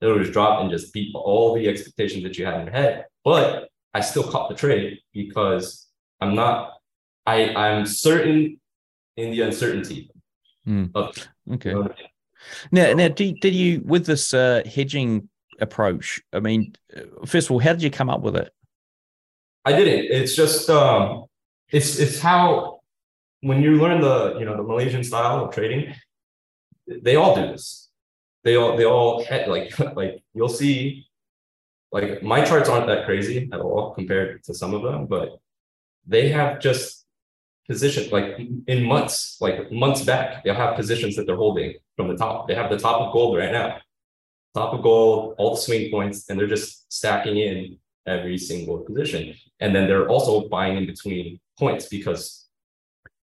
it'll 0.00 0.18
just 0.18 0.32
drop 0.32 0.60
and 0.60 0.70
just 0.70 0.92
beat 0.92 1.12
all 1.14 1.54
the 1.54 1.68
expectations 1.68 2.22
that 2.22 2.38
you 2.38 2.46
had 2.46 2.60
in 2.60 2.66
your 2.66 2.74
head 2.74 3.06
but 3.24 3.68
i 3.94 4.00
still 4.00 4.22
caught 4.22 4.48
the 4.48 4.54
trade 4.54 4.98
because 5.12 5.88
i'm 6.20 6.34
not 6.34 6.74
i 7.26 7.52
i'm 7.54 7.84
certain 7.84 8.58
in 9.16 9.30
the 9.30 9.40
uncertainty 9.40 10.10
mm. 10.66 10.90
of 10.94 11.16
okay 11.52 11.70
you 11.70 11.74
know 11.74 11.82
I 11.82 11.88
mean? 11.88 12.08
now 12.70 12.92
now 12.92 13.08
did, 13.08 13.40
did 13.40 13.54
you 13.54 13.82
with 13.84 14.06
this 14.06 14.32
uh, 14.32 14.62
hedging 14.72 15.28
approach 15.60 16.20
i 16.32 16.40
mean 16.40 16.74
first 17.24 17.48
of 17.48 17.52
all 17.52 17.58
how 17.58 17.72
did 17.72 17.82
you 17.82 17.90
come 17.90 18.10
up 18.10 18.20
with 18.20 18.36
it 18.36 18.52
I 19.66 19.72
didn't. 19.72 20.04
It's 20.16 20.36
just 20.36 20.70
um, 20.70 21.24
it's 21.72 21.98
it's 21.98 22.20
how 22.20 22.82
when 23.40 23.60
you 23.62 23.72
learn 23.72 24.00
the 24.00 24.36
you 24.38 24.44
know 24.44 24.56
the 24.56 24.62
Malaysian 24.62 25.02
style 25.02 25.44
of 25.44 25.52
trading, 25.52 25.92
they 26.86 27.16
all 27.16 27.34
do 27.34 27.48
this. 27.48 27.90
They 28.44 28.54
all 28.54 28.76
they 28.76 28.84
all 28.84 29.26
like 29.48 29.76
like 29.96 30.22
you'll 30.34 30.48
see 30.48 31.08
like 31.90 32.22
my 32.22 32.44
charts 32.44 32.68
aren't 32.68 32.86
that 32.86 33.06
crazy 33.06 33.48
at 33.52 33.58
all 33.58 33.92
compared 33.92 34.44
to 34.44 34.54
some 34.54 34.72
of 34.72 34.82
them, 34.82 35.06
but 35.06 35.40
they 36.06 36.28
have 36.28 36.60
just 36.60 37.04
position 37.66 38.08
like 38.10 38.38
in 38.68 38.84
months, 38.84 39.36
like 39.40 39.72
months 39.72 40.02
back, 40.04 40.44
they'll 40.44 40.54
have 40.54 40.76
positions 40.76 41.16
that 41.16 41.26
they're 41.26 41.34
holding 41.34 41.74
from 41.96 42.06
the 42.06 42.16
top. 42.16 42.46
They 42.46 42.54
have 42.54 42.70
the 42.70 42.78
top 42.78 43.00
of 43.00 43.12
gold 43.12 43.36
right 43.36 43.50
now, 43.50 43.78
top 44.56 44.72
of 44.72 44.82
gold, 44.82 45.34
all 45.38 45.54
the 45.54 45.60
swing 45.60 45.90
points, 45.90 46.28
and 46.28 46.38
they're 46.38 46.46
just 46.46 46.92
stacking 46.92 47.36
in 47.36 47.78
every 48.06 48.38
single 48.38 48.78
position. 48.78 49.34
And 49.60 49.74
then 49.74 49.86
they're 49.86 50.08
also 50.08 50.48
buying 50.48 50.76
in 50.76 50.86
between 50.86 51.40
points 51.58 51.88
because 51.88 52.46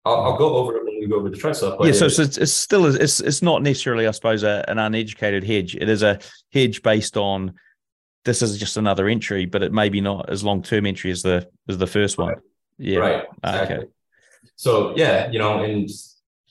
I'll, 0.05 0.21
I'll 0.21 0.37
go 0.37 0.55
over 0.55 0.77
it 0.77 0.85
when 0.85 0.99
we 0.99 1.07
go 1.07 1.15
over 1.15 1.29
the 1.29 1.37
chart 1.37 1.55
stuff. 1.55 1.77
yeah, 1.81 1.91
so, 1.91 2.07
so 2.07 2.21
it's, 2.21 2.37
it's 2.37 2.53
still 2.53 2.85
it's 2.85 3.19
it's 3.19 3.41
not 3.41 3.63
necessarily, 3.63 4.07
I 4.07 4.11
suppose, 4.11 4.43
a, 4.43 4.63
an 4.67 4.77
uneducated 4.77 5.43
hedge. 5.43 5.75
It 5.75 5.89
is 5.89 6.03
a 6.03 6.19
hedge 6.53 6.83
based 6.83 7.17
on 7.17 7.53
this 8.23 8.41
is 8.41 8.57
just 8.57 8.77
another 8.77 9.07
entry, 9.07 9.45
but 9.45 9.63
it 9.63 9.71
may 9.71 9.89
be 9.89 10.01
not 10.01 10.29
as 10.29 10.43
long 10.43 10.61
term 10.61 10.85
entry 10.85 11.11
as 11.11 11.21
the 11.23 11.47
as 11.67 11.77
the 11.77 11.87
first 11.87 12.17
one. 12.17 12.29
Right. 12.29 12.37
Yeah. 12.77 12.99
Right. 12.99 13.23
Ah, 13.43 13.53
exactly. 13.53 13.77
Okay. 13.77 13.87
So 14.55 14.95
yeah, 14.95 15.31
you 15.31 15.39
know, 15.39 15.63
and 15.63 15.89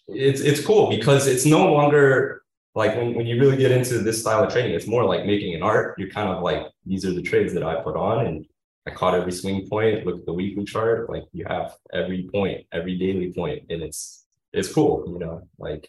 it's 0.09 0.41
it's 0.41 0.65
cool 0.65 0.91
because 0.91 1.27
it's 1.27 1.47
no 1.47 1.73
longer 1.73 2.44
like 2.75 2.97
when, 2.97 3.15
when 3.15 3.27
you 3.27 3.41
really 3.41 3.57
get 3.57 3.71
into 3.71 3.99
this 3.99 4.21
style 4.21 4.43
of 4.45 4.53
trading, 4.53 4.73
it's 4.73 4.87
more 4.87 5.05
like 5.05 5.25
making 5.25 5.55
an 5.55 5.63
art. 5.63 5.99
You're 5.99 6.11
kind 6.11 6.29
of 6.29 6.43
like, 6.43 6.67
these 6.85 7.05
are 7.05 7.13
the 7.13 7.23
trades 7.23 7.55
that 7.55 7.63
I 7.63 7.81
put 7.81 7.97
on 7.97 8.27
and 8.27 8.47
I 8.87 8.91
caught 8.91 9.15
every 9.15 9.33
swing 9.33 9.67
point, 9.69 10.05
look 10.05 10.19
at 10.19 10.27
the 10.27 10.33
weekly 10.33 10.65
chart, 10.65 11.09
like 11.09 11.25
you 11.33 11.47
have 11.49 11.75
every 11.93 12.29
point, 12.33 12.67
every 12.73 12.99
daily 12.99 13.33
point, 13.33 13.65
and 13.71 13.83
it's 13.83 14.27
it's 14.53 14.73
cool, 14.73 15.05
you 15.09 15.19
know, 15.19 15.49
like 15.59 15.89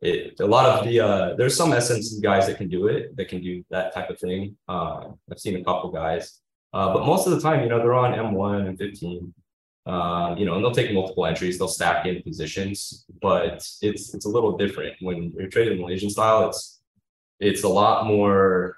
it 0.00 0.38
a 0.38 0.46
lot 0.46 0.66
of 0.66 0.86
the 0.86 1.00
uh 1.00 1.34
there's 1.34 1.56
some 1.56 1.72
SMC 1.72 2.22
guys 2.22 2.46
that 2.46 2.56
can 2.56 2.68
do 2.68 2.86
it, 2.86 3.16
that 3.16 3.28
can 3.28 3.42
do 3.42 3.64
that 3.70 3.92
type 3.92 4.08
of 4.08 4.20
thing. 4.20 4.56
Uh 4.68 5.08
I've 5.30 5.40
seen 5.40 5.56
a 5.56 5.64
couple 5.64 5.90
guys. 5.90 6.40
Uh, 6.72 6.92
but 6.92 7.06
most 7.06 7.26
of 7.26 7.32
the 7.32 7.40
time, 7.40 7.62
you 7.62 7.68
know, 7.68 7.78
they're 7.78 7.94
on 7.94 8.12
M1 8.12 8.68
and 8.68 8.78
15. 8.78 9.32
Uh, 9.88 10.34
you 10.36 10.44
know, 10.44 10.54
and 10.54 10.62
they'll 10.62 10.70
take 10.70 10.92
multiple 10.92 11.24
entries, 11.24 11.58
they'll 11.58 11.66
stack 11.66 12.04
in 12.04 12.22
positions, 12.22 13.06
but 13.22 13.46
it's 13.80 14.12
it's 14.12 14.26
a 14.26 14.28
little 14.28 14.54
different 14.54 14.94
when 15.00 15.32
you're 15.34 15.48
trading 15.48 15.80
Malaysian 15.80 16.10
style. 16.10 16.46
It's 16.46 16.80
it's 17.40 17.62
a 17.62 17.68
lot 17.68 18.06
more 18.06 18.76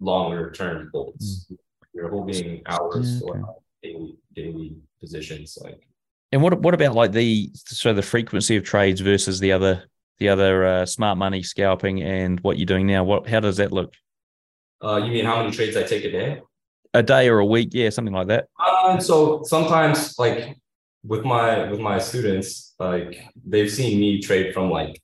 longer 0.00 0.50
term 0.50 0.90
holds. 0.92 1.46
Mm. 1.46 1.56
You're 1.94 2.10
holding 2.10 2.62
hours 2.66 3.22
okay. 3.22 3.38
or 3.40 3.56
daily 3.84 4.16
daily 4.34 4.76
positions, 5.00 5.56
like. 5.62 5.86
And 6.32 6.42
what 6.42 6.60
what 6.60 6.74
about 6.74 6.94
like 6.94 7.12
the 7.12 7.50
so 7.54 7.94
the 7.94 8.02
frequency 8.02 8.56
of 8.56 8.64
trades 8.64 9.00
versus 9.00 9.38
the 9.38 9.52
other 9.52 9.84
the 10.18 10.28
other 10.28 10.66
uh, 10.66 10.86
smart 10.86 11.18
money 11.18 11.44
scalping 11.44 12.02
and 12.02 12.40
what 12.40 12.58
you're 12.58 12.66
doing 12.66 12.88
now? 12.88 13.04
What 13.04 13.28
how 13.28 13.38
does 13.38 13.58
that 13.58 13.72
look? 13.72 13.94
Uh, 14.82 14.96
you 15.04 15.12
mean 15.12 15.24
how 15.24 15.40
many 15.40 15.52
trades 15.52 15.76
I 15.76 15.84
take 15.84 16.04
a 16.04 16.10
day? 16.10 16.42
A 16.94 17.02
day 17.02 17.28
or 17.28 17.38
a 17.38 17.46
week 17.46 17.70
yeah 17.72 17.90
something 17.90 18.14
like 18.14 18.28
that. 18.28 18.46
Uh, 18.58 18.98
so 18.98 19.42
sometimes 19.44 20.18
like 20.18 20.56
with 21.04 21.24
my 21.24 21.70
with 21.70 21.80
my 21.80 21.98
students 21.98 22.74
like 22.78 23.18
they've 23.46 23.70
seen 23.70 24.00
me 24.00 24.20
trade 24.20 24.52
from 24.52 24.70
like 24.70 25.00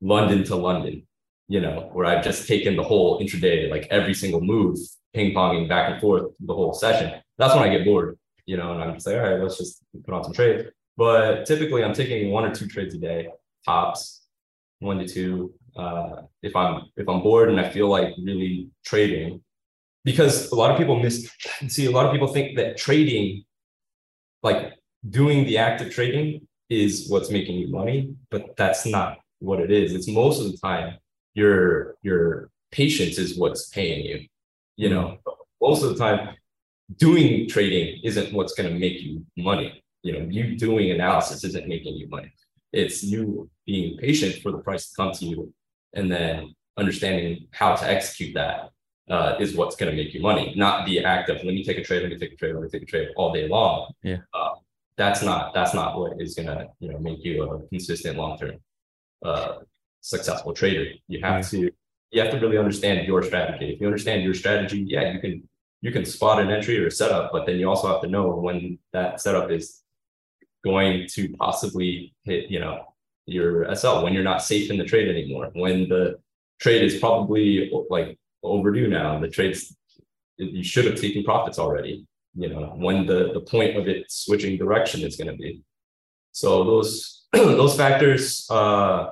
london 0.00 0.42
to 0.42 0.56
london 0.56 1.06
you 1.48 1.60
know 1.60 1.90
where 1.92 2.06
i've 2.06 2.24
just 2.24 2.48
taken 2.48 2.74
the 2.74 2.82
whole 2.82 3.20
intraday 3.20 3.70
like 3.70 3.86
every 3.90 4.14
single 4.14 4.40
move 4.40 4.78
ping 5.12 5.34
ponging 5.34 5.68
back 5.68 5.90
and 5.90 6.00
forth 6.00 6.30
the 6.40 6.54
whole 6.54 6.72
session. 6.72 7.20
That's 7.36 7.54
when 7.54 7.64
i 7.64 7.68
get 7.74 7.84
bored 7.84 8.18
you 8.46 8.56
know 8.56 8.72
and 8.72 8.82
i'm 8.82 8.94
just 8.94 9.06
like 9.06 9.16
all 9.16 9.22
right 9.22 9.40
let's 9.40 9.58
just 9.58 9.82
put 10.04 10.14
on 10.14 10.24
some 10.24 10.32
trades 10.32 10.68
but 10.96 11.46
typically 11.46 11.84
i'm 11.84 11.94
taking 11.94 12.30
one 12.30 12.44
or 12.44 12.54
two 12.54 12.66
trades 12.66 12.94
a 12.94 12.98
day 12.98 13.28
tops 13.64 14.22
one 14.78 14.98
to 14.98 15.06
two. 15.06 15.52
Uh, 15.76 16.22
if 16.42 16.56
i'm 16.56 16.82
if 16.96 17.08
i'm 17.08 17.22
bored 17.22 17.48
and 17.48 17.60
i 17.60 17.68
feel 17.68 17.88
like 17.88 18.14
really 18.24 18.68
trading 18.84 19.40
because 20.04 20.50
a 20.50 20.54
lot 20.54 20.70
of 20.70 20.78
people 20.78 20.98
miss 20.98 21.30
see 21.68 21.86
a 21.86 21.90
lot 21.90 22.06
of 22.06 22.12
people 22.12 22.28
think 22.28 22.56
that 22.56 22.76
trading 22.76 23.44
like 24.42 24.72
doing 25.08 25.44
the 25.44 25.58
active 25.58 25.92
trading 25.92 26.46
is 26.68 27.06
what's 27.08 27.30
making 27.30 27.56
you 27.58 27.68
money 27.68 28.14
but 28.30 28.56
that's 28.56 28.86
not 28.86 29.18
what 29.40 29.60
it 29.60 29.70
is. 29.70 29.94
It's 29.94 30.08
most 30.08 30.40
of 30.40 30.50
the 30.50 30.58
time 30.58 30.98
your 31.34 31.96
your 32.02 32.50
patience 32.70 33.18
is 33.18 33.38
what's 33.38 33.68
paying 33.70 34.04
you 34.04 34.26
you 34.76 34.88
know? 34.88 35.18
Most 35.60 35.82
of 35.82 35.90
the 35.90 35.96
time 35.96 36.36
doing 36.96 37.48
trading 37.48 38.00
isn't 38.02 38.32
what's 38.32 38.54
going 38.54 38.72
to 38.72 38.78
make 38.78 39.02
you 39.02 39.24
money. 39.36 39.82
You 40.02 40.12
know 40.14 40.26
you 40.30 40.56
doing 40.56 40.90
analysis 40.90 41.44
isn't 41.44 41.68
making 41.68 41.96
you 41.96 42.08
money. 42.08 42.32
It's 42.72 43.02
you 43.02 43.50
being 43.66 43.98
patient 43.98 44.42
for 44.42 44.52
the 44.52 44.58
price 44.58 44.88
to 44.88 44.96
come 44.96 45.12
to 45.12 45.26
you 45.26 45.52
and 45.92 46.10
then 46.10 46.54
understanding 46.78 47.48
how 47.50 47.74
to 47.74 47.84
execute 47.86 48.34
that 48.34 48.70
uh, 49.08 49.36
is 49.40 49.56
what's 49.56 49.76
going 49.76 49.90
to 49.90 49.96
make 49.96 50.14
you 50.14 50.20
money, 50.20 50.54
not 50.56 50.86
the 50.86 51.04
act 51.04 51.30
of 51.30 51.36
let 51.36 51.46
me 51.46 51.64
take 51.64 51.78
a 51.78 51.84
trade, 51.84 52.02
let 52.02 52.10
me 52.10 52.18
take 52.18 52.32
a 52.32 52.36
trade, 52.36 52.54
let 52.54 52.62
me 52.62 52.68
take 52.68 52.82
a 52.82 52.86
trade 52.86 53.08
all 53.16 53.32
day 53.32 53.48
long. 53.48 53.92
Yeah. 54.02 54.18
Uh, 54.34 54.54
that's 54.96 55.22
not 55.22 55.54
that's 55.54 55.72
not 55.72 55.98
what 55.98 56.20
is 56.20 56.34
going 56.34 56.48
to 56.48 56.68
you 56.78 56.92
know 56.92 56.98
make 56.98 57.24
you 57.24 57.42
a 57.42 57.66
consistent 57.68 58.18
long 58.18 58.38
term 58.38 58.56
uh, 59.24 59.54
successful 60.00 60.52
trader. 60.52 60.92
You 61.08 61.20
have 61.22 61.48
to 61.50 61.70
you 62.10 62.20
have 62.20 62.30
to 62.32 62.38
really 62.38 62.58
understand 62.58 63.06
your 63.06 63.22
strategy. 63.22 63.72
If 63.72 63.80
you 63.80 63.86
understand 63.86 64.22
your 64.22 64.34
strategy, 64.34 64.84
yeah, 64.86 65.12
you 65.12 65.20
can 65.20 65.48
you 65.80 65.90
can 65.90 66.04
spot 66.04 66.40
an 66.40 66.50
entry 66.50 66.78
or 66.78 66.88
a 66.88 66.90
setup, 66.90 67.32
but 67.32 67.46
then 67.46 67.56
you 67.56 67.68
also 67.68 67.88
have 67.88 68.02
to 68.02 68.08
know 68.08 68.28
when 68.28 68.78
that 68.92 69.20
setup 69.20 69.50
is 69.50 69.82
going 70.62 71.06
to 71.08 71.34
possibly 71.38 72.14
hit 72.24 72.50
you 72.50 72.60
know 72.60 72.84
your 73.26 73.74
SL 73.74 74.02
when 74.02 74.12
you're 74.12 74.30
not 74.32 74.42
safe 74.42 74.70
in 74.70 74.76
the 74.76 74.84
trade 74.84 75.08
anymore, 75.08 75.50
when 75.54 75.88
the 75.88 76.18
trade 76.60 76.82
is 76.82 76.98
probably 76.98 77.70
like 77.88 78.18
overdue 78.42 78.88
now. 78.88 79.18
The 79.20 79.28
trades 79.28 79.76
you 80.36 80.64
should 80.64 80.86
have 80.86 81.00
taken 81.00 81.24
profits 81.24 81.58
already. 81.58 82.06
You 82.34 82.48
know 82.48 82.74
when 82.76 83.06
the 83.06 83.32
the 83.32 83.40
point 83.40 83.76
of 83.76 83.88
it 83.88 84.10
switching 84.10 84.56
direction 84.56 85.02
is 85.02 85.16
going 85.16 85.28
to 85.28 85.36
be. 85.36 85.62
So 86.32 86.64
those 86.64 87.26
those 87.32 87.76
factors, 87.76 88.46
uh, 88.50 89.10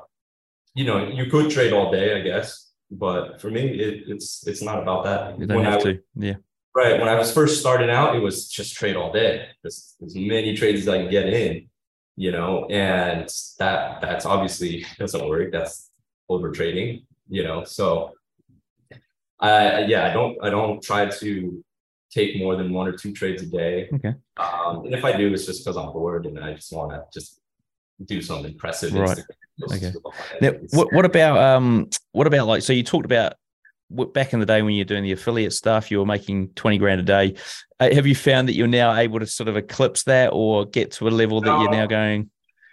you 0.75 0.85
know, 0.85 1.09
you 1.09 1.27
could 1.27 1.51
trade 1.51 1.73
all 1.73 1.91
day, 1.91 2.19
I 2.19 2.23
guess, 2.23 2.71
but 2.91 3.41
for 3.41 3.51
me, 3.51 3.63
it, 3.69 4.05
it's 4.07 4.47
it's 4.47 4.63
not 4.63 4.81
about 4.83 5.05
that. 5.05 5.39
You 5.39 5.47
don't 5.47 5.59
when 5.59 5.67
have 5.67 5.81
I, 5.81 5.93
to, 5.95 6.01
yeah. 6.15 6.35
Right. 6.75 6.99
When 7.01 7.09
I 7.09 7.17
was 7.17 7.33
first 7.33 7.59
starting 7.59 7.91
out, 7.91 8.15
it 8.15 8.21
was 8.21 8.49
just 8.49 8.77
trade 8.77 8.95
all 8.95 9.13
day, 9.13 9.49
just 9.65 9.97
as 10.05 10.15
many 10.15 10.57
trades 10.57 10.83
as 10.83 10.89
I 10.89 10.99
can 10.99 11.11
get 11.11 11.27
in. 11.27 11.69
you 12.17 12.33
know, 12.33 12.67
and 12.67 13.29
that 13.61 14.01
that's 14.01 14.27
obviously 14.27 14.85
doesn't 14.99 15.29
work. 15.29 15.53
That's 15.53 15.91
over 16.29 16.51
trading, 16.51 17.07
you 17.29 17.45
know. 17.45 17.65
So 17.65 18.13
I 19.41 19.81
yeah, 19.85 20.07
I 20.07 20.13
don't 20.13 20.37
I 20.43 20.51
don't 20.51 20.83
try 20.83 21.07
to 21.07 21.65
take 22.11 22.39
more 22.39 22.57
than 22.57 22.73
one 22.73 22.89
or 22.89 22.93
two 22.93 23.13
trades 23.13 23.43
a 23.43 23.47
day. 23.47 23.89
Okay. 23.93 24.15
Um, 24.37 24.87
and 24.87 24.95
if 24.95 25.05
I 25.05 25.17
do, 25.17 25.33
it's 25.33 25.47
just 25.47 25.65
because 25.65 25.77
I'm 25.77 25.93
bored 25.93 26.27
and 26.27 26.39
I 26.39 26.55
just 26.55 26.73
want 26.73 26.93
to 26.93 27.05
just 27.13 27.41
do 28.05 28.23
something 28.23 28.53
impressive. 28.53 28.93
Right. 28.95 29.19
Okay. 29.73 29.93
Now, 30.41 30.53
what 30.73 30.93
what 30.93 31.05
about 31.05 31.39
um 31.39 31.89
what 32.13 32.27
about 32.27 32.47
like 32.47 32.63
so 32.63 32.73
you 32.73 32.83
talked 32.83 33.05
about 33.05 33.35
back 33.91 34.33
in 34.33 34.41
the 34.41 34.47
day 34.47 34.63
when 34.63 34.75
you're 34.75 34.85
doing 34.85 35.03
the 35.03 35.13
affiliate 35.13 35.53
stuff, 35.53 35.91
you 35.91 35.99
were 35.99 36.07
making 36.07 36.51
20 36.51 36.79
grand 36.79 37.01
a 37.01 37.05
day. 37.05 37.35
Uh, 37.81 37.93
have 37.93 38.07
you 38.07 38.15
found 38.15 38.49
that 38.49 38.55
you're 38.55 38.67
now 38.67 38.95
able 38.95 39.19
to 39.19 39.27
sort 39.27 39.49
of 39.49 39.57
eclipse 39.57 40.05
that 40.05 40.31
or 40.33 40.67
get 40.67 40.93
to 40.93 41.09
a 41.09 41.11
level 41.11 41.41
that 41.41 41.47
no. 41.47 41.63
you're 41.63 41.71
now 41.71 41.87
going? 41.87 42.31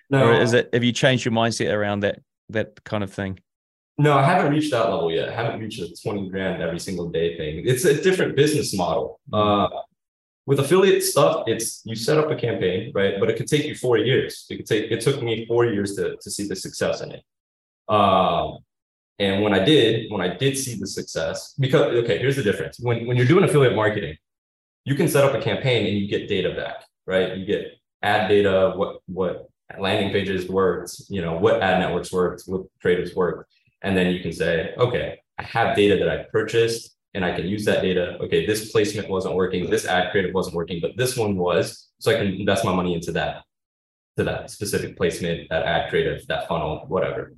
No. 0.10 0.28
Or 0.28 0.34
is 0.34 0.54
it, 0.54 0.70
have 0.74 0.84
you 0.84 0.92
changed 0.92 1.26
your 1.26 1.34
mindset 1.34 1.74
around 1.74 2.02
that, 2.02 2.20
that 2.50 2.84
kind 2.84 3.04
of 3.04 3.14
thing? 3.14 3.40
No, 3.98 4.18
I 4.18 4.24
haven't 4.24 4.52
reached 4.52 4.72
that 4.72 4.90
level 4.90 5.12
yet. 5.12 5.30
I 5.30 5.34
haven't 5.34 5.60
reached 5.62 5.82
a 5.82 5.94
20 6.04 6.30
grand 6.30 6.62
every 6.62 6.80
single 6.80 7.10
day 7.10 7.38
thing. 7.38 7.64
It's 7.66 7.86
a 7.86 8.02
different 8.02 8.36
business 8.36 8.76
model. 8.76 9.22
Mm-hmm. 9.32 9.76
Uh, 9.76 9.82
with 10.46 10.60
affiliate 10.60 11.02
stuff, 11.02 11.46
it's 11.48 11.82
you 11.86 11.96
set 11.96 12.18
up 12.18 12.30
a 12.30 12.36
campaign, 12.36 12.92
right? 12.94 13.16
But 13.20 13.30
it 13.30 13.38
could 13.38 13.48
take 13.48 13.66
you 13.66 13.74
four 13.74 13.98
years. 13.98 14.46
It 14.50 14.58
could 14.58 14.66
take 14.68 14.92
it 14.92 15.02
took 15.02 15.24
me 15.24 15.46
four 15.48 15.66
years 15.66 15.96
to, 15.96 16.18
to 16.22 16.30
see 16.30 16.48
the 16.48 16.56
success 16.56 17.02
in 17.02 17.12
it. 17.12 17.24
Um, 17.88 18.60
and 19.18 19.42
when 19.42 19.54
I 19.54 19.64
did, 19.64 20.12
when 20.12 20.22
I 20.22 20.36
did 20.36 20.58
see 20.58 20.76
the 20.76 20.86
success, 20.86 21.56
because 21.58 21.94
okay, 22.04 22.20
here's 22.20 22.36
the 22.36 22.44
difference. 22.44 22.80
When 22.80 23.08
when 23.08 23.18
you're 23.18 23.26
doing 23.26 23.44
affiliate 23.44 23.76
marketing, 23.76 24.18
you 24.84 24.94
can 24.94 25.08
set 25.08 25.24
up 25.24 25.34
a 25.34 25.42
campaign 25.42 25.88
and 25.88 25.98
you 25.98 26.08
get 26.08 26.28
data 26.28 26.54
back, 26.54 26.86
right? 27.08 27.36
You 27.36 27.46
get 27.46 27.80
ad 28.04 28.30
data, 28.30 28.74
what 28.76 28.98
what 29.08 29.50
landing 29.80 30.12
pages 30.12 30.48
worked, 30.48 30.96
you 31.10 31.22
know, 31.22 31.38
what 31.38 31.64
ad 31.64 31.80
networks 31.80 32.12
worked, 32.12 32.44
what 32.46 32.64
creatives 32.84 33.16
worked. 33.16 33.52
And 33.86 33.96
then 33.96 34.08
you 34.14 34.20
can 34.20 34.34
say, 34.34 34.74
okay, 34.78 35.20
I 35.40 35.44
have 35.44 35.76
data 35.76 35.96
that 35.98 36.10
I 36.10 36.26
purchased 36.32 36.96
and 37.14 37.24
I 37.24 37.34
can 37.34 37.48
use 37.48 37.64
that 37.66 37.82
data. 37.82 38.18
Okay, 38.22 38.46
this 38.46 38.72
placement 38.72 39.10
wasn't 39.10 39.36
working, 39.36 39.70
this 39.70 39.86
ad 39.86 40.12
creative 40.12 40.34
wasn't 40.34 40.56
working, 40.56 40.80
but 40.82 40.98
this 40.98 41.16
one 41.16 41.38
was. 41.38 41.90
So 42.00 42.12
I 42.12 42.16
can 42.16 42.28
invest 42.28 42.66
my 42.66 42.74
money 42.76 42.94
into 42.94 43.12
that, 43.14 43.44
to 44.18 44.24
that 44.26 44.52
specific 44.52 44.98
placement, 44.98 45.48
that 45.50 45.64
ad 45.64 45.90
creative, 45.90 46.28
that 46.28 46.48
funnel, 46.50 46.84
whatever. 46.88 47.34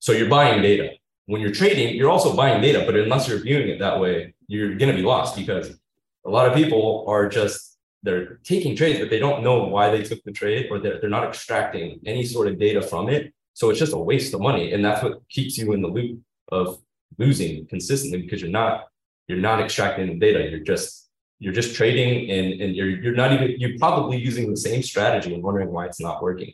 So 0.00 0.10
you're 0.12 0.28
buying 0.28 0.62
data 0.62 0.96
when 1.30 1.40
you're 1.40 1.52
trading, 1.52 1.94
you're 1.94 2.10
also 2.10 2.34
buying 2.34 2.60
data, 2.60 2.82
but 2.84 2.96
unless 2.96 3.28
you're 3.28 3.38
viewing 3.38 3.68
it 3.68 3.78
that 3.78 4.00
way, 4.00 4.34
you're 4.48 4.74
going 4.74 4.90
to 4.90 4.96
be 4.96 5.02
lost 5.02 5.36
because 5.36 5.78
a 6.26 6.28
lot 6.28 6.48
of 6.48 6.56
people 6.56 7.04
are 7.06 7.28
just 7.28 7.78
they're 8.02 8.40
taking 8.42 8.74
trades, 8.74 8.98
but 8.98 9.10
they 9.10 9.20
don't 9.20 9.44
know 9.44 9.62
why 9.64 9.90
they 9.90 10.02
took 10.02 10.20
the 10.24 10.32
trade 10.32 10.66
or 10.70 10.80
they're, 10.80 11.00
they're 11.00 11.10
not 11.10 11.28
extracting 11.28 12.00
any 12.04 12.24
sort 12.24 12.48
of 12.48 12.58
data 12.58 12.82
from 12.82 13.08
it. 13.08 13.32
So 13.54 13.70
it's 13.70 13.78
just 13.78 13.92
a 13.92 13.98
waste 13.98 14.34
of 14.34 14.40
money. 14.40 14.72
And 14.72 14.84
that's 14.84 15.02
what 15.02 15.28
keeps 15.28 15.58
you 15.58 15.72
in 15.72 15.82
the 15.82 15.88
loop 15.88 16.20
of 16.50 16.80
losing 17.18 17.66
consistently 17.66 18.22
because 18.22 18.40
you're 18.40 18.50
not 18.50 18.86
you're 19.28 19.38
not 19.38 19.60
extracting 19.60 20.06
the 20.06 20.18
data. 20.18 20.48
You're 20.48 20.60
just 20.60 21.08
you're 21.38 21.52
just 21.52 21.74
trading 21.74 22.30
and, 22.30 22.60
and 22.60 22.76
you're 22.76 22.88
you're 22.88 23.14
not 23.14 23.32
even 23.32 23.54
you're 23.58 23.78
probably 23.78 24.18
using 24.18 24.50
the 24.50 24.56
same 24.56 24.82
strategy 24.82 25.34
and 25.34 25.42
wondering 25.42 25.70
why 25.70 25.86
it's 25.86 26.00
not 26.00 26.22
working. 26.22 26.52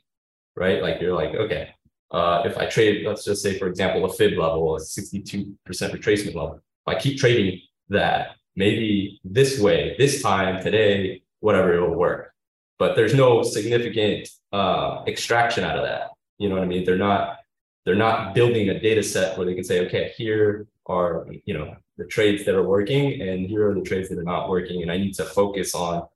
Right. 0.55 0.82
Like 0.82 1.01
you're 1.01 1.14
like, 1.14 1.34
okay, 1.34 1.70
uh, 2.11 2.42
if 2.47 2.57
I 2.57 2.66
trade, 2.66 3.05
let's 3.07 3.24
just 3.24 3.42
say, 3.42 3.59
for 3.59 3.66
example, 3.66 4.05
a 4.05 4.12
fib 4.12 4.38
level, 4.38 4.76
a 4.76 4.80
62% 4.80 5.57
retracement 5.68 6.34
level, 6.34 6.55
if 6.55 6.97
I 6.97 6.99
keep 6.99 7.18
trading 7.18 7.61
that, 7.88 8.36
maybe 8.55 9.20
this 9.24 9.59
way, 9.61 9.97
this 9.99 10.22
time, 10.22 10.62
today, 10.62 11.22
whatever, 11.40 11.74
it 11.74 11.80
will 11.80 11.97
work. 11.97 12.32
But 12.78 12.94
there's 12.97 13.14
no 13.14 13.42
significant 13.42 14.28
uh, 14.53 15.03
extraction 15.07 15.64
out 15.64 15.76
of 15.76 15.84
that. 15.84 16.11
You 16.39 16.49
know 16.49 16.57
what 16.57 16.64
I 16.64 16.66
mean? 16.66 16.84
They're 16.84 16.99
not 16.99 17.39
they're 17.84 17.95
not 17.95 18.34
building 18.34 18.68
a 18.68 18.80
data 18.80 19.03
set 19.03 19.37
where 19.37 19.47
they 19.47 19.55
can 19.55 19.64
say, 19.64 19.87
okay, 19.87 20.12
here 20.16 20.66
are 20.87 21.26
you 21.45 21.55
know 21.55 21.76
the 21.99 22.05
trades 22.05 22.45
that 22.45 22.55
are 22.55 22.62
working, 22.62 23.20
and 23.22 23.47
here 23.47 23.70
are 23.70 23.74
the 23.74 23.82
trades 23.82 24.09
that 24.09 24.18
are 24.18 24.24
not 24.24 24.49
working, 24.49 24.82
and 24.82 24.93
I 24.93 24.99
need 24.99 25.14
to 25.14 25.24
focus 25.24 25.74
on 25.74 26.07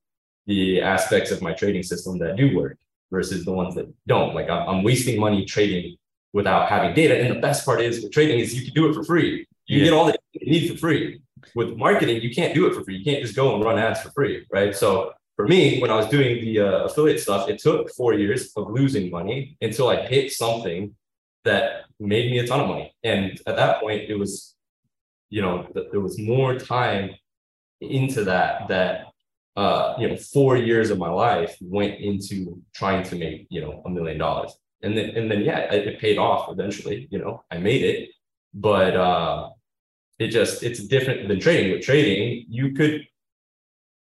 the 0.47 0.83
aspects 0.83 1.31
of 1.31 1.43
my 1.43 1.53
trading 1.53 1.83
system 1.83 2.19
that 2.19 2.37
do 2.37 2.57
work 2.57 2.77
versus 3.11 3.45
the 3.45 3.53
ones 3.53 3.75
that 3.75 3.93
don't. 4.07 4.35
Like 4.35 4.51
I'm, 4.51 4.69
I'm 4.69 4.83
wasting 4.83 5.19
money 5.19 5.45
trading 5.45 5.97
without 6.33 6.69
having 6.69 6.95
data. 6.95 7.19
And 7.19 7.35
the 7.35 7.41
best 7.41 7.65
part 7.65 7.81
is 7.81 8.03
with 8.03 8.13
trading 8.13 8.39
is 8.41 8.55
you 8.55 8.65
can 8.65 8.75
do 8.75 8.89
it 8.89 8.95
for 8.95 9.05
free. 9.05 9.47
You 9.67 9.79
yeah. 9.79 9.85
get 9.85 9.93
all 9.93 10.07
the 10.07 10.19
you 10.33 10.51
need 10.51 10.71
for 10.71 10.77
free. 10.77 11.21
With 11.55 11.77
marketing, 11.77 12.21
you 12.21 12.35
can't 12.35 12.55
do 12.55 12.67
it 12.67 12.75
for 12.75 12.85
free. 12.85 12.97
You 12.97 13.05
can't 13.05 13.23
just 13.23 13.35
go 13.35 13.55
and 13.55 13.65
run 13.65 13.79
ads 13.79 14.01
for 14.01 14.11
free, 14.11 14.47
right? 14.53 14.75
So 14.75 15.13
for 15.41 15.49
me, 15.49 15.81
when 15.81 15.91
I 15.91 15.97
was 15.97 16.09
doing 16.09 16.45
the 16.45 16.61
uh, 16.61 16.85
affiliate 16.85 17.21
stuff, 17.21 17.49
it 17.49 17.59
took 17.59 17.91
four 17.95 18.13
years 18.13 18.53
of 18.57 18.71
losing 18.71 19.11
money 19.11 19.57
until 19.63 19.89
I 19.89 20.07
hit 20.07 20.33
something 20.33 20.95
that 21.45 21.85
made 21.99 22.31
me 22.31 22.41
a 22.41 22.47
ton 22.47 22.61
of 22.61 22.69
money. 22.69 22.95
And 23.03 23.41
at 23.47 23.57
that 23.57 23.81
point, 23.81 24.03
it 24.11 24.17
was, 24.17 24.55
you 25.31 25.41
know, 25.41 25.67
there 25.93 26.01
was 26.01 26.19
more 26.19 26.59
time 26.59 27.15
into 27.81 28.25
that 28.25 28.69
that 28.69 29.07
uh, 29.57 29.95
you 29.99 30.09
know, 30.09 30.17
four 30.17 30.57
years 30.57 30.91
of 30.91 30.99
my 30.99 31.09
life 31.09 31.57
went 31.61 31.99
into 32.01 32.63
trying 32.75 33.03
to 33.05 33.17
make, 33.17 33.47
you 33.51 33.61
know, 33.63 33.83
a 33.87 33.91
million 33.91 34.19
dollars. 34.19 34.53
And 34.83 34.97
then, 34.97 35.11
and 35.17 35.31
then, 35.31 35.41
yeah, 35.41 35.73
it, 35.73 35.87
it, 35.89 36.01
paid 36.01 36.19
off 36.19 36.51
eventually, 36.51 37.09
you 37.11 37.19
know, 37.19 37.43
I 37.51 37.59
made 37.59 37.83
it, 37.83 38.11
but, 38.55 38.97
uh, 38.97 39.51
it 40.19 40.29
just, 40.29 40.63
it's 40.63 40.81
different 40.87 41.29
than 41.29 41.41
trading 41.41 41.73
with 41.73 41.83
trading. 41.83 42.47
You 42.49 42.73
could, 42.73 43.07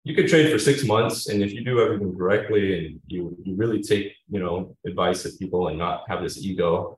you 0.04 0.16
could 0.16 0.28
trade 0.28 0.52
for 0.52 0.60
six 0.60 0.84
months. 0.84 1.28
And 1.30 1.42
if 1.44 1.52
you 1.54 1.64
do 1.64 1.82
everything 1.82 2.16
correctly 2.18 2.78
and 2.78 3.00
you, 3.08 3.36
you 3.44 3.56
really 3.56 3.82
take, 3.82 4.14
you 4.30 4.40
know, 4.40 4.76
advice 4.86 5.26
of 5.26 5.38
people 5.38 5.68
and 5.68 5.78
not 5.78 6.04
have 6.08 6.22
this 6.22 6.38
ego, 6.38 6.98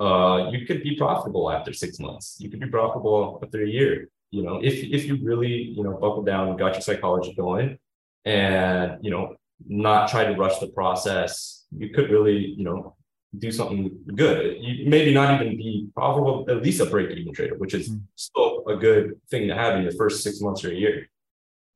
uh, 0.00 0.50
you 0.50 0.66
could 0.66 0.82
be 0.82 0.96
profitable 0.96 1.50
after 1.50 1.72
six 1.72 1.98
months. 1.98 2.36
You 2.40 2.50
could 2.50 2.60
be 2.60 2.66
profitable 2.66 3.40
after 3.42 3.62
a 3.62 3.68
year 3.68 4.08
you 4.32 4.42
know, 4.42 4.60
if 4.62 4.82
if 4.82 5.04
you 5.04 5.18
really, 5.22 5.52
you 5.52 5.84
know, 5.84 5.92
buckle 5.92 6.22
down 6.22 6.48
and 6.48 6.58
got 6.58 6.72
your 6.72 6.80
psychology 6.80 7.34
going 7.34 7.78
and, 8.24 8.96
you 9.04 9.10
know, 9.10 9.36
not 9.68 10.08
try 10.08 10.24
to 10.24 10.34
rush 10.34 10.58
the 10.58 10.68
process, 10.68 11.66
you 11.70 11.90
could 11.90 12.10
really, 12.10 12.38
you 12.38 12.64
know, 12.64 12.96
do 13.38 13.52
something 13.52 13.90
good. 14.14 14.56
You 14.58 14.88
maybe 14.88 15.12
not 15.12 15.34
even 15.34 15.58
be 15.58 15.88
profitable, 15.94 16.46
at 16.48 16.62
least 16.62 16.80
a 16.80 16.86
break-even 16.86 17.34
trader, 17.34 17.56
which 17.56 17.74
is 17.74 17.90
mm-hmm. 17.90 18.04
still 18.16 18.64
a 18.68 18.76
good 18.76 19.20
thing 19.30 19.48
to 19.48 19.54
have 19.54 19.76
in 19.76 19.82
your 19.82 19.92
first 19.92 20.22
six 20.22 20.40
months 20.40 20.64
or 20.64 20.70
a 20.70 20.74
year. 20.74 21.10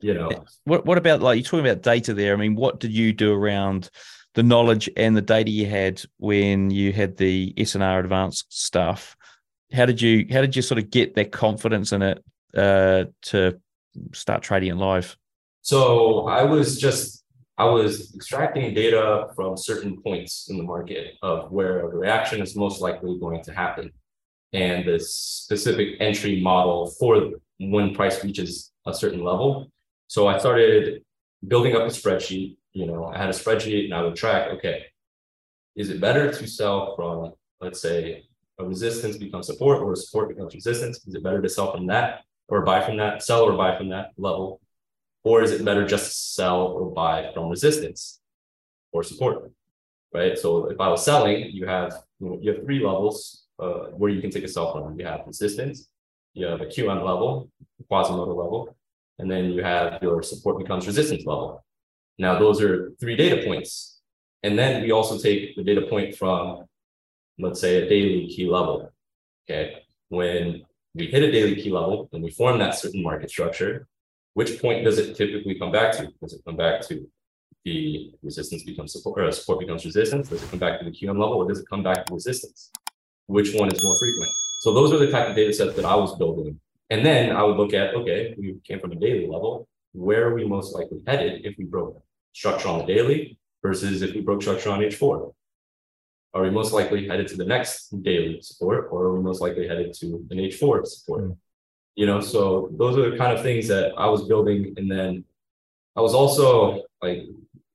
You 0.01 0.15
know. 0.15 0.31
What 0.65 0.85
what 0.85 0.99
about 0.99 1.23
like 1.23 1.37
you're 1.37 1.45
talking 1.45 1.67
about 1.67 1.83
data 1.83 2.15
there? 2.15 2.35
I 2.35 2.37
mean, 2.37 2.55
what 2.55 2.81
did 2.81 2.93
you 2.93 3.13
do 3.13 3.33
around 3.33 3.91
the 4.35 4.43
knowledge 4.43 4.89
and 4.97 5.17
the 5.17 5.23
data 5.23 5.51
you 5.51 5.67
had 5.67 6.03
when 6.19 6.71
you 6.71 6.93
had 6.93 7.17
the 7.17 7.55
SNR 7.55 8.01
advanced 8.01 8.47
stuff? 8.51 9.17
How 9.73 9.87
did 9.87 10.01
you 10.01 10.27
how 10.31 10.43
did 10.43 10.55
you 10.55 10.63
sort 10.63 10.79
of 10.79 10.91
get 10.91 11.15
that 11.15 11.33
confidence 11.33 11.93
in 11.93 12.03
it 12.03 12.23
uh, 12.57 13.07
to 13.23 13.59
start 14.13 14.43
trading 14.43 14.71
it 14.71 14.77
live? 14.77 15.17
So 15.63 16.29
I 16.29 16.45
was 16.45 16.79
just 16.79 17.25
I 17.59 17.65
was 17.65 18.15
extracting 18.15 18.75
data 18.75 19.29
from 19.35 19.57
certain 19.57 20.01
points 20.03 20.49
in 20.51 20.59
the 20.59 20.63
market 20.63 21.15
of 21.23 21.51
where 21.51 21.81
a 21.81 21.89
reaction 21.89 22.43
is 22.43 22.55
most 22.55 22.83
likely 22.83 23.19
going 23.19 23.43
to 23.45 23.53
happen, 23.53 23.91
and 24.53 24.87
the 24.87 25.01
specific 25.01 25.97
entry 25.99 26.43
model 26.43 26.91
for 26.99 27.31
when 27.59 27.95
price 27.95 28.23
reaches 28.23 28.73
a 28.87 28.93
certain 28.93 29.25
level. 29.25 29.73
So 30.09 30.29
I 30.29 30.39
started 30.39 31.05
building 31.47 31.75
up 31.75 31.83
a 31.83 31.87
spreadsheet. 31.87 32.57
You 32.73 32.87
know, 32.87 33.07
I 33.07 33.19
had 33.19 33.29
a 33.29 33.33
spreadsheet 33.33 33.85
and 33.85 33.95
I 33.95 34.03
would 34.03 34.17
track. 34.17 34.51
Okay, 34.55 34.85
is 35.75 35.91
it 35.91 36.01
better 36.01 36.33
to 36.33 36.47
sell 36.47 36.95
from 36.97 37.33
let's 37.61 37.81
say 37.81 38.25
a 38.59 38.65
resistance 38.65 39.17
becomes 39.17 39.47
support 39.47 39.83
or 39.83 39.93
a 39.93 39.97
support 39.97 40.29
becomes 40.29 40.55
resistance? 40.55 41.07
Is 41.07 41.15
it 41.15 41.23
better 41.23 41.43
to 41.43 41.49
sell 41.49 41.73
from 41.73 41.87
that 41.89 42.25
or 42.49 42.63
buy 42.63 42.85
from 42.85 42.97
that, 42.99 43.23
sell 43.23 43.43
or 43.43 43.57
buy 43.57 43.77
from 43.77 43.89
that 43.91 44.13
level? 44.17 44.61
Or 45.25 45.43
is 45.43 45.51
it 45.51 45.65
better 45.65 45.87
just 45.87 46.07
to 46.07 46.15
sell 46.15 46.61
or 46.63 46.93
buy 46.93 47.31
from 47.35 47.49
resistance 47.51 48.21
or 48.93 49.03
support? 49.03 49.51
Right. 50.15 50.39
So 50.39 50.71
if 50.71 50.81
I 50.81 50.89
was 50.89 51.05
selling, 51.05 51.51
you 51.51 51.67
have 51.67 51.93
you, 52.21 52.29
know, 52.29 52.39
you 52.41 52.53
have 52.53 52.65
three 52.65 52.79
levels 52.79 53.45
uh, 53.59 53.89
where 53.99 54.11
you 54.11 54.21
can 54.21 54.31
take 54.31 54.45
a 54.45 54.49
sell 54.49 54.73
from. 54.73 54.99
You 54.99 55.05
have 55.05 55.25
resistance, 55.27 55.89
you 56.33 56.47
have 56.47 56.61
a 56.61 56.67
QM 56.67 57.05
level, 57.05 57.51
Quasimodo 57.91 58.35
level, 58.35 58.77
and 59.19 59.31
then 59.31 59.51
you 59.51 59.63
have 59.63 60.03
your 60.03 60.23
support 60.23 60.59
becomes 60.59 60.87
resistance 60.87 61.25
level. 61.25 61.65
Now 62.19 62.39
those 62.39 62.61
are 62.61 62.93
three 63.01 63.17
data 63.17 63.45
points. 63.47 64.01
And 64.43 64.59
then 64.59 64.83
we 64.83 64.93
also 64.93 65.19
take 65.19 65.57
the 65.57 65.65
data 65.65 65.83
point 65.83 66.15
from, 66.15 66.65
let's 67.39 67.61
say, 67.61 67.83
a 67.83 67.89
daily 67.89 68.29
key 68.29 68.47
level. 68.47 68.93
Okay. 69.49 69.83
When 70.09 70.63
we 70.95 71.07
hit 71.07 71.23
a 71.23 71.33
daily 71.33 71.57
key 71.57 71.71
level 71.71 72.09
and 72.13 72.23
we 72.23 72.31
form 72.31 72.59
that 72.59 72.75
certain 72.75 73.03
market 73.03 73.31
structure, 73.31 73.87
which 74.35 74.61
point 74.61 74.85
does 74.85 74.99
it 74.99 75.17
typically 75.17 75.59
come 75.59 75.73
back 75.73 75.97
to? 75.97 76.13
Does 76.21 76.35
it 76.35 76.43
come 76.47 76.57
back 76.57 76.81
to 76.89 77.09
the 77.65 78.13
resistance 78.23 78.63
becomes 78.63 78.93
support 78.93 79.21
or 79.21 79.33
support 79.33 79.61
becomes 79.61 79.85
resistance? 79.85 80.29
Does 80.29 80.43
it 80.43 80.51
come 80.51 80.59
back 80.59 80.79
to 80.79 80.85
the 80.85 80.91
QM 80.91 81.19
level 81.19 81.35
or 81.35 81.49
does 81.49 81.59
it 81.59 81.69
come 81.69 81.83
back 81.83 82.07
to 82.07 82.15
resistance? 82.15 82.71
Which 83.27 83.53
one 83.55 83.73
is 83.73 83.83
more 83.83 83.97
frequent? 83.99 84.31
So 84.61 84.73
those 84.73 84.93
are 84.93 84.99
the 84.99 85.11
type 85.11 85.31
of 85.31 85.37
data 85.37 85.53
sets 85.53 85.75
that 85.75 85.85
I 85.85 85.97
was 85.97 86.17
building. 86.17 86.61
And 86.91 87.05
then 87.05 87.35
I 87.35 87.43
would 87.43 87.57
look 87.57 87.75
at, 87.75 87.95
okay, 87.95 88.35
we 88.39 88.57
came 88.65 88.81
from 88.81 88.93
a 88.93 88.97
daily 88.97 89.27
level. 89.27 89.69
Where 89.93 90.29
are 90.29 90.35
we 90.35 90.45
most 90.47 90.75
likely 90.75 91.03
headed 91.07 91.45
if 91.45 91.57
we 91.59 91.65
broke 91.65 92.03
structure 92.33 92.69
on 92.69 92.81
the 92.81 92.87
daily 92.87 93.39
versus 93.63 94.03
if 94.03 94.15
we 94.15 94.21
broke 94.21 94.43
structure 94.43 94.71
on 94.71 94.81
H4? 94.81 95.33
Are 96.35 96.43
we 96.43 96.51
most 96.51 96.73
likely 96.73 97.09
headed 97.09 97.29
to 97.29 97.37
the 97.37 97.47
next 97.47 97.91
daily 98.03 98.41
support 98.43 98.89
or 98.91 99.05
are 99.05 99.17
we 99.17 99.23
most 99.23 99.41
likely 99.41 99.67
headed 99.67 99.95
to 99.95 100.27
an 100.31 100.39
H4 100.39 100.87
support? 100.87 101.25
Mm. 101.25 101.37
You 101.97 102.07
know, 102.07 102.21
so 102.21 102.69
those 102.77 102.99
are 102.99 103.11
the 103.11 103.17
kind 103.17 103.33
of 103.33 103.43
things 103.43 103.67
that 103.69 103.93
I 103.97 104.07
was 104.07 104.29
building. 104.29 104.75
And 104.77 104.91
then 104.91 105.25
I 105.97 106.03
was 106.03 106.15
also 106.15 106.83
like, 107.03 107.23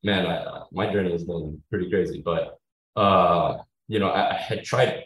man, 0.03 0.27
I, 0.27 0.63
my 0.71 0.91
journey 0.93 1.11
has 1.11 1.23
been 1.23 1.61
pretty 1.69 1.89
crazy, 1.89 2.21
but, 2.23 2.59
uh, 2.95 3.57
you 3.87 3.97
know, 3.99 4.09
I, 4.09 4.35
I 4.35 4.37
had 4.37 4.63
tried 4.63 5.05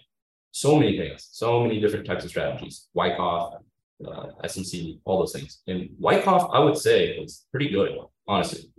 so 0.52 0.78
many 0.78 0.98
things, 0.98 1.30
so 1.32 1.62
many 1.64 1.80
different 1.80 2.06
types 2.06 2.26
of 2.26 2.30
strategies, 2.30 2.88
Wyckoff, 2.94 3.56
uh, 4.04 4.28
SMC, 4.44 5.00
all 5.06 5.20
those 5.20 5.34
things. 5.34 5.62
And 5.68 5.90
Wyckoff, 6.00 6.50
I 6.52 6.60
would 6.60 6.78
say, 6.78 7.18
was 7.20 7.46
pretty 7.52 7.70
good, 7.70 7.98
honestly. 8.28 8.70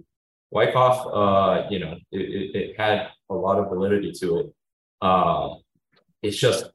Wyckoff, 0.51 1.07
uh, 1.07 1.69
you 1.71 1.79
know, 1.79 1.97
it, 2.13 2.21
it, 2.21 2.57
it, 2.57 2.81
had 2.81 3.09
a 3.31 3.35
lot 3.35 3.59
of 3.59 3.69
validity 3.69 4.13
to 4.21 4.39
it. 4.39 4.47
Uh, 5.03 5.55
it's 6.23 6.37
just 6.37 6.71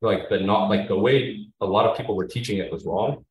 like 0.00 0.28
the 0.28 0.40
not 0.40 0.68
like 0.68 0.88
the 0.88 0.98
way 0.98 1.46
a 1.60 1.66
lot 1.66 1.86
of 1.86 1.96
people 1.96 2.16
were 2.16 2.26
teaching 2.26 2.58
it 2.58 2.72
was 2.72 2.84
wrong, 2.84 3.24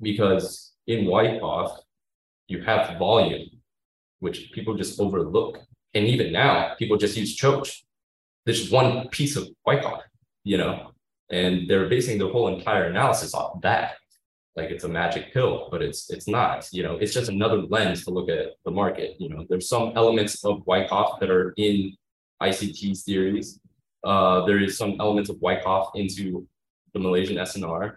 because 0.00 0.72
in 0.86 1.06
Wyckoff 1.06 1.80
you 2.48 2.62
have 2.62 2.98
volume, 2.98 3.48
which 4.20 4.50
people 4.52 4.74
just 4.74 5.00
overlook, 5.00 5.58
and 5.94 6.06
even 6.06 6.32
now 6.32 6.74
people 6.78 6.96
just 6.96 7.16
use 7.16 7.34
choke. 7.34 7.66
There's 8.44 8.70
one 8.70 9.08
piece 9.08 9.36
of 9.36 9.48
Wyckoff, 9.64 10.02
you 10.42 10.58
know, 10.58 10.93
and 11.30 11.68
they're 11.68 11.88
basing 11.88 12.18
their 12.18 12.28
whole 12.28 12.48
entire 12.48 12.84
analysis 12.84 13.34
off 13.34 13.60
that. 13.62 13.94
Like 14.56 14.70
it's 14.70 14.84
a 14.84 14.88
magic 14.88 15.32
pill 15.32 15.68
but 15.68 15.82
it's 15.82 16.10
it's 16.10 16.28
not 16.28 16.68
you 16.70 16.84
know 16.84 16.94
it's 16.94 17.12
just 17.12 17.28
another 17.28 17.62
lens 17.62 18.04
to 18.04 18.10
look 18.12 18.28
at 18.28 18.50
the 18.64 18.70
market 18.70 19.16
you 19.18 19.28
know. 19.28 19.44
There's 19.48 19.68
some 19.68 19.92
elements 19.96 20.44
of 20.44 20.64
wyckoff 20.64 21.18
that 21.20 21.30
are 21.30 21.54
in 21.56 21.96
ict's 22.40 23.02
theories 23.02 23.58
uh, 24.04 24.44
there 24.46 24.62
is 24.62 24.78
some 24.78 24.94
elements 25.00 25.28
of 25.28 25.40
wyckoff 25.40 25.90
into 25.96 26.46
the 26.92 27.00
malaysian 27.00 27.36
snr 27.38 27.96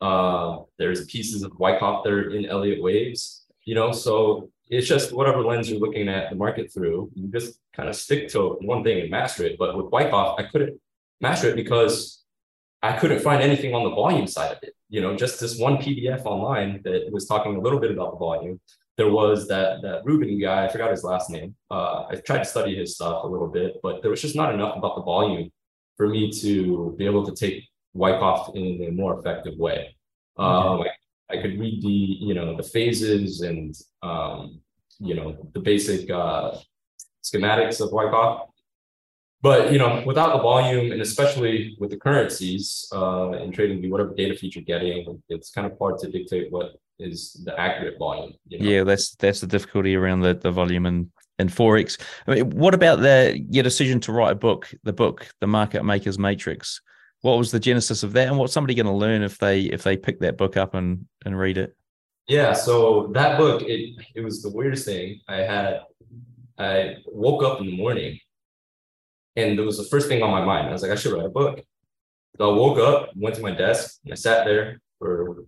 uh, 0.00 0.58
there's 0.78 1.04
pieces 1.04 1.44
of 1.44 1.52
wyckoff 1.60 2.02
that 2.02 2.12
are 2.12 2.30
in 2.30 2.46
elliott 2.46 2.82
waves 2.82 3.42
you 3.64 3.74
know. 3.74 3.92
So 3.92 4.50
it's 4.68 4.88
just 4.88 5.12
whatever 5.12 5.44
lens 5.44 5.70
you're 5.70 5.80
looking 5.80 6.08
at 6.08 6.30
the 6.30 6.36
market 6.36 6.72
through 6.72 7.10
you 7.14 7.28
just 7.28 7.58
kind 7.74 7.88
of 7.88 7.96
stick 7.96 8.28
to 8.28 8.58
one 8.62 8.82
thing 8.82 9.00
and 9.00 9.10
master 9.10 9.44
it. 9.44 9.58
But 9.58 9.76
with 9.76 9.92
wyckoff 9.92 10.38
i 10.38 10.44
couldn't 10.44 10.80
master 11.20 11.48
it 11.48 11.56
because 11.56 12.21
I 12.82 12.92
couldn't 12.94 13.20
find 13.20 13.42
anything 13.42 13.74
on 13.74 13.84
the 13.84 13.90
volume 13.90 14.26
side 14.26 14.52
of 14.52 14.58
it. 14.62 14.74
You 14.88 15.00
know, 15.00 15.16
just 15.16 15.38
this 15.40 15.58
one 15.58 15.76
PDF 15.76 16.24
online 16.24 16.80
that 16.84 17.10
was 17.12 17.26
talking 17.26 17.56
a 17.56 17.60
little 17.60 17.78
bit 17.78 17.92
about 17.92 18.12
the 18.12 18.18
volume. 18.18 18.60
There 18.96 19.10
was 19.10 19.48
that 19.48 19.80
that 19.82 20.04
Ruben 20.04 20.38
guy, 20.38 20.66
I 20.66 20.68
forgot 20.68 20.90
his 20.90 21.04
last 21.04 21.30
name. 21.30 21.54
Uh, 21.70 22.06
I 22.10 22.16
tried 22.16 22.38
to 22.38 22.44
study 22.44 22.76
his 22.76 22.96
stuff 22.96 23.24
a 23.24 23.26
little 23.26 23.48
bit, 23.48 23.76
but 23.82 24.02
there 24.02 24.10
was 24.10 24.20
just 24.20 24.36
not 24.36 24.52
enough 24.52 24.76
about 24.76 24.96
the 24.96 25.02
volume 25.02 25.50
for 25.96 26.08
me 26.08 26.30
to 26.30 26.94
be 26.98 27.06
able 27.06 27.24
to 27.24 27.34
take 27.34 27.64
Wyckoff 27.94 28.54
in 28.54 28.82
a 28.82 28.90
more 28.90 29.18
effective 29.18 29.56
way. 29.58 29.96
Um, 30.36 30.82
I, 30.82 31.36
I, 31.36 31.42
could 31.42 31.58
read 31.58 31.82
the, 31.82 31.88
you 31.88 32.34
know, 32.34 32.56
the 32.56 32.62
phases 32.62 33.42
and, 33.42 33.74
um, 34.02 34.60
you 34.98 35.14
know, 35.14 35.36
the 35.52 35.60
basic 35.60 36.10
uh, 36.10 36.52
schematics 37.22 37.80
of 37.82 37.92
Wyckoff, 37.92 38.48
but 39.42 39.72
you 39.72 39.78
know, 39.78 40.02
without 40.06 40.36
the 40.36 40.42
volume, 40.42 40.92
and 40.92 41.02
especially 41.02 41.76
with 41.80 41.90
the 41.90 41.96
currencies 41.96 42.88
uh, 42.94 43.32
in 43.32 43.50
trading, 43.50 43.90
whatever 43.90 44.14
data 44.14 44.36
feed 44.36 44.54
you're 44.54 44.64
getting, 44.64 45.20
it's 45.28 45.50
kind 45.50 45.66
of 45.66 45.76
hard 45.78 45.98
to 45.98 46.10
dictate 46.10 46.52
what 46.52 46.76
is 47.00 47.42
the 47.44 47.58
accurate 47.58 47.98
volume. 47.98 48.34
You 48.46 48.60
know? 48.60 48.70
Yeah, 48.70 48.84
that's 48.84 49.16
that's 49.16 49.40
the 49.40 49.48
difficulty 49.48 49.96
around 49.96 50.20
the, 50.20 50.34
the 50.34 50.52
volume 50.52 50.86
and 50.86 51.10
and 51.40 51.50
forex. 51.50 52.00
I 52.28 52.36
mean, 52.36 52.50
what 52.50 52.72
about 52.72 53.00
the 53.00 53.44
your 53.50 53.64
decision 53.64 53.98
to 54.00 54.12
write 54.12 54.30
a 54.30 54.36
book, 54.36 54.72
the 54.84 54.92
book, 54.92 55.28
the 55.40 55.48
Market 55.48 55.84
Makers 55.84 56.20
Matrix? 56.20 56.80
What 57.22 57.38
was 57.38 57.50
the 57.50 57.60
genesis 57.60 58.04
of 58.04 58.12
that, 58.12 58.28
and 58.28 58.38
what's 58.38 58.52
somebody 58.52 58.74
going 58.74 58.86
to 58.86 58.92
learn 58.92 59.22
if 59.22 59.38
they 59.38 59.62
if 59.62 59.82
they 59.82 59.96
pick 59.96 60.20
that 60.20 60.36
book 60.36 60.56
up 60.56 60.74
and 60.74 61.06
and 61.24 61.36
read 61.36 61.58
it? 61.58 61.76
Yeah, 62.28 62.52
so 62.52 63.10
that 63.14 63.38
book, 63.38 63.62
it 63.62 64.00
it 64.14 64.20
was 64.20 64.40
the 64.40 64.50
weirdest 64.50 64.86
thing. 64.86 65.20
I 65.26 65.38
had 65.38 65.80
I 66.58 66.96
woke 67.06 67.42
up 67.42 67.60
in 67.60 67.66
the 67.66 67.76
morning 67.76 68.20
and 69.36 69.58
it 69.58 69.62
was 69.62 69.78
the 69.78 69.84
first 69.84 70.08
thing 70.08 70.22
on 70.22 70.30
my 70.30 70.44
mind. 70.44 70.68
I 70.68 70.72
was 70.72 70.82
like, 70.82 70.90
I 70.90 70.94
should 70.94 71.12
write 71.12 71.26
a 71.26 71.30
book. 71.30 71.62
So 72.36 72.50
I 72.50 72.56
woke 72.56 72.78
up, 72.78 73.10
went 73.16 73.34
to 73.36 73.42
my 73.42 73.52
desk, 73.52 73.98
and 74.04 74.12
I 74.12 74.16
sat 74.16 74.44
there 74.44 74.80
for 74.98 75.44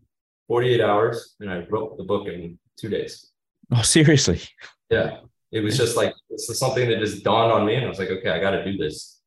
48 0.49 0.81
hours 0.81 1.35
and 1.41 1.51
I 1.51 1.67
wrote 1.71 1.97
the 1.97 2.05
book 2.05 2.27
in 2.27 2.59
two 2.79 2.89
days. 2.89 3.31
Oh, 3.73 3.83
seriously? 3.83 4.43
Yeah. 4.91 5.19
It 5.53 5.61
was 5.61 5.77
just 5.79 5.97
like, 5.97 6.13
this 6.29 6.49
is 6.51 6.59
something 6.59 6.89
that 6.89 6.99
just 6.99 7.25
dawned 7.25 7.53
on 7.53 7.65
me. 7.65 7.77
And 7.77 7.85
I 7.85 7.89
was 7.89 7.99
like, 7.99 8.11
okay, 8.11 8.31
I 8.31 8.41
got 8.41 8.51
to 8.51 8.65
do 8.65 8.77
this. 8.77 9.21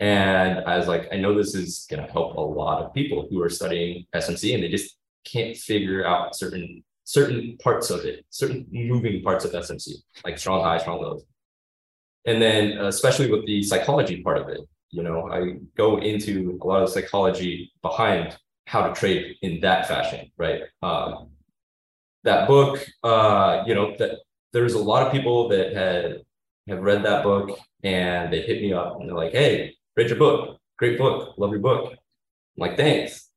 And 0.00 0.60
I 0.60 0.76
was 0.76 0.88
like, 0.88 1.08
I 1.12 1.16
know 1.16 1.34
this 1.34 1.54
is 1.54 1.86
going 1.88 2.04
to 2.04 2.12
help 2.12 2.36
a 2.36 2.40
lot 2.40 2.82
of 2.82 2.92
people 2.92 3.26
who 3.30 3.40
are 3.40 3.48
studying 3.48 4.04
SMC 4.14 4.54
and 4.54 4.62
they 4.62 4.68
just 4.68 4.96
can't 5.24 5.56
figure 5.56 6.04
out 6.04 6.34
certain 6.34 6.82
certain 7.04 7.56
parts 7.62 7.90
of 7.90 8.04
it, 8.04 8.24
certain 8.30 8.66
moving 8.70 9.22
parts 9.22 9.44
of 9.44 9.52
SMC, 9.52 9.94
like 10.24 10.38
strong 10.38 10.62
highs, 10.62 10.82
strong 10.82 11.00
lows 11.02 11.24
and 12.26 12.40
then 12.40 12.78
uh, 12.78 12.86
especially 12.86 13.30
with 13.30 13.44
the 13.46 13.62
psychology 13.62 14.22
part 14.22 14.38
of 14.38 14.48
it 14.48 14.60
you 14.90 15.02
know 15.02 15.30
i 15.32 15.54
go 15.76 15.98
into 15.98 16.58
a 16.62 16.66
lot 16.66 16.82
of 16.82 16.88
psychology 16.88 17.72
behind 17.82 18.36
how 18.66 18.86
to 18.86 18.94
trade 18.94 19.36
in 19.42 19.60
that 19.60 19.86
fashion 19.88 20.30
right? 20.38 20.62
Um, 20.82 21.28
that 22.24 22.46
book 22.46 22.84
uh, 23.02 23.64
you 23.66 23.74
know 23.74 23.94
that 23.98 24.18
there's 24.52 24.74
a 24.74 24.78
lot 24.78 25.06
of 25.06 25.12
people 25.12 25.48
that 25.48 25.74
had 25.74 26.22
have 26.68 26.80
read 26.80 27.04
that 27.04 27.24
book 27.24 27.58
and 27.82 28.32
they 28.32 28.42
hit 28.42 28.62
me 28.62 28.72
up 28.72 29.00
and 29.00 29.08
they're 29.08 29.16
like 29.16 29.32
hey 29.32 29.74
read 29.96 30.08
your 30.08 30.18
book. 30.18 30.58
Great 30.78 30.98
book. 30.98 31.34
Love 31.36 31.50
your 31.50 31.60
book. 31.60 31.92
I'm 31.92 31.98
like 32.56 32.76
thanks. 32.76 33.28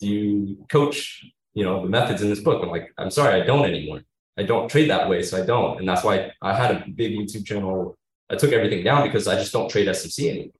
Do 0.00 0.08
you 0.08 0.64
coach 0.70 1.24
you 1.54 1.64
know 1.64 1.82
the 1.82 1.88
methods 1.88 2.22
in 2.22 2.28
this 2.28 2.40
book? 2.40 2.62
I'm 2.62 2.70
like 2.70 2.92
i'm 2.98 3.10
sorry 3.10 3.40
i 3.40 3.44
don't 3.44 3.66
anymore. 3.66 4.02
I 4.38 4.44
don't 4.44 4.70
trade 4.70 4.88
that 4.90 5.08
way 5.08 5.22
so 5.22 5.42
i 5.42 5.46
don't. 5.46 5.78
And 5.78 5.88
that's 5.88 6.04
why 6.04 6.30
i 6.40 6.54
had 6.54 6.70
a 6.70 6.84
big 6.88 7.12
youtube 7.12 7.44
channel 7.44 7.96
I 8.32 8.36
took 8.36 8.52
everything 8.52 8.82
down 8.82 9.06
because 9.06 9.28
I 9.28 9.36
just 9.36 9.52
don't 9.52 9.68
trade 9.68 9.88
SMC 9.88 10.30
anymore. 10.30 10.52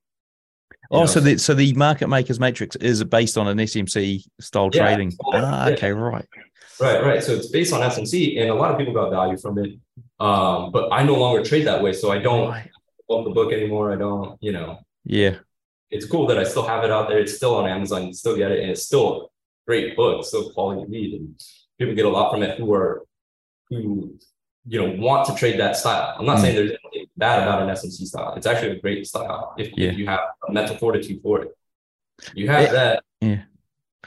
Oh, 0.91 0.99
know? 1.01 1.05
so 1.07 1.19
the 1.19 1.37
so 1.37 1.53
the 1.53 1.73
market 1.73 2.07
makers 2.07 2.39
matrix 2.39 2.75
is 2.75 3.03
based 3.03 3.37
on 3.37 3.47
an 3.47 3.57
SMC 3.57 4.23
style 4.39 4.69
yeah, 4.71 4.85
trading. 4.85 5.13
ah, 5.33 5.69
okay, 5.69 5.91
right. 5.91 6.27
Right, 6.79 7.03
right. 7.03 7.23
So 7.23 7.33
it's 7.33 7.47
based 7.47 7.73
on 7.73 7.81
SMC, 7.81 8.39
and 8.39 8.49
a 8.49 8.53
lot 8.53 8.71
of 8.71 8.77
people 8.77 8.93
got 8.93 9.09
value 9.09 9.37
from 9.37 9.57
it. 9.57 9.79
Um, 10.19 10.71
but 10.71 10.91
I 10.91 11.03
no 11.03 11.15
longer 11.15 11.43
trade 11.43 11.67
that 11.67 11.81
way, 11.81 11.93
so 11.93 12.11
I 12.11 12.19
don't 12.19 12.49
right. 12.49 12.69
love 13.09 13.25
the 13.25 13.31
book 13.31 13.51
anymore. 13.51 13.91
I 13.91 13.95
don't, 13.95 14.37
you 14.41 14.51
know. 14.51 14.79
Yeah. 15.03 15.37
It's 15.89 16.05
cool 16.05 16.27
that 16.27 16.39
I 16.39 16.43
still 16.43 16.65
have 16.65 16.83
it 16.83 16.91
out 16.91 17.09
there. 17.09 17.19
It's 17.19 17.35
still 17.35 17.55
on 17.55 17.69
Amazon. 17.69 18.07
You 18.07 18.13
still 18.13 18.35
get 18.35 18.51
it, 18.51 18.61
and 18.61 18.71
it's 18.71 18.83
still 18.83 19.21
a 19.21 19.27
great 19.67 19.95
book, 19.95 20.25
still 20.25 20.51
quality 20.51 20.85
read, 20.89 21.13
and 21.13 21.39
people 21.77 21.93
get 21.93 22.05
a 22.05 22.09
lot 22.09 22.31
from 22.31 22.43
it 22.43 22.57
who 22.57 22.73
are 22.73 23.03
who 23.69 24.17
you 24.65 24.79
know 24.79 24.95
want 24.97 25.27
to 25.27 25.35
trade 25.35 25.59
that 25.59 25.75
style. 25.75 26.15
I'm 26.17 26.25
not 26.25 26.37
mm. 26.37 26.41
saying 26.41 26.55
there's 26.55 26.71
anything 26.71 27.07
bad 27.17 27.43
about 27.43 27.61
an 27.63 27.69
SMC 27.69 28.05
style. 28.05 28.33
It's 28.35 28.47
actually 28.47 28.77
a 28.77 28.81
great 28.81 29.05
style 29.05 29.53
if, 29.57 29.71
yeah. 29.77 29.89
if 29.89 29.97
you 29.97 30.05
have 30.07 30.21
a 30.47 30.51
mental 30.51 30.77
fortitude 30.77 31.21
for 31.21 31.43
it. 31.43 31.57
You 32.33 32.49
have 32.49 32.71
that. 32.71 33.03
Yeah. 33.21 33.41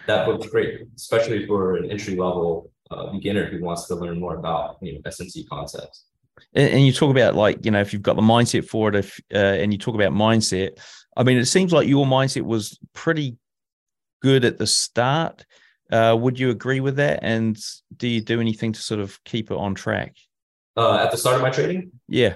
That 0.07 0.27
book's 0.27 0.49
great, 0.49 0.83
especially 0.97 1.47
for 1.47 1.77
an 1.77 1.91
entry 1.91 2.15
level 2.15 2.71
uh, 2.91 3.11
beginner 3.13 3.47
who 3.47 3.63
wants 3.63 3.87
to 3.89 3.95
learn 3.95 4.21
more 4.21 4.37
about 4.37 4.77
you 4.81 4.95
know 4.95 5.01
SMC 5.01 5.49
concepts. 5.49 6.05
And, 6.55 6.71
and, 6.71 6.87
you 6.87 6.93
talk 6.93 7.11
about 7.11 7.35
like 7.35 7.65
you 7.65 7.71
know 7.71 7.81
if 7.81 7.93
you've 7.93 8.03
got 8.03 8.17
the 8.17 8.23
mindset 8.23 8.67
for 8.67 8.89
it, 8.89 8.97
if 8.97 9.21
uh, 9.35 9.39
and 9.39 9.73
you 9.73 9.79
talk 9.79 9.95
about 9.95 10.13
mindset. 10.13 10.79
I 11.17 11.23
mean, 11.23 11.39
it 11.39 11.47
seems 11.47 11.73
like 11.73 11.89
your 11.89 12.07
mindset 12.07 12.43
was 12.43 12.79
pretty 12.93 13.37
good 14.23 14.45
at 14.45 14.59
the 14.59 14.67
start. 14.67 15.45
Uh, 15.91 16.17
would 16.19 16.39
you 16.39 16.51
agree 16.51 16.81
with 16.81 16.97
that? 16.97 17.21
And 17.23 17.59
do 17.97 18.07
you 18.07 18.21
do 18.21 18.41
anything 18.41 18.73
to 18.73 18.81
sort 18.81 19.01
of 19.01 19.23
keep 19.25 19.51
it 19.51 19.57
on 19.57 19.75
track? 19.75 20.15
Uh, 20.77 20.97
at 20.97 21.11
the 21.11 21.17
start 21.17 21.37
of 21.37 21.43
my 21.43 21.51
trading. 21.51 21.91
Yeah. 22.09 22.35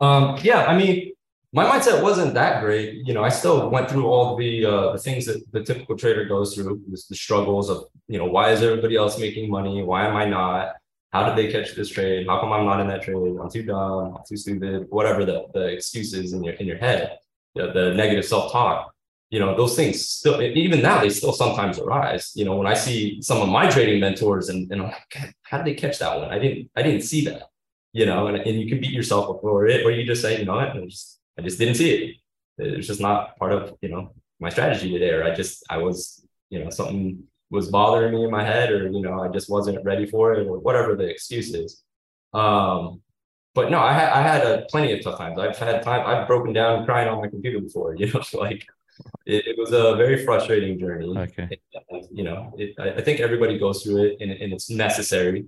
Um, 0.00 0.38
yeah, 0.42 0.64
I 0.64 0.76
mean, 0.76 1.12
my 1.52 1.64
mindset 1.64 2.02
wasn't 2.02 2.34
that 2.34 2.62
great. 2.62 3.06
You 3.06 3.14
know, 3.14 3.22
I 3.22 3.28
still 3.28 3.70
went 3.70 3.88
through 3.88 4.06
all 4.06 4.36
the 4.36 4.66
uh, 4.66 4.92
the 4.92 4.98
things 4.98 5.24
that 5.26 5.40
the 5.52 5.62
typical 5.62 5.96
trader 5.96 6.24
goes 6.24 6.54
through, 6.54 6.82
the 6.88 7.16
struggles 7.16 7.70
of, 7.70 7.84
you 8.08 8.18
know, 8.18 8.26
why 8.26 8.50
is 8.50 8.62
everybody 8.62 8.96
else 8.96 9.18
making 9.18 9.50
money? 9.50 9.82
Why 9.82 10.06
am 10.06 10.16
I 10.16 10.24
not? 10.24 10.74
How 11.12 11.28
did 11.28 11.36
they 11.36 11.52
catch 11.52 11.76
this 11.76 11.90
trade? 11.90 12.26
How 12.26 12.40
come 12.40 12.52
I'm 12.52 12.64
not 12.64 12.80
in 12.80 12.88
that 12.88 13.02
trade? 13.02 13.36
I'm 13.40 13.48
too 13.48 13.62
dumb, 13.62 14.16
I'm 14.16 14.22
too 14.28 14.36
stupid, 14.36 14.86
whatever 14.90 15.24
the, 15.24 15.46
the 15.54 15.66
excuses 15.66 16.32
in 16.32 16.42
your 16.42 16.54
in 16.54 16.66
your 16.66 16.78
head, 16.78 17.18
the, 17.54 17.70
the 17.70 17.94
negative 17.94 18.24
self-talk 18.24 18.94
you 19.30 19.40
know 19.40 19.56
those 19.56 19.74
things 19.74 20.08
still 20.08 20.40
even 20.42 20.80
now 20.80 21.00
they 21.00 21.10
still 21.10 21.32
sometimes 21.32 21.78
arise 21.78 22.30
you 22.34 22.44
know 22.44 22.56
when 22.56 22.66
i 22.68 22.74
see 22.74 23.20
some 23.20 23.40
of 23.40 23.48
my 23.48 23.68
trading 23.68 23.98
mentors 23.98 24.48
and, 24.48 24.70
and 24.70 24.80
i'm 24.82 24.88
like 24.88 25.34
how 25.42 25.56
did 25.58 25.66
they 25.66 25.74
catch 25.74 25.98
that 25.98 26.16
one 26.16 26.30
i 26.30 26.38
didn't 26.38 26.70
i 26.76 26.82
didn't 26.82 27.02
see 27.02 27.24
that 27.24 27.48
you 27.94 28.04
know, 28.04 28.26
and, 28.26 28.36
and 28.36 28.60
you 28.60 28.68
can 28.68 28.80
beat 28.80 28.90
yourself 28.90 29.40
for 29.40 29.66
it, 29.66 29.86
or 29.86 29.90
you 29.92 30.04
just 30.04 30.20
say, 30.20 30.38
you 30.38 30.44
know 30.44 30.56
what, 30.56 30.76
I 30.76 30.80
just, 30.84 31.20
I 31.38 31.42
just 31.42 31.58
didn't 31.58 31.76
see 31.76 31.90
it. 31.94 32.16
It's 32.58 32.86
just 32.86 33.00
not 33.00 33.36
part 33.38 33.52
of, 33.52 33.74
you 33.80 33.88
know, 33.88 34.12
my 34.40 34.50
strategy 34.50 34.90
today, 34.90 35.10
or 35.10 35.24
I 35.24 35.34
just, 35.34 35.64
I 35.70 35.78
was, 35.78 36.26
you 36.50 36.62
know, 36.62 36.70
something 36.70 37.22
was 37.50 37.70
bothering 37.70 38.12
me 38.12 38.24
in 38.24 38.30
my 38.32 38.44
head, 38.44 38.70
or, 38.70 38.88
you 38.88 39.00
know, 39.00 39.22
I 39.22 39.28
just 39.28 39.48
wasn't 39.48 39.84
ready 39.84 40.06
for 40.06 40.34
it, 40.34 40.46
or 40.46 40.58
whatever 40.58 40.96
the 40.96 41.08
excuse 41.08 41.54
is. 41.54 41.82
Um, 42.34 43.00
but 43.54 43.70
no, 43.70 43.78
I 43.78 43.92
had 43.92 44.08
I 44.08 44.22
had 44.22 44.42
a 44.44 44.66
plenty 44.68 44.92
of 44.92 45.04
tough 45.04 45.16
times. 45.16 45.38
I've 45.38 45.56
had 45.56 45.84
time. 45.84 46.04
I've 46.04 46.26
broken 46.26 46.52
down 46.52 46.84
crying 46.84 47.08
on 47.08 47.20
my 47.20 47.28
computer 47.28 47.60
before. 47.60 47.94
You 47.98 48.12
know, 48.12 48.22
like 48.32 48.66
it, 49.26 49.46
it 49.46 49.56
was 49.56 49.70
a 49.70 49.94
very 49.94 50.24
frustrating 50.24 50.78
journey. 50.78 51.16
Okay. 51.16 51.60
You 52.10 52.24
know, 52.24 52.52
it, 52.58 52.74
I, 52.78 52.94
I 52.94 53.02
think 53.02 53.20
everybody 53.20 53.56
goes 53.56 53.84
through 53.84 54.04
it, 54.06 54.16
and, 54.20 54.32
and 54.32 54.52
it's 54.52 54.68
necessary. 54.68 55.46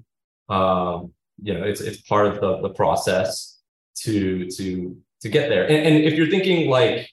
Um, 0.48 1.12
you 1.42 1.54
know, 1.54 1.64
it's 1.64 1.80
it's 1.80 2.00
part 2.02 2.26
of 2.26 2.40
the 2.40 2.60
the 2.62 2.70
process 2.70 3.60
to 4.02 4.50
to 4.50 4.96
to 5.22 5.28
get 5.28 5.48
there. 5.48 5.64
And, 5.64 5.86
and 5.86 6.04
if 6.04 6.14
you're 6.14 6.28
thinking 6.28 6.68
like, 6.68 7.10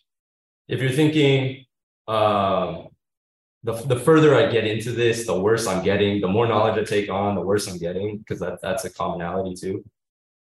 if 0.68 0.82
you're 0.82 0.92
thinking, 0.92 1.66
um, 2.08 2.88
the, 3.64 3.74
the 3.74 3.96
further 3.98 4.36
I 4.36 4.52
get 4.52 4.66
into 4.66 4.92
this, 4.92 5.26
the 5.26 5.40
worse 5.40 5.68
I'm 5.68 5.84
getting. 5.84 6.20
The 6.20 6.28
more 6.28 6.48
knowledge 6.48 6.78
I 6.78 6.84
take 6.84 7.10
on, 7.10 7.36
the 7.36 7.42
worse 7.42 7.68
I'm 7.68 7.78
getting, 7.78 8.18
because 8.18 8.40
that, 8.40 8.62
that's 8.62 8.84
a 8.84 8.90
commonality 8.90 9.56
too. 9.56 9.86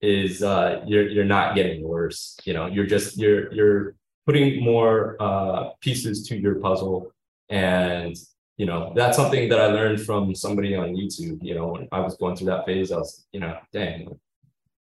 Is 0.02 0.42
uh, 0.42 0.82
you're 0.86 1.08
you're 1.08 1.24
not 1.24 1.54
getting 1.54 1.82
worse. 1.82 2.36
You 2.44 2.52
know, 2.52 2.66
you're 2.66 2.86
just 2.86 3.16
you're 3.16 3.50
you're 3.52 3.94
putting 4.26 4.62
more 4.62 5.16
uh, 5.18 5.70
pieces 5.80 6.28
to 6.28 6.36
your 6.36 6.56
puzzle, 6.56 7.12
and 7.48 8.14
you 8.56 8.66
know 8.66 8.92
that's 8.94 9.16
something 9.16 9.48
that 9.50 9.60
I 9.60 9.66
learned 9.66 10.00
from 10.00 10.34
somebody 10.34 10.74
on 10.74 10.94
YouTube. 10.94 11.38
You 11.42 11.54
know, 11.54 11.68
when 11.68 11.88
I 11.92 12.00
was 12.00 12.16
going 12.16 12.36
through 12.36 12.46
that 12.46 12.66
phase, 12.66 12.90
I 12.90 12.96
was 12.96 13.26
you 13.32 13.40
know, 13.40 13.58
dang, 13.72 14.18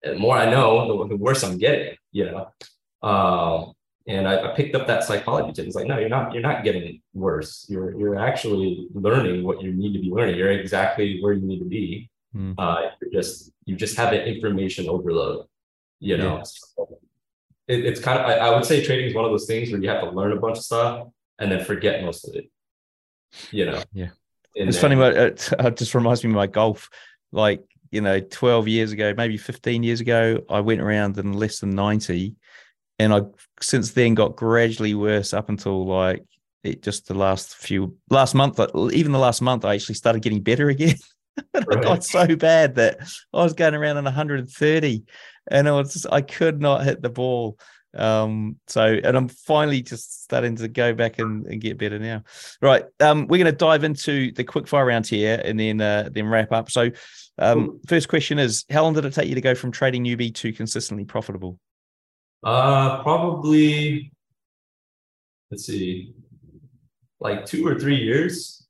the 0.04 0.16
more 0.16 0.38
I 0.38 0.50
know, 0.50 1.04
the, 1.04 1.10
the 1.10 1.18
worse 1.18 1.44
I'm 1.44 1.58
getting. 1.58 1.96
You 2.12 2.26
know, 2.32 3.08
um, 3.08 3.74
and 4.08 4.28
I, 4.28 4.52
I, 4.52 4.56
picked 4.56 4.76
up 4.76 4.86
that 4.88 5.04
psychology 5.04 5.52
tip. 5.54 5.66
It's 5.66 5.76
like, 5.76 5.88
no, 5.88 5.98
you're 5.98 6.10
not, 6.10 6.32
you're 6.32 6.44
not 6.44 6.64
getting 6.64 7.02
worse. 7.14 7.66
You're 7.68 7.98
you're 7.98 8.20
actually 8.20 8.88
learning 8.94 9.44
what 9.44 9.62
you 9.62 9.74
need 9.74 9.94
to 9.94 10.00
be 10.00 10.10
learning. 10.10 10.36
You're 10.36 10.52
exactly 10.52 11.20
where 11.22 11.34
you 11.34 11.46
need 11.46 11.60
to 11.60 11.66
be. 11.66 12.10
Mm. 12.36 12.54
Uh, 12.58 12.92
you're 13.02 13.12
just 13.12 13.52
you 13.66 13.76
just 13.76 13.98
have 13.98 14.14
an 14.14 14.22
information 14.22 14.88
overload. 14.88 15.48
You 16.00 16.18
know, 16.18 16.38
yeah. 16.38 16.44
so 16.44 17.00
it, 17.68 17.86
it's 17.86 18.00
kind 18.00 18.20
of 18.20 18.26
I, 18.26 18.38
I, 18.38 18.56
would 18.56 18.66
say 18.66 18.86
trading 18.86 19.08
is 19.08 19.16
one 19.16 19.26
of 19.26 19.32
those 19.32 19.48
things 19.48 19.72
where 19.72 19.82
you 19.82 19.90
have 19.90 20.04
to 20.04 20.12
learn 20.12 20.34
a 20.34 20.40
bunch 20.40 20.58
of 20.58 20.64
stuff 20.64 21.08
and 21.40 21.52
then 21.52 21.64
forget 21.64 22.04
most 22.04 22.28
of 22.28 22.36
it. 22.36 22.52
You 23.52 23.66
know. 23.66 23.84
Yeah. 23.94 24.10
It's 24.56 24.78
then, 24.78 24.82
funny, 24.82 24.96
but 24.96 25.18
it, 25.18 25.50
it 25.60 25.78
just 25.78 25.96
reminds 25.96 26.24
me 26.24 26.30
of 26.30 26.36
my 26.36 26.48
golf. 26.48 26.90
Like 27.32 27.64
you 27.92 28.02
know, 28.02 28.20
12 28.20 28.68
years 28.68 28.92
ago, 28.92 29.14
maybe 29.16 29.38
15 29.38 29.84
years 29.84 30.02
ago, 30.02 30.42
I 30.50 30.60
went 30.60 30.82
around 30.82 31.18
in 31.18 31.34
less 31.34 31.60
than 31.60 31.72
90 31.72 32.36
and 33.00 33.14
I 33.14 33.22
since 33.62 33.92
then 33.92 34.14
got 34.14 34.36
gradually 34.36 34.94
worse 34.94 35.34
up 35.34 35.50
until 35.50 35.86
like 35.86 36.24
it 36.64 36.82
just 36.82 37.08
the 37.08 37.14
last 37.14 37.56
few 37.56 37.96
last 38.10 38.34
month 38.36 38.60
uh, 38.60 38.68
even 38.92 39.12
the 39.12 39.20
last 39.20 39.42
month 39.42 39.66
I 39.66 39.76
actually 39.76 39.96
started 39.96 40.22
getting 40.22 40.42
better 40.42 40.70
again 40.70 40.96
right. 41.54 41.66
I 41.78 41.82
got 41.82 42.04
so 42.04 42.36
bad 42.36 42.76
that 42.76 43.00
I 43.34 43.44
was 43.44 43.54
going 43.54 43.76
around 43.76 43.98
in 43.98 44.06
130 44.06 45.04
and 45.52 45.68
I 45.68 45.72
was 45.72 46.06
I 46.06 46.22
could 46.22 46.62
not 46.62 46.86
hit 46.86 47.02
the 47.02 47.10
ball 47.10 47.58
um 47.96 48.58
so 48.68 48.82
and 48.82 49.18
I'm 49.18 49.28
finally 49.28 49.82
just 49.82 50.24
starting 50.24 50.56
to 50.58 50.68
go 50.68 50.94
back 50.94 51.20
and, 51.20 51.46
and 51.46 51.62
get 51.62 51.78
better 51.78 52.00
now. 52.00 52.24
Right 52.62 52.86
um 53.00 53.28
we're 53.28 53.44
going 53.44 53.52
to 53.52 53.58
dive 53.58 53.84
into 53.84 54.32
the 54.32 54.44
quick 54.44 54.68
fire 54.68 54.86
round 54.86 55.08
here 55.08 55.42
and 55.44 55.60
then 55.60 55.82
uh 55.82 56.10
then 56.12 56.28
wrap 56.28 56.52
up. 56.52 56.72
So 56.72 56.92
um 57.38 57.80
first 57.88 58.08
question 58.08 58.40
is 58.40 58.66
how 58.70 58.84
long 58.84 58.94
did 58.94 59.06
it 59.06 59.14
take 59.14 59.30
you 59.30 59.36
to 59.36 59.42
go 59.42 59.56
from 59.56 59.72
trading 59.72 60.04
newbie 60.04 60.34
to 60.36 60.54
consistently 60.54 61.06
profitable? 61.06 61.60
Uh, 62.46 63.02
probably, 63.02 64.12
let's 65.50 65.66
see, 65.66 66.14
like 67.20 67.44
two 67.44 67.68
or 67.68 67.80
three 67.80 67.96
years, 67.96 68.68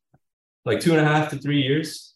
like 0.64 0.80
two 0.80 0.92
and 0.92 1.02
a 1.02 1.04
half 1.04 1.30
to 1.30 1.38
three 1.38 1.62
years. 1.62 2.15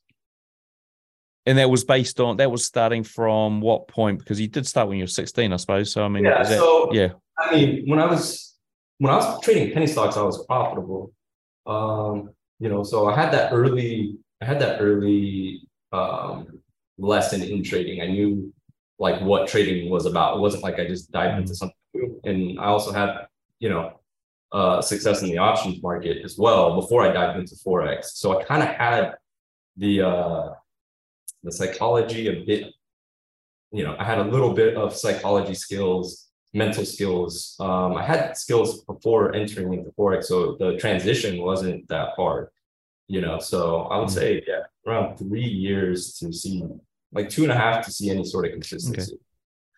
And 1.50 1.58
that 1.58 1.68
was 1.68 1.84
based 1.84 2.20
on 2.20 2.38
that 2.38 2.52
was 2.52 2.64
starting 2.64 3.04
from 3.04 3.60
what 3.60 3.88
point? 3.88 4.20
Because 4.20 4.39
you 4.39 4.47
did 4.47 4.68
start 4.68 4.88
when 4.88 5.00
you 5.00 5.06
were 5.06 5.08
16, 5.08 5.52
I 5.52 5.56
suppose. 5.56 5.91
So 5.91 6.06
I 6.06 6.08
mean, 6.08 6.24
yeah. 6.24 6.43
That, 6.43 6.60
so 6.60 6.93
yeah, 6.93 7.14
I 7.39 7.56
mean, 7.56 7.89
when 7.89 7.97
I 7.97 8.06
was 8.06 8.56
when 9.00 9.12
I 9.12 9.16
was 9.16 9.41
trading 9.41 9.74
penny 9.74 9.88
stocks, 9.88 10.16
I 10.16 10.22
was 10.22 10.45
profitable. 10.45 11.12
Um, 11.66 12.30
you 12.60 12.70
know, 12.70 12.84
so 12.84 13.08
I 13.08 13.16
had 13.16 13.34
that 13.34 13.52
early, 13.52 14.20
I 14.39 14.45
had 14.45 14.60
that 14.60 14.80
early 14.80 15.64
um 15.91 16.60
lesson 17.00 17.41
in 17.41 17.64
trading. 17.64 18.00
I 18.04 18.06
knew 18.06 18.54
like 19.00 19.20
what 19.20 19.47
trading 19.47 19.89
was 19.89 20.06
about. 20.06 20.38
It 20.38 20.41
wasn't 20.41 20.62
like 20.62 20.78
I 20.78 20.86
just 20.86 21.12
dived 21.12 21.39
into 21.39 21.56
something 21.56 21.76
new. 21.95 22.22
And 22.26 22.60
I 22.60 22.66
also 22.66 22.91
had, 22.91 23.26
you 23.60 23.70
know, 23.70 24.00
uh, 24.52 24.84
success 24.84 25.24
in 25.24 25.30
the 25.30 25.39
options 25.39 25.82
market 25.82 26.24
as 26.24 26.38
well 26.38 26.80
before 26.80 27.02
I 27.02 27.12
dived 27.12 27.39
into 27.39 27.56
forex. 27.56 28.12
So 28.14 28.39
I 28.39 28.43
kind 28.43 28.62
of 28.62 28.70
had 28.70 29.16
the 29.78 30.02
uh, 30.02 30.50
the 31.44 31.52
psychology 31.52 32.28
a 32.28 32.44
bit. 32.46 32.74
You 33.72 33.84
know, 33.84 33.96
I 34.00 34.04
had 34.04 34.20
a 34.20 34.24
little 34.24 34.54
bit 34.54 34.76
of 34.76 34.96
psychology 34.96 35.54
skills, 35.54 36.28
mental 36.54 36.86
skills. 36.86 37.56
Um, 37.60 37.96
I 37.96 38.04
had 38.04 38.36
skills 38.36 38.84
before 38.84 39.36
entering 39.36 39.74
into 39.74 39.92
forex, 39.92 40.26
so 40.26 40.56
the 40.60 40.78
transition 40.78 41.42
wasn't 41.42 41.88
that 41.90 42.10
hard. 42.16 42.50
You 43.08 43.22
know, 43.22 43.40
so 43.40 43.84
I 43.84 43.98
would 44.00 44.10
mm. 44.10 44.14
say 44.14 44.44
yeah, 44.48 44.64
around 44.86 45.18
three 45.18 45.48
years 45.48 46.14
to 46.20 46.32
see 46.32 46.64
like 47.12 47.30
two 47.30 47.44
and 47.44 47.52
a 47.52 47.56
half 47.56 47.86
to 47.86 47.92
see 47.92 48.10
any 48.10 48.24
sort 48.24 48.46
of 48.46 48.52
consistency. 48.52 49.14
Okay. 49.14 49.24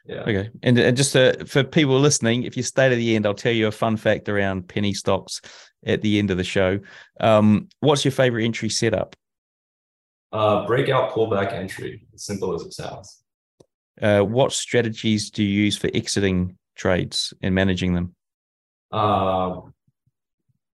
Yeah. 0.06 0.22
Okay. 0.22 0.50
And, 0.64 0.78
and 0.80 0.98
just 0.98 1.14
to, 1.14 1.46
for 1.46 1.64
people 1.64 2.00
listening, 2.00 2.44
if 2.44 2.58
you 2.58 2.64
stay 2.64 2.90
to 2.90 2.96
the 2.96 3.16
end, 3.16 3.26
I'll 3.26 3.34
tell 3.34 3.52
you 3.52 3.68
a 3.68 3.72
fun 3.72 3.98
fact 3.98 4.28
around 4.30 4.68
penny 4.68 4.94
stocks 4.94 5.42
at 5.86 6.02
the 6.02 6.18
end 6.18 6.32
of 6.32 6.38
the 6.38 6.44
show. 6.44 6.80
Um, 7.20 7.70
what's 7.80 8.04
your 8.04 8.12
favorite 8.12 8.46
entry 8.46 8.70
setup? 8.70 9.16
Uh, 10.32 10.66
breakout 10.66 11.12
pullback 11.12 11.54
entry. 11.54 12.06
As 12.14 12.24
simple 12.24 12.54
as 12.54 12.62
it 12.62 12.74
sounds. 12.74 13.24
Uh, 14.02 14.22
what 14.22 14.54
strategies 14.54 15.30
do 15.30 15.44
you 15.44 15.64
use 15.64 15.78
for 15.78 15.90
exiting 15.94 16.58
trades 16.76 17.34
and 17.42 17.54
managing 17.54 17.94
them? 17.94 18.16
Um, 18.92 19.74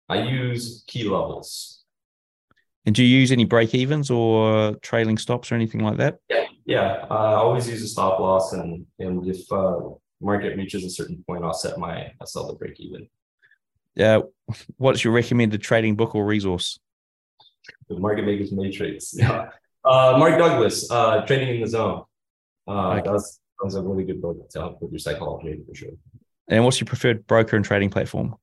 I 0.10 0.24
use 0.24 0.84
key 0.88 1.04
levels. 1.04 1.84
And 2.86 2.94
do 2.94 3.04
you 3.04 3.18
use 3.18 3.32
any 3.32 3.46
break 3.46 3.74
evens 3.74 4.12
or 4.12 4.76
trailing 4.82 5.18
stops 5.18 5.52
or 5.52 5.56
anything 5.56 5.82
like 5.82 5.98
that? 5.98 6.18
Yeah, 6.30 6.46
yeah. 6.66 7.06
Uh, 7.10 7.14
I 7.14 7.34
always 7.36 7.70
use 7.70 7.82
a 7.82 7.88
stop 7.88 8.20
loss, 8.20 8.52
and 8.54 8.86
and 9.00 9.26
if 9.26 9.50
uh, 9.52 9.80
market 10.20 10.58
reaches 10.58 10.84
a 10.84 10.90
certain 10.90 11.24
point, 11.26 11.46
I'll 11.46 11.54
set 11.54 11.78
my 11.78 12.12
I'll 12.20 12.28
sell 12.28 12.48
the 12.48 12.54
break 12.54 12.80
even. 12.80 13.08
Uh, 13.98 14.24
what's 14.78 15.04
your 15.04 15.14
recommended 15.14 15.62
trading 15.62 15.96
book 15.96 16.14
or 16.14 16.26
resource? 16.26 16.80
The 17.90 18.00
Market 18.00 18.26
Makers 18.26 18.52
Matrix. 18.52 19.14
Yeah. 19.18 19.50
Uh, 19.86 20.16
Mark 20.18 20.38
Douglas, 20.38 20.90
uh, 20.90 21.26
Trading 21.26 21.56
in 21.56 21.62
the 21.62 21.68
Zone. 21.68 22.04
Uh, 22.66 22.92
okay. 22.92 23.12
that's 23.12 23.42
that's 23.62 23.76
a 23.76 23.82
really 23.82 24.06
good 24.06 24.22
book 24.22 24.50
to 24.52 24.60
help 24.60 24.82
with 24.82 24.92
your 24.92 25.00
psychology 25.00 25.60
for 25.68 25.76
sure. 25.76 25.90
And 26.48 26.64
what's 26.64 26.80
your 26.80 26.86
preferred 26.86 27.28
broker 27.28 27.58
and 27.58 27.66
trading 27.66 27.90
platform? 27.90 28.36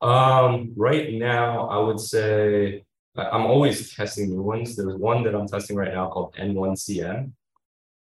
Um, 0.00 0.72
right 0.76 1.12
now, 1.14 1.68
I 1.68 1.78
would 1.78 2.00
say 2.00 2.84
I'm 3.16 3.46
always 3.46 3.94
testing 3.94 4.30
new 4.30 4.42
ones. 4.42 4.76
There's 4.76 4.96
one 4.96 5.22
that 5.24 5.34
I'm 5.34 5.46
testing 5.46 5.76
right 5.76 5.92
now 5.92 6.08
called 6.08 6.34
N1CM. 6.38 7.32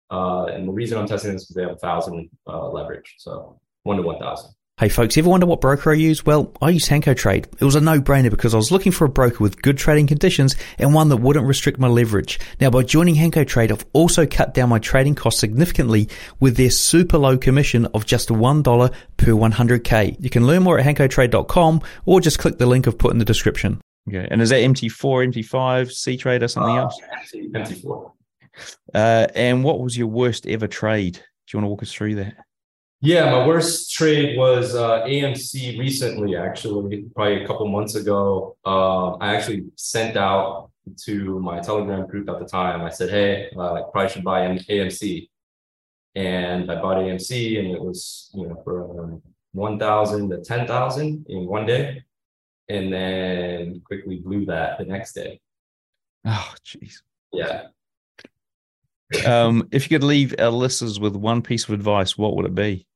Uh, 0.10 0.46
and 0.46 0.68
the 0.68 0.72
reason 0.72 0.98
I'm 0.98 1.08
testing 1.08 1.34
this 1.34 1.44
is 1.44 1.48
because 1.48 1.56
they 1.56 1.64
have 1.64 1.72
a 1.72 1.80
thousand 1.80 2.30
uh, 2.48 2.70
leverage. 2.70 3.16
So 3.18 3.60
one 3.84 3.98
to 3.98 4.04
1,000. 4.04 4.52
Hey 4.80 4.89
folks, 4.89 5.15
ever 5.19 5.30
wonder 5.30 5.45
what 5.45 5.61
broker 5.61 5.91
I 5.91 5.93
use? 5.93 6.26
Well, 6.26 6.51
I 6.59 6.71
use 6.71 6.89
Hanko 6.89 7.15
Trade. 7.15 7.47
It 7.59 7.63
was 7.63 7.76
a 7.76 7.80
no-brainer 7.80 8.32
because 8.32 8.55
I 8.55 8.57
was 8.57 8.71
looking 8.71 8.91
for 8.91 9.05
a 9.05 9.09
broker 9.09 9.43
with 9.43 9.61
good 9.61 9.78
trading 9.78 10.07
conditions 10.07 10.55
and 10.80 10.95
one 10.95 11.09
that 11.09 11.17
wouldn't 11.17 11.45
restrict 11.45 11.78
my 11.78 11.88
leverage. 11.88 12.39
Now, 12.59 12.71
by 12.71 12.82
joining 12.82 13.13
Hanko 13.13 13.45
Trade, 13.45 13.71
I've 13.71 13.86
also 13.93 14.26
cut 14.26 14.55
down 14.55 14.69
my 14.69 14.80
trading 14.80 15.13
costs 15.13 15.39
significantly 15.39 16.09
with 16.39 16.57
their 16.57 16.71
super 16.71 17.19
low 17.19 17.38
commission 17.38 17.86
of 17.93 18.07
just 18.07 18.30
$1 18.30 18.93
per 19.17 19.32
100k. 19.32 20.17
You 20.19 20.32
can 20.32 20.47
learn 20.47 20.63
more 20.63 20.80
at 20.80 20.86
hankotrade.com 20.88 21.82
or 22.05 22.19
just 22.19 22.39
click 22.39 22.57
the 22.57 22.65
link 22.65 22.88
I've 22.88 22.97
put 22.97 23.13
in 23.13 23.19
the 23.19 23.26
description. 23.26 23.80
Okay. 24.09 24.28
And 24.32 24.41
is 24.41 24.49
that 24.49 24.63
MT4, 24.63 25.32
MT5, 25.34 25.91
C 25.91 26.17
trade 26.17 26.41
or 26.41 26.47
something 26.47 26.76
uh, 26.76 26.82
else? 26.82 26.99
MT4. 27.36 28.11
Uh, 28.91 29.28
and 29.36 29.63
what 29.63 29.80
was 29.80 29.95
your 29.95 30.07
worst 30.07 30.47
ever 30.47 30.67
trade? 30.67 31.13
Do 31.13 31.21
you 31.53 31.59
want 31.59 31.65
to 31.65 31.69
walk 31.69 31.84
us 31.84 31.93
through 31.93 32.15
that? 32.15 32.38
Yeah, 33.06 33.30
my 33.32 33.45
worst 33.45 33.91
trade 33.91 34.38
was 34.38 34.76
uh, 34.76 35.01
AMC 35.01 35.78
recently, 35.78 36.38
actually, 36.38 37.04
probably 37.14 37.43
a 37.43 37.45
couple 37.45 37.68
months 37.68 37.95
ago. 37.95 38.56
Uh, 38.66 39.16
I 39.16 39.36
actually 39.36 39.66
sent 39.76 40.16
out 40.16 40.72
to 41.04 41.38
my 41.41 41.60
Telegram 41.60 42.08
group 42.08 42.30
at 42.30 42.39
the 42.39 42.45
time. 42.45 42.82
I 42.82 42.88
said, 42.88 43.10
hey, 43.10 43.49
uh, 43.58 43.74
I 43.74 43.82
probably 43.91 44.08
should 44.08 44.24
buy 44.24 44.45
an 44.45 44.58
AMC. 44.58 45.28
And 46.16 46.72
I 46.72 46.76
bought 46.76 46.95
AMC 46.95 47.60
and 47.60 47.72
it 47.72 47.82
was, 47.82 48.30
you 48.36 48.47
know, 48.47 48.62
for 48.64 49.04
um, 49.04 49.22
1,000 49.51 50.30
to 50.30 50.38
10,000 50.41 51.26
in 51.28 51.45
one 51.45 51.66
day 51.66 52.06
and 52.70 52.93
then 52.93 53.82
quickly 53.86 54.20
blew 54.20 54.45
that 54.45 54.78
the 54.78 54.86
next 54.86 55.12
day. 55.12 55.41
Oh, 56.24 56.54
jeez. 56.66 57.01
Yeah. 57.34 57.64
um, 59.26 59.68
if 59.74 59.84
you 59.84 59.99
could 59.99 60.08
leave 60.08 60.34
our 60.39 60.51
listeners 60.51 61.01
with 61.01 61.18
one 61.18 61.41
piece 61.41 61.66
of 61.66 61.72
advice, 61.72 62.18
what 62.18 62.38
would 62.38 62.45
it 62.45 62.56
be? 62.56 62.88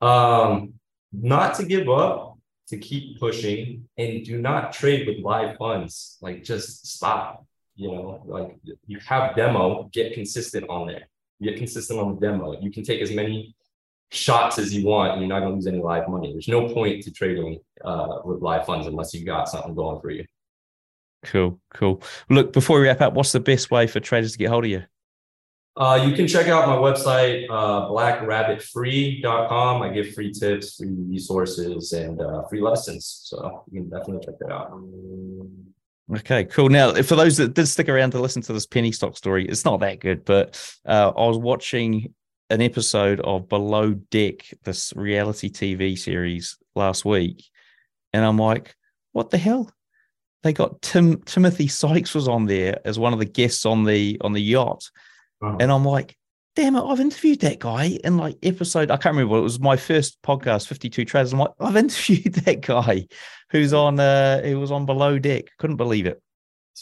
Um, 0.00 0.74
not 1.12 1.54
to 1.56 1.64
give 1.64 1.88
up, 1.88 2.38
to 2.68 2.78
keep 2.78 3.18
pushing, 3.18 3.88
and 3.98 4.24
do 4.24 4.40
not 4.40 4.72
trade 4.72 5.06
with 5.06 5.18
live 5.18 5.56
funds. 5.56 6.16
Like, 6.20 6.44
just 6.44 6.86
stop. 6.86 7.44
You 7.74 7.92
know, 7.92 8.22
like 8.26 8.56
you 8.86 8.98
have 9.06 9.34
demo, 9.34 9.88
get 9.92 10.12
consistent 10.12 10.68
on 10.68 10.86
there. 10.86 11.08
get 11.42 11.56
consistent 11.56 11.98
on 11.98 12.14
the 12.14 12.20
demo. 12.20 12.60
You 12.60 12.70
can 12.70 12.84
take 12.84 13.00
as 13.00 13.10
many 13.10 13.54
shots 14.10 14.58
as 14.58 14.74
you 14.74 14.84
want 14.84 15.12
and 15.12 15.20
you're 15.20 15.28
not 15.28 15.40
going 15.40 15.52
to 15.52 15.54
lose 15.54 15.66
any 15.66 15.78
live 15.78 16.08
money. 16.08 16.32
There's 16.32 16.48
no 16.48 16.68
point 16.68 17.02
to 17.04 17.12
trading 17.12 17.60
uh, 17.84 18.18
with 18.24 18.42
live 18.42 18.66
funds 18.66 18.86
unless 18.86 19.14
you 19.14 19.24
got 19.24 19.48
something 19.48 19.74
going 19.74 20.00
for 20.00 20.10
you. 20.10 20.24
Cool, 21.22 21.60
cool. 21.74 22.02
Look, 22.28 22.52
before 22.52 22.80
we 22.80 22.86
wrap 22.86 23.00
up, 23.00 23.14
what's 23.14 23.32
the 23.32 23.40
best 23.40 23.70
way 23.70 23.86
for 23.86 24.00
traders 24.00 24.32
to 24.32 24.38
get 24.38 24.48
hold 24.48 24.64
of 24.64 24.70
you? 24.70 24.82
Uh, 25.76 26.04
you 26.04 26.14
can 26.14 26.26
check 26.26 26.48
out 26.48 26.66
my 26.66 26.76
website, 26.76 27.46
uh, 27.48 27.88
blackrabbitfree.com. 27.88 29.82
I 29.82 29.88
give 29.90 30.12
free 30.14 30.32
tips, 30.32 30.76
free 30.76 30.88
resources, 30.88 31.92
and 31.92 32.20
uh, 32.20 32.42
free 32.48 32.60
lessons. 32.60 33.20
So 33.24 33.64
you 33.70 33.82
can 33.82 33.90
definitely 33.90 34.26
check 34.26 34.38
that 34.40 34.50
out. 34.50 34.78
Okay, 36.16 36.44
cool. 36.46 36.68
Now, 36.68 36.92
for 37.02 37.14
those 37.14 37.36
that 37.36 37.54
did 37.54 37.66
stick 37.68 37.88
around 37.88 38.10
to 38.10 38.20
listen 38.20 38.42
to 38.42 38.52
this 38.52 38.66
penny 38.66 38.90
stock 38.90 39.16
story, 39.16 39.46
it's 39.46 39.64
not 39.64 39.78
that 39.80 40.00
good, 40.00 40.24
but 40.24 40.60
uh, 40.84 41.12
I 41.16 41.26
was 41.28 41.38
watching 41.38 42.14
an 42.50 42.60
episode 42.60 43.20
of 43.20 43.48
Below 43.48 43.94
Deck, 43.94 44.52
this 44.64 44.92
reality 44.96 45.48
TV 45.48 45.96
series 45.96 46.58
last 46.74 47.04
week, 47.04 47.44
and 48.12 48.24
I'm 48.24 48.38
like, 48.38 48.74
what 49.12 49.30
the 49.30 49.38
hell? 49.38 49.70
They 50.42 50.52
got 50.52 50.82
Tim 50.82 51.20
Timothy 51.22 51.68
Sykes 51.68 52.14
was 52.14 52.26
on 52.26 52.46
there 52.46 52.80
as 52.84 52.98
one 52.98 53.12
of 53.12 53.18
the 53.20 53.24
guests 53.24 53.64
on 53.64 53.84
the 53.84 54.18
on 54.20 54.32
the 54.32 54.40
yacht, 54.40 54.90
uh-huh. 55.42 55.56
and 55.60 55.70
I'm 55.70 55.84
like, 55.84 56.16
damn 56.56 56.76
it, 56.76 56.82
I've 56.82 57.00
interviewed 57.00 57.40
that 57.40 57.58
guy 57.58 57.98
in 58.04 58.16
like 58.16 58.36
episode. 58.42 58.90
I 58.90 58.96
can't 58.96 59.14
remember. 59.14 59.32
What 59.32 59.38
it 59.38 59.42
was 59.42 59.60
my 59.60 59.76
first 59.76 60.20
podcast, 60.22 60.66
52 60.66 61.04
Traders. 61.04 61.32
I'm 61.32 61.38
like, 61.38 61.52
I've 61.60 61.76
interviewed 61.84 62.34
that 62.34 62.60
guy 62.60 63.06
who's 63.50 63.72
on 63.72 64.00
uh 64.00 64.42
who 64.42 64.58
was 64.58 64.70
on 64.70 64.86
Below 64.86 65.18
Deck. 65.18 65.44
Couldn't 65.58 65.76
believe 65.76 66.06
it. 66.06 66.22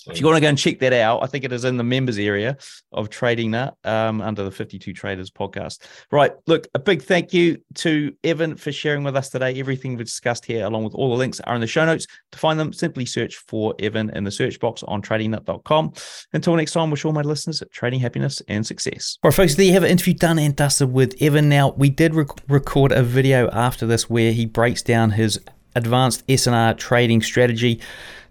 If 0.06 0.20
you 0.20 0.26
want 0.26 0.36
to 0.36 0.40
go 0.40 0.48
and 0.48 0.58
check 0.58 0.78
that 0.80 0.92
out, 0.92 1.22
I 1.22 1.26
think 1.26 1.44
it 1.44 1.52
is 1.52 1.64
in 1.64 1.76
the 1.76 1.84
members 1.84 2.18
area 2.18 2.56
of 2.92 3.10
Trading 3.10 3.50
Nut 3.50 3.76
um, 3.84 4.20
under 4.20 4.44
the 4.44 4.50
52 4.50 4.92
Traders 4.92 5.30
podcast. 5.30 5.82
Right. 6.10 6.32
Look, 6.46 6.68
a 6.74 6.78
big 6.78 7.02
thank 7.02 7.32
you 7.32 7.58
to 7.76 8.12
Evan 8.24 8.56
for 8.56 8.72
sharing 8.72 9.04
with 9.04 9.16
us 9.16 9.30
today. 9.30 9.58
Everything 9.58 9.96
we've 9.96 10.06
discussed 10.06 10.44
here, 10.44 10.64
along 10.66 10.84
with 10.84 10.94
all 10.94 11.10
the 11.10 11.16
links, 11.16 11.40
are 11.40 11.54
in 11.54 11.60
the 11.60 11.66
show 11.66 11.84
notes. 11.84 12.06
To 12.32 12.38
find 12.38 12.58
them, 12.58 12.72
simply 12.72 13.06
search 13.06 13.36
for 13.36 13.74
Evan 13.78 14.10
in 14.10 14.24
the 14.24 14.30
search 14.30 14.60
box 14.60 14.82
on 14.84 15.02
tradingnut.com. 15.02 15.92
Until 16.32 16.56
next 16.56 16.72
time, 16.72 16.90
wish 16.90 17.04
all 17.04 17.12
my 17.12 17.22
listeners 17.22 17.62
trading 17.72 18.00
happiness 18.00 18.42
and 18.48 18.66
success. 18.66 19.18
All 19.22 19.30
right, 19.30 19.36
folks, 19.36 19.54
there 19.54 19.66
you 19.66 19.72
have 19.72 19.82
an 19.82 19.90
interview 19.90 20.14
done 20.14 20.38
and 20.38 20.54
dusted 20.54 20.92
with 20.92 21.20
Evan. 21.20 21.48
Now, 21.48 21.70
we 21.70 21.90
did 21.90 22.14
rec- 22.14 22.28
record 22.48 22.92
a 22.92 23.02
video 23.02 23.48
after 23.50 23.86
this 23.86 24.08
where 24.08 24.32
he 24.32 24.46
breaks 24.46 24.82
down 24.82 25.10
his 25.10 25.40
advanced 25.74 26.26
SNR 26.26 26.76
trading 26.76 27.22
strategy. 27.22 27.80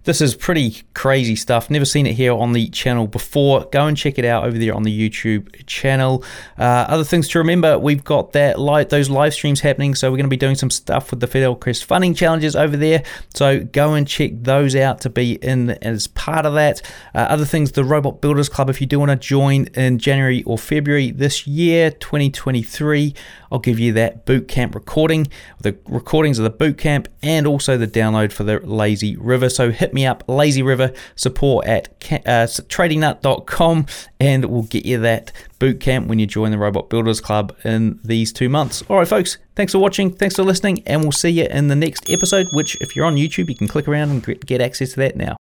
This 0.07 0.21
is 0.21 0.35
pretty 0.35 0.83
crazy 0.93 1.35
stuff. 1.35 1.69
Never 1.69 1.83
seen 1.83 2.07
it 2.07 2.13
here 2.13 2.31
on 2.31 2.53
the 2.53 2.69
channel 2.69 3.07
before. 3.07 3.65
Go 3.73 3.87
and 3.87 3.97
check 3.97 4.17
it 4.17 4.23
out 4.23 4.45
over 4.45 4.57
there 4.57 4.73
on 4.73 4.83
the 4.83 5.09
YouTube 5.09 5.65
channel. 5.65 6.23
Uh, 6.57 6.85
other 6.87 7.03
things 7.03 7.27
to 7.27 7.39
remember, 7.39 7.77
we've 7.77 8.05
got 8.05 8.31
that 8.31 8.57
live, 8.57 8.87
those 8.87 9.09
live 9.09 9.33
streams 9.33 9.59
happening. 9.59 9.95
So 9.95 10.09
we're 10.09 10.15
going 10.15 10.23
to 10.23 10.29
be 10.29 10.37
doing 10.37 10.55
some 10.55 10.69
stuff 10.69 11.11
with 11.11 11.19
the 11.19 11.27
FidelCrest 11.27 11.83
funding 11.83 12.13
challenges 12.13 12.55
over 12.55 12.77
there. 12.77 13.03
So 13.35 13.59
go 13.65 13.95
and 13.95 14.07
check 14.07 14.31
those 14.43 14.77
out 14.77 15.01
to 15.01 15.09
be 15.09 15.33
in 15.33 15.71
as 15.81 16.07
part 16.07 16.45
of 16.45 16.53
that. 16.53 16.81
Uh, 17.13 17.17
other 17.17 17.43
things, 17.43 17.73
the 17.73 17.83
Robot 17.83 18.21
Builders 18.21 18.47
Club. 18.47 18.69
If 18.69 18.79
you 18.79 18.87
do 18.87 18.99
want 18.99 19.11
to 19.11 19.17
join 19.17 19.65
in 19.73 19.99
January 19.99 20.41
or 20.43 20.57
February 20.57 21.11
this 21.11 21.45
year, 21.45 21.91
2023, 21.91 23.13
I'll 23.51 23.59
give 23.59 23.77
you 23.77 23.91
that 23.93 24.25
boot 24.25 24.47
camp 24.47 24.73
recording, 24.73 25.27
the 25.59 25.77
recordings 25.85 26.39
of 26.39 26.43
the 26.43 26.49
boot 26.49 26.77
camp, 26.77 27.09
and 27.21 27.45
also 27.45 27.77
the 27.77 27.87
download 27.87 28.31
for 28.31 28.45
the 28.45 28.59
Lazy 28.59 29.17
River. 29.17 29.49
So 29.49 29.71
hit 29.71 29.93
me 29.97 30.05
up, 30.05 30.23
Lazy 30.27 30.61
River 30.61 30.93
support 31.15 31.65
at 31.65 31.89
uh, 32.11 32.45
tradingnut.com, 32.45 33.85
and 34.19 34.45
we'll 34.45 34.63
get 34.63 34.85
you 34.85 34.99
that 34.99 35.31
boot 35.59 35.79
camp 35.79 36.07
when 36.07 36.19
you 36.19 36.27
join 36.27 36.51
the 36.51 36.57
Robot 36.57 36.89
Builders 36.89 37.19
Club 37.19 37.55
in 37.63 37.99
these 38.03 38.31
two 38.31 38.47
months. 38.47 38.83
All 38.89 38.97
right, 38.97 39.07
folks, 39.07 39.37
thanks 39.55 39.73
for 39.73 39.79
watching, 39.79 40.11
thanks 40.13 40.35
for 40.35 40.43
listening, 40.43 40.83
and 40.85 41.01
we'll 41.01 41.11
see 41.11 41.29
you 41.29 41.45
in 41.45 41.67
the 41.67 41.75
next 41.75 42.09
episode. 42.09 42.45
Which, 42.53 42.79
if 42.81 42.95
you're 42.95 43.05
on 43.05 43.15
YouTube, 43.15 43.49
you 43.49 43.55
can 43.55 43.67
click 43.67 43.87
around 43.87 44.09
and 44.11 44.45
get 44.45 44.61
access 44.61 44.91
to 44.93 44.99
that 45.01 45.17
now. 45.17 45.35